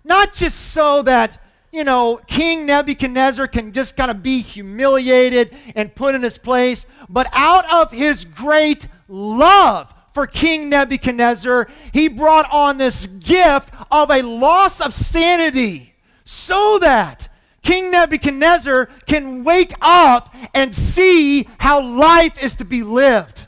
Not 0.05 0.33
just 0.33 0.73
so 0.73 1.03
that, 1.03 1.40
you 1.73 1.85
know, 1.85 2.21
King 2.27 2.67
Nebuchadnezzar 2.67 3.47
can 3.47 3.73
just 3.73 3.97
kind 3.97 4.11
of 4.11 4.23
be 4.23 4.41
humiliated 4.41 5.55
and 5.77 5.95
put 5.95 6.15
in 6.15 6.23
his 6.23 6.39
place, 6.39 6.87
but 7.09 7.29
out 7.33 7.71
of 7.73 7.93
his 7.93 8.25
great 8.25 8.89
love 9.09 9.93
for 10.13 10.27
King 10.27 10.69
Nebuchadnezzar, 10.69 11.69
he 11.93 12.09
brought 12.09 12.51
on 12.53 12.79
this 12.79 13.07
gift 13.07 13.73
of 13.91 14.11
a 14.11 14.23
loss 14.23 14.81
of 14.81 14.93
sanity 14.93 15.95
so 16.25 16.79
that 16.81 17.29
King 17.63 17.91
Nebuchadnezzar 17.91 18.87
can 19.07 19.45
wake 19.45 19.75
up 19.81 20.35
and 20.55 20.75
see 20.75 21.49
how 21.59 21.81
life 21.81 22.43
is 22.43 22.57
to 22.57 22.65
be 22.65 22.83
lived. 22.83 23.47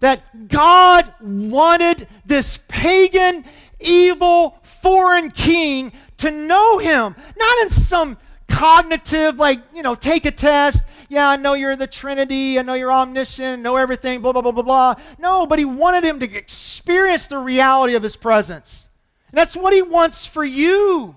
That 0.00 0.48
God 0.48 1.12
wanted 1.20 2.08
this 2.26 2.58
pagan, 2.68 3.44
evil, 3.80 4.58
foreign 4.62 5.30
king 5.30 5.92
to 6.24 6.30
know 6.30 6.78
him, 6.78 7.14
not 7.36 7.58
in 7.62 7.70
some 7.70 8.18
cognitive, 8.48 9.36
like, 9.36 9.60
you 9.74 9.82
know, 9.82 9.94
take 9.94 10.24
a 10.24 10.30
test. 10.30 10.84
Yeah, 11.08 11.28
I 11.28 11.36
know 11.36 11.54
you're 11.54 11.76
the 11.76 11.86
Trinity. 11.86 12.58
I 12.58 12.62
know 12.62 12.74
you're 12.74 12.92
omniscient. 12.92 13.62
know 13.62 13.76
everything, 13.76 14.20
blah, 14.20 14.32
blah, 14.32 14.42
blah, 14.42 14.52
blah, 14.52 14.62
blah. 14.62 14.94
No, 15.18 15.46
but 15.46 15.58
he 15.58 15.64
wanted 15.64 16.04
him 16.04 16.20
to 16.20 16.34
experience 16.34 17.26
the 17.26 17.38
reality 17.38 17.94
of 17.94 18.02
his 18.02 18.16
presence. 18.16 18.88
And 19.30 19.38
that's 19.38 19.56
what 19.56 19.72
he 19.72 19.82
wants 19.82 20.26
for 20.26 20.44
you. 20.44 21.16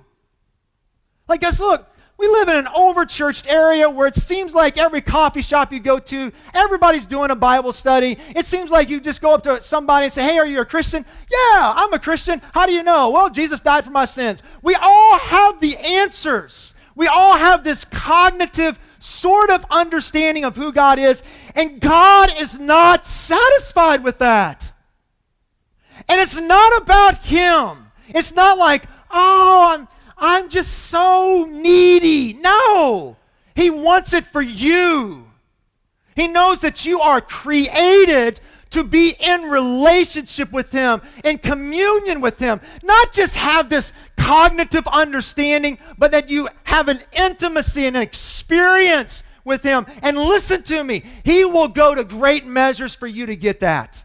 Like, 1.27 1.41
guys, 1.41 1.59
look, 1.59 1.87
we 2.17 2.27
live 2.27 2.47
in 2.49 2.55
an 2.55 2.65
overchurched 2.65 3.45
area 3.47 3.87
where 3.87 4.07
it 4.07 4.15
seems 4.15 4.55
like 4.55 4.77
every 4.79 5.01
coffee 5.01 5.43
shop 5.43 5.71
you 5.71 5.79
go 5.79 5.99
to, 5.99 6.31
everybody's 6.55 7.05
doing 7.05 7.29
a 7.29 7.35
Bible 7.35 7.73
study. 7.73 8.17
It 8.35 8.47
seems 8.47 8.71
like 8.71 8.89
you 8.89 8.99
just 8.99 9.21
go 9.21 9.35
up 9.35 9.43
to 9.43 9.61
somebody 9.61 10.05
and 10.05 10.13
say, 10.13 10.23
Hey, 10.23 10.39
are 10.39 10.47
you 10.47 10.59
a 10.59 10.65
Christian? 10.65 11.05
Yeah, 11.29 11.73
I'm 11.75 11.93
a 11.93 11.99
Christian. 11.99 12.41
How 12.53 12.65
do 12.65 12.73
you 12.73 12.81
know? 12.81 13.11
Well, 13.11 13.29
Jesus 13.29 13.59
died 13.59 13.85
for 13.85 13.91
my 13.91 14.05
sins. 14.05 14.41
We 14.63 14.73
all 14.75 15.19
have 15.19 15.59
the 15.61 15.77
answers. 15.77 16.73
We 16.95 17.05
all 17.05 17.37
have 17.37 17.63
this 17.63 17.85
cognitive 17.85 18.79
sort 18.97 19.51
of 19.51 19.63
understanding 19.69 20.43
of 20.43 20.55
who 20.55 20.73
God 20.73 20.97
is, 20.97 21.21
and 21.53 21.79
God 21.79 22.33
is 22.39 22.57
not 22.57 23.05
satisfied 23.05 24.03
with 24.03 24.17
that. 24.17 24.71
And 26.09 26.19
it's 26.19 26.39
not 26.39 26.81
about 26.81 27.19
Him. 27.19 27.91
It's 28.07 28.33
not 28.33 28.57
like, 28.57 28.85
oh, 29.11 29.75
I'm 29.75 29.87
I'm 30.17 30.49
just 30.49 30.73
so 30.73 31.45
needy. 31.49 32.33
No, 32.33 33.17
He 33.55 33.69
wants 33.69 34.13
it 34.13 34.25
for 34.25 34.41
you. 34.41 35.27
He 36.15 36.27
knows 36.27 36.61
that 36.61 36.85
you 36.85 36.99
are 36.99 37.21
created 37.21 38.39
to 38.71 38.83
be 38.83 39.15
in 39.19 39.43
relationship 39.43 40.51
with 40.51 40.71
Him, 40.71 41.01
in 41.23 41.37
communion 41.37 42.21
with 42.21 42.39
Him. 42.39 42.59
Not 42.83 43.13
just 43.13 43.35
have 43.35 43.69
this 43.69 43.93
cognitive 44.17 44.87
understanding, 44.87 45.77
but 45.97 46.11
that 46.11 46.29
you 46.29 46.49
have 46.63 46.87
an 46.89 46.99
intimacy 47.13 47.85
and 47.85 47.95
an 47.95 48.01
experience 48.01 49.23
with 49.45 49.63
Him. 49.63 49.85
And 50.01 50.17
listen 50.17 50.63
to 50.63 50.83
me, 50.83 51.03
He 51.23 51.45
will 51.45 51.69
go 51.69 51.95
to 51.95 52.03
great 52.03 52.45
measures 52.45 52.93
for 52.93 53.07
you 53.07 53.27
to 53.27 53.35
get 53.35 53.61
that. 53.61 54.03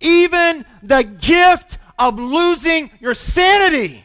Even 0.00 0.64
the 0.82 1.02
gift 1.02 1.78
of 1.98 2.18
losing 2.18 2.90
your 3.00 3.14
sanity. 3.14 4.04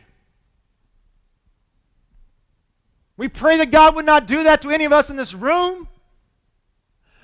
We 3.17 3.27
pray 3.27 3.57
that 3.57 3.71
God 3.71 3.95
would 3.95 4.05
not 4.05 4.27
do 4.27 4.43
that 4.43 4.61
to 4.61 4.69
any 4.69 4.85
of 4.85 4.93
us 4.93 5.09
in 5.09 5.17
this 5.17 5.33
room. 5.33 5.87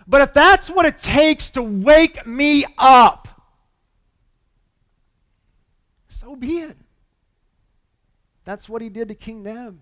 But 0.07 0.21
if 0.21 0.33
that's 0.33 0.69
what 0.69 0.85
it 0.85 0.97
takes 0.97 1.49
to 1.51 1.63
wake 1.63 2.27
me 2.27 2.65
up, 2.77 3.29
so 6.09 6.35
be 6.35 6.59
it. 6.59 6.77
That's 8.43 8.69
what 8.69 8.81
he 8.81 8.89
did 8.89 9.07
to 9.07 9.15
King 9.15 9.43
Neb. 9.43 9.79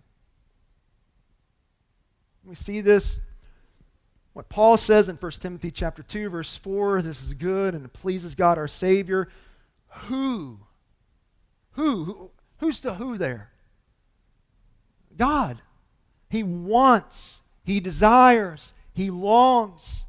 We 2.46 2.56
see 2.56 2.82
this 2.82 3.20
what 4.34 4.50
Paul 4.50 4.78
says 4.78 5.10
in 5.10 5.16
1 5.16 5.32
Timothy 5.34 5.72
chapter 5.72 6.04
2 6.04 6.30
verse 6.30 6.56
4, 6.56 7.02
this 7.02 7.24
is 7.24 7.34
good 7.34 7.76
and 7.76 7.86
it 7.86 7.94
pleases 7.94 8.36
God 8.36 8.58
our 8.58 8.68
savior 8.68 9.30
who 9.88 10.60
who? 11.74 12.04
who 12.06 12.32
who's 12.58 12.80
the 12.80 12.96
who 12.96 13.18
there? 13.18 13.50
God. 15.18 15.62
He 16.30 16.42
wants, 16.42 17.42
he 17.64 17.80
desires, 17.80 18.74
he 18.94 19.12
longs 19.12 20.06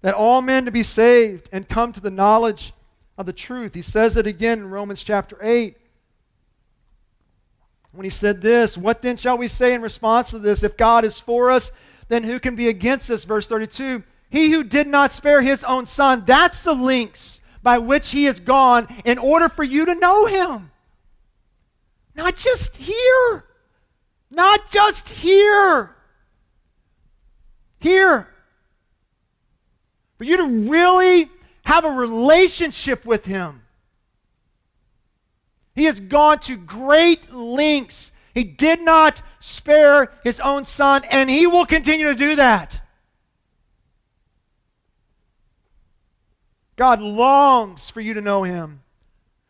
that 0.00 0.14
all 0.14 0.40
men 0.40 0.64
to 0.64 0.70
be 0.70 0.82
saved 0.82 1.48
and 1.52 1.68
come 1.68 1.92
to 1.92 2.00
the 2.00 2.10
knowledge 2.10 2.72
of 3.18 3.26
the 3.26 3.32
truth. 3.32 3.74
He 3.74 3.82
says 3.82 4.16
it 4.16 4.26
again 4.26 4.60
in 4.60 4.70
Romans 4.70 5.02
chapter 5.02 5.36
8. 5.42 5.76
When 7.92 8.04
he 8.04 8.10
said 8.10 8.40
this, 8.40 8.78
What 8.78 9.02
then 9.02 9.16
shall 9.16 9.36
we 9.36 9.48
say 9.48 9.74
in 9.74 9.82
response 9.82 10.30
to 10.30 10.38
this? 10.38 10.62
If 10.62 10.76
God 10.76 11.04
is 11.04 11.20
for 11.20 11.50
us, 11.50 11.72
then 12.08 12.22
who 12.22 12.38
can 12.38 12.56
be 12.56 12.68
against 12.68 13.10
us? 13.10 13.24
Verse 13.24 13.46
32 13.46 14.02
He 14.30 14.50
who 14.50 14.62
did 14.64 14.86
not 14.86 15.12
spare 15.12 15.42
his 15.42 15.64
own 15.64 15.86
son, 15.86 16.22
that's 16.24 16.62
the 16.62 16.74
links 16.74 17.40
by 17.62 17.78
which 17.78 18.10
he 18.10 18.24
has 18.24 18.38
gone 18.38 18.86
in 19.04 19.18
order 19.18 19.48
for 19.48 19.64
you 19.64 19.86
to 19.86 19.94
know 19.94 20.26
him. 20.26 20.70
Not 22.16 22.36
just 22.36 22.76
here. 22.76 23.44
Not 24.30 24.70
just 24.70 25.08
here. 25.08 25.94
Here. 27.78 28.28
For 30.16 30.24
you 30.24 30.38
to 30.38 30.70
really 30.70 31.30
have 31.64 31.84
a 31.84 31.90
relationship 31.90 33.04
with 33.04 33.26
Him. 33.26 33.62
He 35.74 35.84
has 35.84 36.00
gone 36.00 36.38
to 36.40 36.56
great 36.56 37.34
lengths. 37.34 38.12
He 38.34 38.44
did 38.44 38.80
not 38.80 39.20
spare 39.40 40.10
His 40.24 40.40
own 40.40 40.64
Son, 40.64 41.02
and 41.10 41.28
He 41.28 41.46
will 41.46 41.66
continue 41.66 42.06
to 42.06 42.14
do 42.14 42.34
that. 42.36 42.80
God 46.76 47.00
longs 47.00 47.90
for 47.90 48.00
you 48.00 48.14
to 48.14 48.20
know 48.22 48.42
Him. 48.42 48.82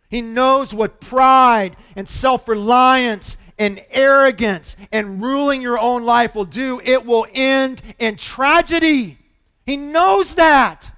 He 0.09 0.23
knows 0.23 0.73
what 0.73 1.01
pride 1.01 1.77
and 1.97 2.09
self 2.09 2.49
reliance 2.49 3.37
and 3.59 3.83
arrogance 3.91 4.77
and 4.93 5.23
ruling 5.23 5.63
your 5.63 5.79
own 5.79 6.05
life 6.05 6.35
will 6.35 6.45
do. 6.45 6.81
It 6.85 7.05
will 7.07 7.27
end 7.33 7.83
in 7.99 8.17
tragedy. 8.17 9.19
He 9.65 9.77
knows 9.77 10.35
that. 10.37 10.93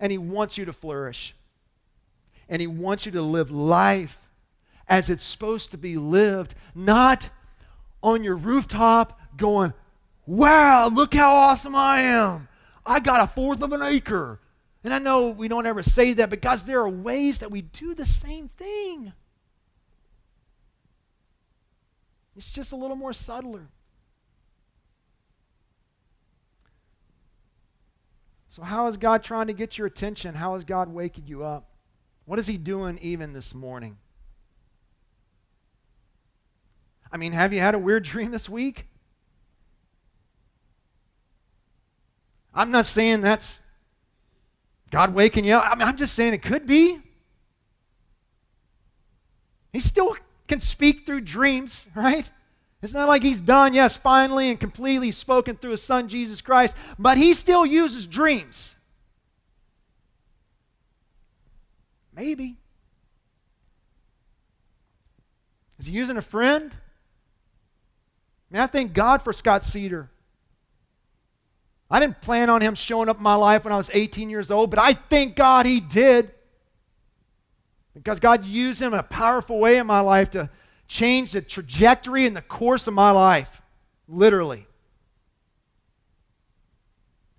And 0.00 0.10
He 0.10 0.18
wants 0.18 0.58
you 0.58 0.64
to 0.64 0.72
flourish. 0.72 1.34
And 2.48 2.60
He 2.60 2.66
wants 2.66 3.06
you 3.06 3.12
to 3.12 3.22
live 3.22 3.50
life 3.50 4.18
as 4.88 5.08
it's 5.08 5.24
supposed 5.24 5.70
to 5.70 5.78
be 5.78 5.96
lived, 5.96 6.54
not 6.74 7.30
on 8.02 8.24
your 8.24 8.36
rooftop 8.36 9.18
going, 9.36 9.72
Wow, 10.26 10.88
look 10.88 11.14
how 11.14 11.32
awesome 11.32 11.74
I 11.74 12.00
am. 12.02 12.48
I 12.86 13.00
got 13.00 13.22
a 13.22 13.26
fourth 13.26 13.62
of 13.62 13.72
an 13.72 13.82
acre. 13.82 14.38
And 14.84 14.92
I 14.92 14.98
know 14.98 15.28
we 15.28 15.48
don't 15.48 15.66
ever 15.66 15.82
say 15.82 16.12
that, 16.14 16.30
but 16.30 16.40
guys, 16.40 16.64
there 16.64 16.80
are 16.80 16.88
ways 16.88 17.38
that 17.38 17.50
we 17.50 17.62
do 17.62 17.94
the 17.94 18.06
same 18.06 18.48
thing. 18.48 19.12
It's 22.36 22.50
just 22.50 22.72
a 22.72 22.76
little 22.76 22.96
more 22.96 23.12
subtler. 23.12 23.68
So, 28.48 28.62
how 28.62 28.86
is 28.88 28.96
God 28.96 29.22
trying 29.22 29.46
to 29.46 29.54
get 29.54 29.78
your 29.78 29.86
attention? 29.86 30.34
How 30.34 30.56
is 30.56 30.64
God 30.64 30.88
waking 30.88 31.26
you 31.26 31.42
up? 31.44 31.70
What 32.26 32.38
is 32.38 32.46
He 32.46 32.58
doing 32.58 32.98
even 33.00 33.32
this 33.32 33.54
morning? 33.54 33.96
I 37.10 37.16
mean, 37.16 37.32
have 37.32 37.52
you 37.52 37.60
had 37.60 37.74
a 37.74 37.78
weird 37.78 38.04
dream 38.04 38.30
this 38.30 38.48
week? 38.48 38.88
I'm 42.54 42.70
not 42.70 42.84
saying 42.84 43.22
that's 43.22 43.60
God 44.92 45.14
waking 45.14 45.46
you 45.46 45.54
up? 45.54 45.64
I 45.66 45.74
mean, 45.74 45.88
I'm 45.88 45.96
just 45.96 46.14
saying 46.14 46.34
it 46.34 46.42
could 46.42 46.66
be. 46.66 47.00
He 49.72 49.80
still 49.80 50.14
can 50.46 50.60
speak 50.60 51.06
through 51.06 51.22
dreams, 51.22 51.86
right? 51.94 52.28
It's 52.82 52.92
not 52.92 53.08
like 53.08 53.22
he's 53.22 53.40
done, 53.40 53.72
yes, 53.72 53.96
finally 53.96 54.50
and 54.50 54.60
completely 54.60 55.10
spoken 55.10 55.56
through 55.56 55.70
his 55.70 55.82
son 55.82 56.08
Jesus 56.08 56.42
Christ, 56.42 56.76
but 56.98 57.16
he 57.16 57.32
still 57.32 57.64
uses 57.64 58.06
dreams. 58.06 58.76
Maybe. 62.14 62.58
Is 65.78 65.86
he 65.86 65.92
using 65.92 66.18
a 66.18 66.22
friend? 66.22 66.70
I 68.50 68.54
mean, 68.54 68.62
I 68.62 68.66
thank 68.66 68.92
God 68.92 69.22
for 69.22 69.32
Scott 69.32 69.64
Cedar. 69.64 70.10
I 71.92 72.00
didn't 72.00 72.22
plan 72.22 72.48
on 72.48 72.62
him 72.62 72.74
showing 72.74 73.10
up 73.10 73.18
in 73.18 73.22
my 73.22 73.34
life 73.34 73.64
when 73.64 73.72
I 73.72 73.76
was 73.76 73.90
18 73.92 74.30
years 74.30 74.50
old, 74.50 74.70
but 74.70 74.78
I 74.78 74.94
thank 74.94 75.36
God 75.36 75.66
he 75.66 75.78
did. 75.78 76.32
Because 77.92 78.18
God 78.18 78.46
used 78.46 78.80
him 78.80 78.94
in 78.94 78.98
a 78.98 79.02
powerful 79.02 79.58
way 79.58 79.76
in 79.76 79.86
my 79.86 80.00
life 80.00 80.30
to 80.30 80.48
change 80.88 81.32
the 81.32 81.42
trajectory 81.42 82.24
and 82.24 82.34
the 82.34 82.40
course 82.40 82.86
of 82.86 82.94
my 82.94 83.10
life, 83.10 83.60
literally. 84.08 84.66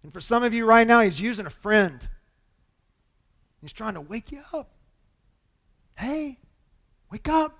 And 0.03 0.13
for 0.13 0.21
some 0.21 0.43
of 0.43 0.53
you 0.53 0.67
right 0.67 0.85
now, 0.85 0.99
he's 0.99 1.19
using 1.19 1.47
a 1.47 1.49
friend. 1.49 2.07
He's 3.59 3.73
trying 3.73 3.95
to 3.95 4.01
wake 4.01 4.31
you 4.31 4.43
up. 4.53 4.69
Hey, 5.95 6.37
wake 7.11 7.27
up. 7.27 7.57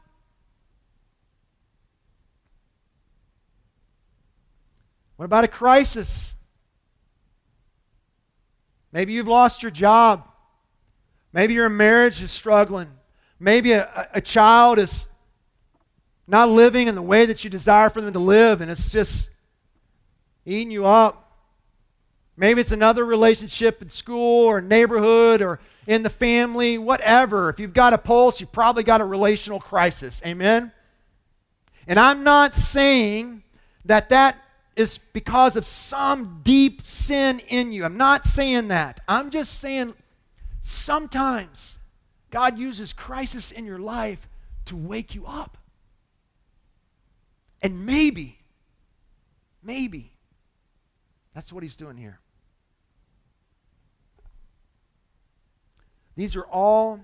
What 5.16 5.26
about 5.26 5.44
a 5.44 5.48
crisis? 5.48 6.36
Maybe 8.94 9.14
you've 9.14 9.28
lost 9.28 9.64
your 9.64 9.72
job. 9.72 10.26
Maybe 11.34 11.56
your 11.56 11.68
marriage 11.68 12.22
is 12.22 12.32
struggling. 12.32 12.92
Maybe 13.40 13.72
a, 13.72 14.08
a 14.14 14.22
child 14.22 14.78
is 14.78 15.08
not 16.28 16.48
living 16.48 16.88
in 16.88 16.96
the 16.96 17.02
way 17.02 17.26
that 17.26 17.44
you 17.44 17.50
desire 17.50 17.90
for 17.90 18.00
them 18.00 18.14
to 18.14 18.20
live, 18.20 18.62
and 18.62 18.72
it's 18.72 18.92
just 18.92 19.32
eating 20.46 20.72
you 20.72 20.86
up. 20.86 21.20
Maybe 22.38 22.62
it's 22.62 22.72
another 22.72 23.04
relationship 23.04 23.82
in 23.82 23.90
school 23.90 24.46
or 24.46 24.62
neighborhood 24.62 25.42
or 25.42 25.60
in 25.86 26.04
the 26.04 26.10
family, 26.10 26.78
whatever. 26.78 27.50
If 27.50 27.60
you've 27.60 27.74
got 27.74 27.94
a 27.94 27.98
pulse, 27.98 28.40
you've 28.40 28.52
probably 28.52 28.84
got 28.84 29.02
a 29.02 29.06
relational 29.06 29.60
crisis. 29.60 30.22
Amen? 30.26 30.72
And 31.88 32.00
I'm 32.00 32.24
not 32.24 32.56
saying 32.56 33.44
that 33.86 34.10
that 34.10 34.38
is 34.76 34.98
because 34.98 35.56
of 35.56 35.66
some 35.66 36.42
deep 36.44 36.82
sin 36.82 37.40
in 37.48 37.72
you. 37.72 37.86
I'm 37.86 37.98
not 37.98 38.26
saying 38.26 38.70
that. 38.70 39.00
I'm 39.08 39.30
just 39.30 39.60
saying 39.60 39.94
sometimes 40.62 41.78
God 42.32 42.58
uses 42.58 42.94
crisis 42.94 43.52
in 43.52 43.66
your 43.66 43.78
life 43.78 44.28
to 44.66 44.76
wake 44.76 45.14
you 45.14 45.26
up. 45.26 45.58
And 47.62 47.86
maybe, 47.86 48.40
maybe, 49.62 50.12
that's 51.34 51.54
what 51.54 51.64
he's 51.64 51.76
doing 51.76 51.98
here. 51.98 52.20
These 56.16 56.36
are 56.36 56.46
all 56.46 57.00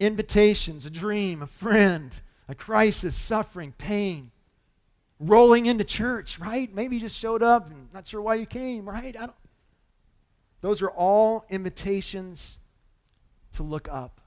invitations, 0.00 0.84
a 0.84 0.90
dream, 0.90 1.42
a 1.42 1.46
friend, 1.46 2.12
a 2.48 2.54
crisis, 2.54 3.16
suffering, 3.16 3.72
pain, 3.76 4.30
rolling 5.20 5.66
into 5.66 5.84
church, 5.84 6.38
right? 6.38 6.72
Maybe 6.72 6.96
you 6.96 7.00
just 7.00 7.16
showed 7.16 7.42
up 7.42 7.70
and 7.70 7.88
not 7.92 8.06
sure 8.06 8.22
why 8.22 8.36
you 8.36 8.46
came, 8.46 8.88
right? 8.88 9.16
Those 10.60 10.82
are 10.82 10.90
all 10.90 11.44
invitations 11.50 12.58
to 13.54 13.62
look 13.62 13.88
up. 13.90 14.20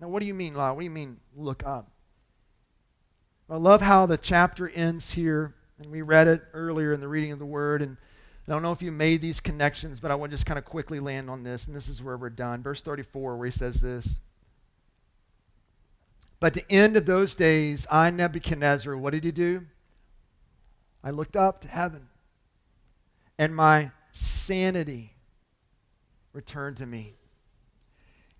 Now, 0.00 0.08
what 0.08 0.20
do 0.20 0.26
you 0.26 0.34
mean, 0.34 0.54
Lisle? 0.54 0.74
What 0.76 0.80
do 0.80 0.84
you 0.84 0.90
mean, 0.90 1.18
look 1.36 1.64
up? 1.66 1.90
I 3.50 3.56
love 3.56 3.80
how 3.80 4.06
the 4.06 4.18
chapter 4.18 4.68
ends 4.68 5.12
here, 5.12 5.54
and 5.78 5.90
we 5.90 6.02
read 6.02 6.28
it 6.28 6.42
earlier 6.52 6.92
in 6.92 7.00
the 7.00 7.08
reading 7.08 7.32
of 7.32 7.38
the 7.38 7.46
Word, 7.46 7.82
and 7.82 7.96
I 8.46 8.52
don't 8.52 8.62
know 8.62 8.72
if 8.72 8.82
you 8.82 8.92
made 8.92 9.22
these 9.22 9.40
connections, 9.40 10.00
but 10.00 10.10
I 10.10 10.14
want 10.14 10.30
to 10.30 10.36
just 10.36 10.46
kind 10.46 10.58
of 10.58 10.64
quickly 10.64 11.00
land 11.00 11.28
on 11.28 11.42
this, 11.42 11.66
and 11.66 11.74
this 11.74 11.88
is 11.88 12.02
where 12.02 12.16
we're 12.16 12.30
done. 12.30 12.62
Verse 12.62 12.80
34, 12.82 13.36
where 13.36 13.46
he 13.46 13.50
says 13.50 13.80
this. 13.80 14.20
But 16.40 16.48
at 16.56 16.66
the 16.66 16.74
end 16.74 16.96
of 16.96 17.06
those 17.06 17.34
days, 17.34 17.86
I, 17.90 18.10
Nebuchadnezzar, 18.10 18.96
what 18.96 19.12
did 19.12 19.24
he 19.24 19.32
do? 19.32 19.66
I 21.02 21.10
looked 21.10 21.36
up 21.36 21.60
to 21.62 21.68
heaven, 21.68 22.08
and 23.38 23.54
my 23.54 23.90
sanity 24.12 25.14
returned 26.32 26.76
to 26.78 26.86
me. 26.86 27.14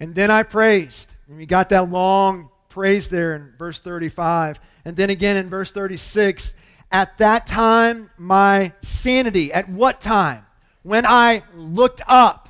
And 0.00 0.14
then 0.14 0.30
I 0.30 0.42
praised. 0.42 1.14
And 1.26 1.36
we 1.36 1.46
got 1.46 1.68
that 1.70 1.90
long 1.90 2.50
praise 2.68 3.08
there 3.08 3.34
in 3.34 3.54
verse 3.58 3.80
35. 3.80 4.60
And 4.84 4.96
then 4.96 5.10
again 5.10 5.36
in 5.36 5.48
verse 5.48 5.72
36 5.72 6.54
at 6.90 7.18
that 7.18 7.46
time, 7.46 8.10
my 8.16 8.72
sanity, 8.80 9.52
at 9.52 9.68
what 9.68 10.00
time? 10.00 10.46
When 10.82 11.04
I 11.04 11.42
looked 11.54 12.02
up. 12.06 12.44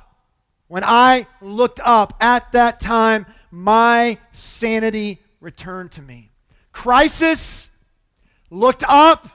When 0.67 0.83
I 0.83 1.25
looked 1.41 1.79
up, 1.83 2.15
at 2.21 2.51
that 2.51 2.79
time, 2.79 3.25
my 3.49 4.19
sanity 4.31 5.19
returned 5.39 5.91
to 5.93 6.01
me. 6.01 6.31
Crisis, 6.71 7.69
looked 8.49 8.83
up, 8.87 9.27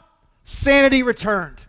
sanity 0.45 1.03
returned. 1.03 1.65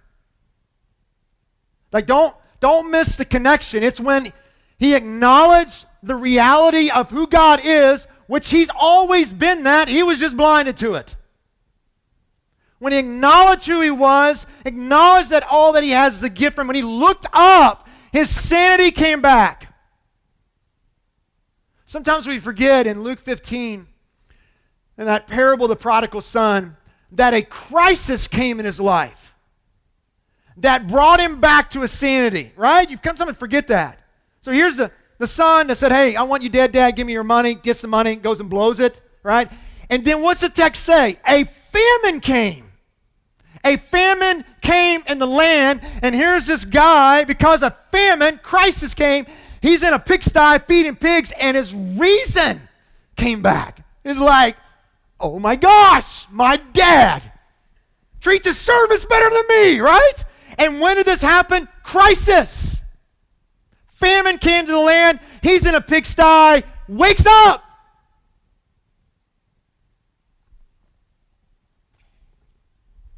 Like, 1.92 2.06
don't, 2.06 2.36
don't 2.60 2.92
miss 2.92 3.16
the 3.16 3.26
connection. 3.26 3.84
It's 3.84 4.00
when 4.00 4.34
he 4.78 4.96
acknowledged 4.96 5.86
the 6.04 6.16
reality 6.16 6.90
of 6.90 7.10
who 7.10 7.28
God 7.28 7.62
is, 7.64 8.08
which 8.28 8.50
he's 8.50 8.70
always 8.78 9.32
been 9.32 9.64
that, 9.64 9.88
he 9.88 10.04
was 10.04 10.20
just 10.20 10.36
blinded 10.36 10.78
to 10.78 10.96
it 10.96 11.16
when 12.80 12.94
he 12.94 13.00
acknowledged 13.00 13.66
who 13.66 13.82
he 13.82 13.92
was, 13.92 14.46
acknowledged 14.66 15.30
that 15.32 15.44
all 15.50 15.74
that 15.74 15.84
he 15.84 15.92
has 15.92 16.16
is 16.16 16.24
a 16.24 16.30
gift 16.30 16.56
from, 16.56 16.68
when 16.68 16.76
he 16.76 16.84
looked 16.84 17.26
up, 17.34 17.88
his 18.12 18.30
sanity 18.30 18.92
came 18.92 19.22
back. 19.22 19.74
Sometimes 21.86 22.28
we 22.28 22.40
forget 22.40 22.86
in 22.86 23.04
Luke 23.04 23.20
15, 23.20 23.88
in 24.98 25.06
that 25.06 25.28
parable 25.28 25.66
of 25.66 25.70
the 25.70 25.76
prodigal 25.76 26.22
son, 26.22 26.78
that 27.12 27.34
a 27.34 27.42
crisis 27.42 28.28
came 28.28 28.60
in 28.60 28.66
his 28.66 28.80
life 28.80 29.34
that 30.58 30.88
brought 30.88 31.20
him 31.20 31.40
back 31.40 31.70
to 31.72 31.82
his 31.82 31.92
sanity, 31.92 32.52
right? 32.56 32.90
You've 32.90 33.02
come 33.02 33.18
sometimes 33.18 33.38
forget 33.38 33.68
that. 33.68 34.00
So 34.42 34.52
here's 34.52 34.78
the, 34.78 34.92
the 35.18 35.28
son 35.28 35.68
that 35.68 35.78
said, 35.78 35.92
Hey, 35.92 36.16
I 36.16 36.24
want 36.24 36.44
you 36.44 36.50
dead, 36.50 36.72
dad, 36.72 36.92
give 36.92 37.06
me 37.06 37.14
your 37.14 37.24
money, 37.24 37.56
gets 37.56 37.82
the 37.82 37.88
money, 37.88 38.16
goes 38.16 38.40
and 38.40 38.50
blows 38.50 38.80
it, 38.80 39.02
right? 39.24 39.52
And 39.90 40.06
then 40.06 40.22
what's 40.22 40.42
the 40.42 40.50
text 40.50 40.84
say? 40.84 41.20
A 41.28 41.44
famine 41.44 42.22
came 42.22 42.66
a 43.66 43.78
famine 43.78 44.46
came 44.62 45.04
in 45.08 45.18
the 45.18 45.26
land, 45.26 45.82
and 46.04 46.16
here's 46.16 46.46
this 46.46 46.64
guy, 46.64 47.24
because 47.24 47.64
of 47.64 47.76
famine, 47.92 48.40
crisis 48.44 48.94
came. 48.94 49.26
He's 49.60 49.82
in 49.82 49.92
a 49.92 50.00
pigsty 50.00 50.60
feeding 50.68 50.96
pigs, 50.96 51.34
and 51.42 51.58
his 51.58 51.74
reason 51.74 52.62
came 53.18 53.42
back. 53.42 53.84
It's 54.04 54.20
like, 54.20 54.56
oh 55.26 55.40
my 55.40 55.56
gosh, 55.56 56.28
my 56.30 56.58
dad 56.74 57.32
treats 58.22 58.46
his 58.46 58.60
servants 58.60 59.06
better 59.06 59.30
than 59.30 59.44
me, 59.50 59.80
right? 59.80 60.24
And 60.58 60.80
when 60.80 60.98
did 60.98 61.06
this 61.06 61.22
happen? 61.22 61.68
Crisis. 61.84 62.82
Famine 63.94 64.38
came 64.38 64.66
to 64.66 64.72
the 64.72 64.80
land. 64.80 65.20
He's 65.42 65.66
in 65.66 65.74
a 65.74 65.82
pigsty, 65.82 66.64
wakes 66.88 67.26
up. 67.26 67.64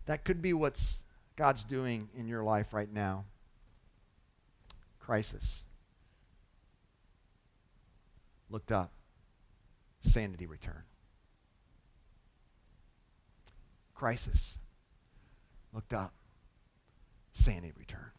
That 0.05 0.23
could 0.23 0.41
be 0.41 0.53
what's 0.53 1.01
God's 1.35 1.65
doing 1.65 2.07
in 2.17 2.29
your 2.29 2.43
life 2.43 2.73
right 2.73 2.91
now. 2.91 3.25
Crisis. 4.99 5.65
Looked 8.49 8.71
up. 8.71 8.91
Sanity 9.99 10.45
return. 10.45 10.86
Crisis. 13.97 14.59
Looked 15.73 15.93
up. 15.93 16.13
Sanity 17.33 17.73
return. 17.77 18.11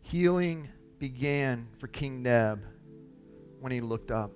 Healing 0.00 0.68
began 0.98 1.68
for 1.78 1.86
King 1.86 2.22
Neb 2.22 2.64
when 3.60 3.70
he 3.70 3.80
looked 3.80 4.10
up. 4.10 4.32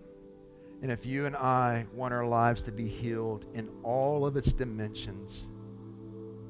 And 0.80 0.92
if 0.92 1.04
you 1.04 1.26
and 1.26 1.34
I 1.34 1.86
want 1.92 2.14
our 2.14 2.26
lives 2.26 2.62
to 2.64 2.72
be 2.72 2.86
healed 2.86 3.46
in 3.54 3.68
all 3.82 4.24
of 4.24 4.36
its 4.36 4.52
dimensions, 4.52 5.48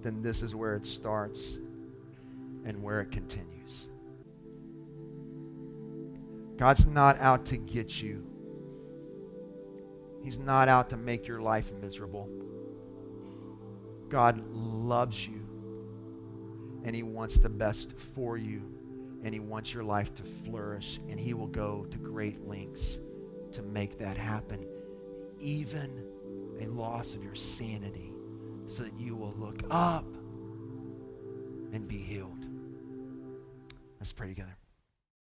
then 0.03 0.21
this 0.21 0.43
is 0.43 0.55
where 0.55 0.75
it 0.75 0.87
starts 0.87 1.59
and 2.65 2.83
where 2.83 3.01
it 3.01 3.11
continues. 3.11 3.89
God's 6.59 6.85
not 6.85 7.19
out 7.21 7.47
to 7.47 7.57
get 7.57 8.03
you. 8.03 8.32
He's 10.23 10.39
not 10.39 10.69
out 10.69 10.91
to 10.91 10.97
make 10.97 11.27
your 11.27 11.41
life 11.41 11.73
miserable. 11.81 12.29
God 14.09 14.43
loves 14.53 15.27
you 15.27 15.43
and 16.85 16.95
he 16.95 17.03
wants 17.03 17.39
the 17.39 17.49
best 17.49 17.95
for 18.15 18.37
you 18.37 18.63
and 19.25 19.33
he 19.33 19.41
wants 19.41 19.73
your 19.73 19.85
life 19.85 20.15
to 20.15 20.23
flourish 20.23 21.01
and 21.09 21.19
he 21.19 21.35
will 21.35 21.47
go 21.47 21.87
to 21.91 21.99
great 21.99 22.47
lengths 22.47 23.01
to 23.53 23.63
make 23.63 23.99
that 23.99 24.17
happen, 24.17 24.67
even 25.41 26.05
a 26.61 26.67
loss 26.67 27.15
of 27.15 27.23
your 27.23 27.35
sanity, 27.35 28.13
so 28.67 28.83
that 28.83 28.99
you 28.99 29.17
will 29.17 29.35
look 29.39 29.63
up 29.71 30.07
and 31.73 31.87
be 31.87 31.99
healed. 31.99 32.47
Let's 34.01 34.13
pray 34.13 34.29
together. 34.29 34.57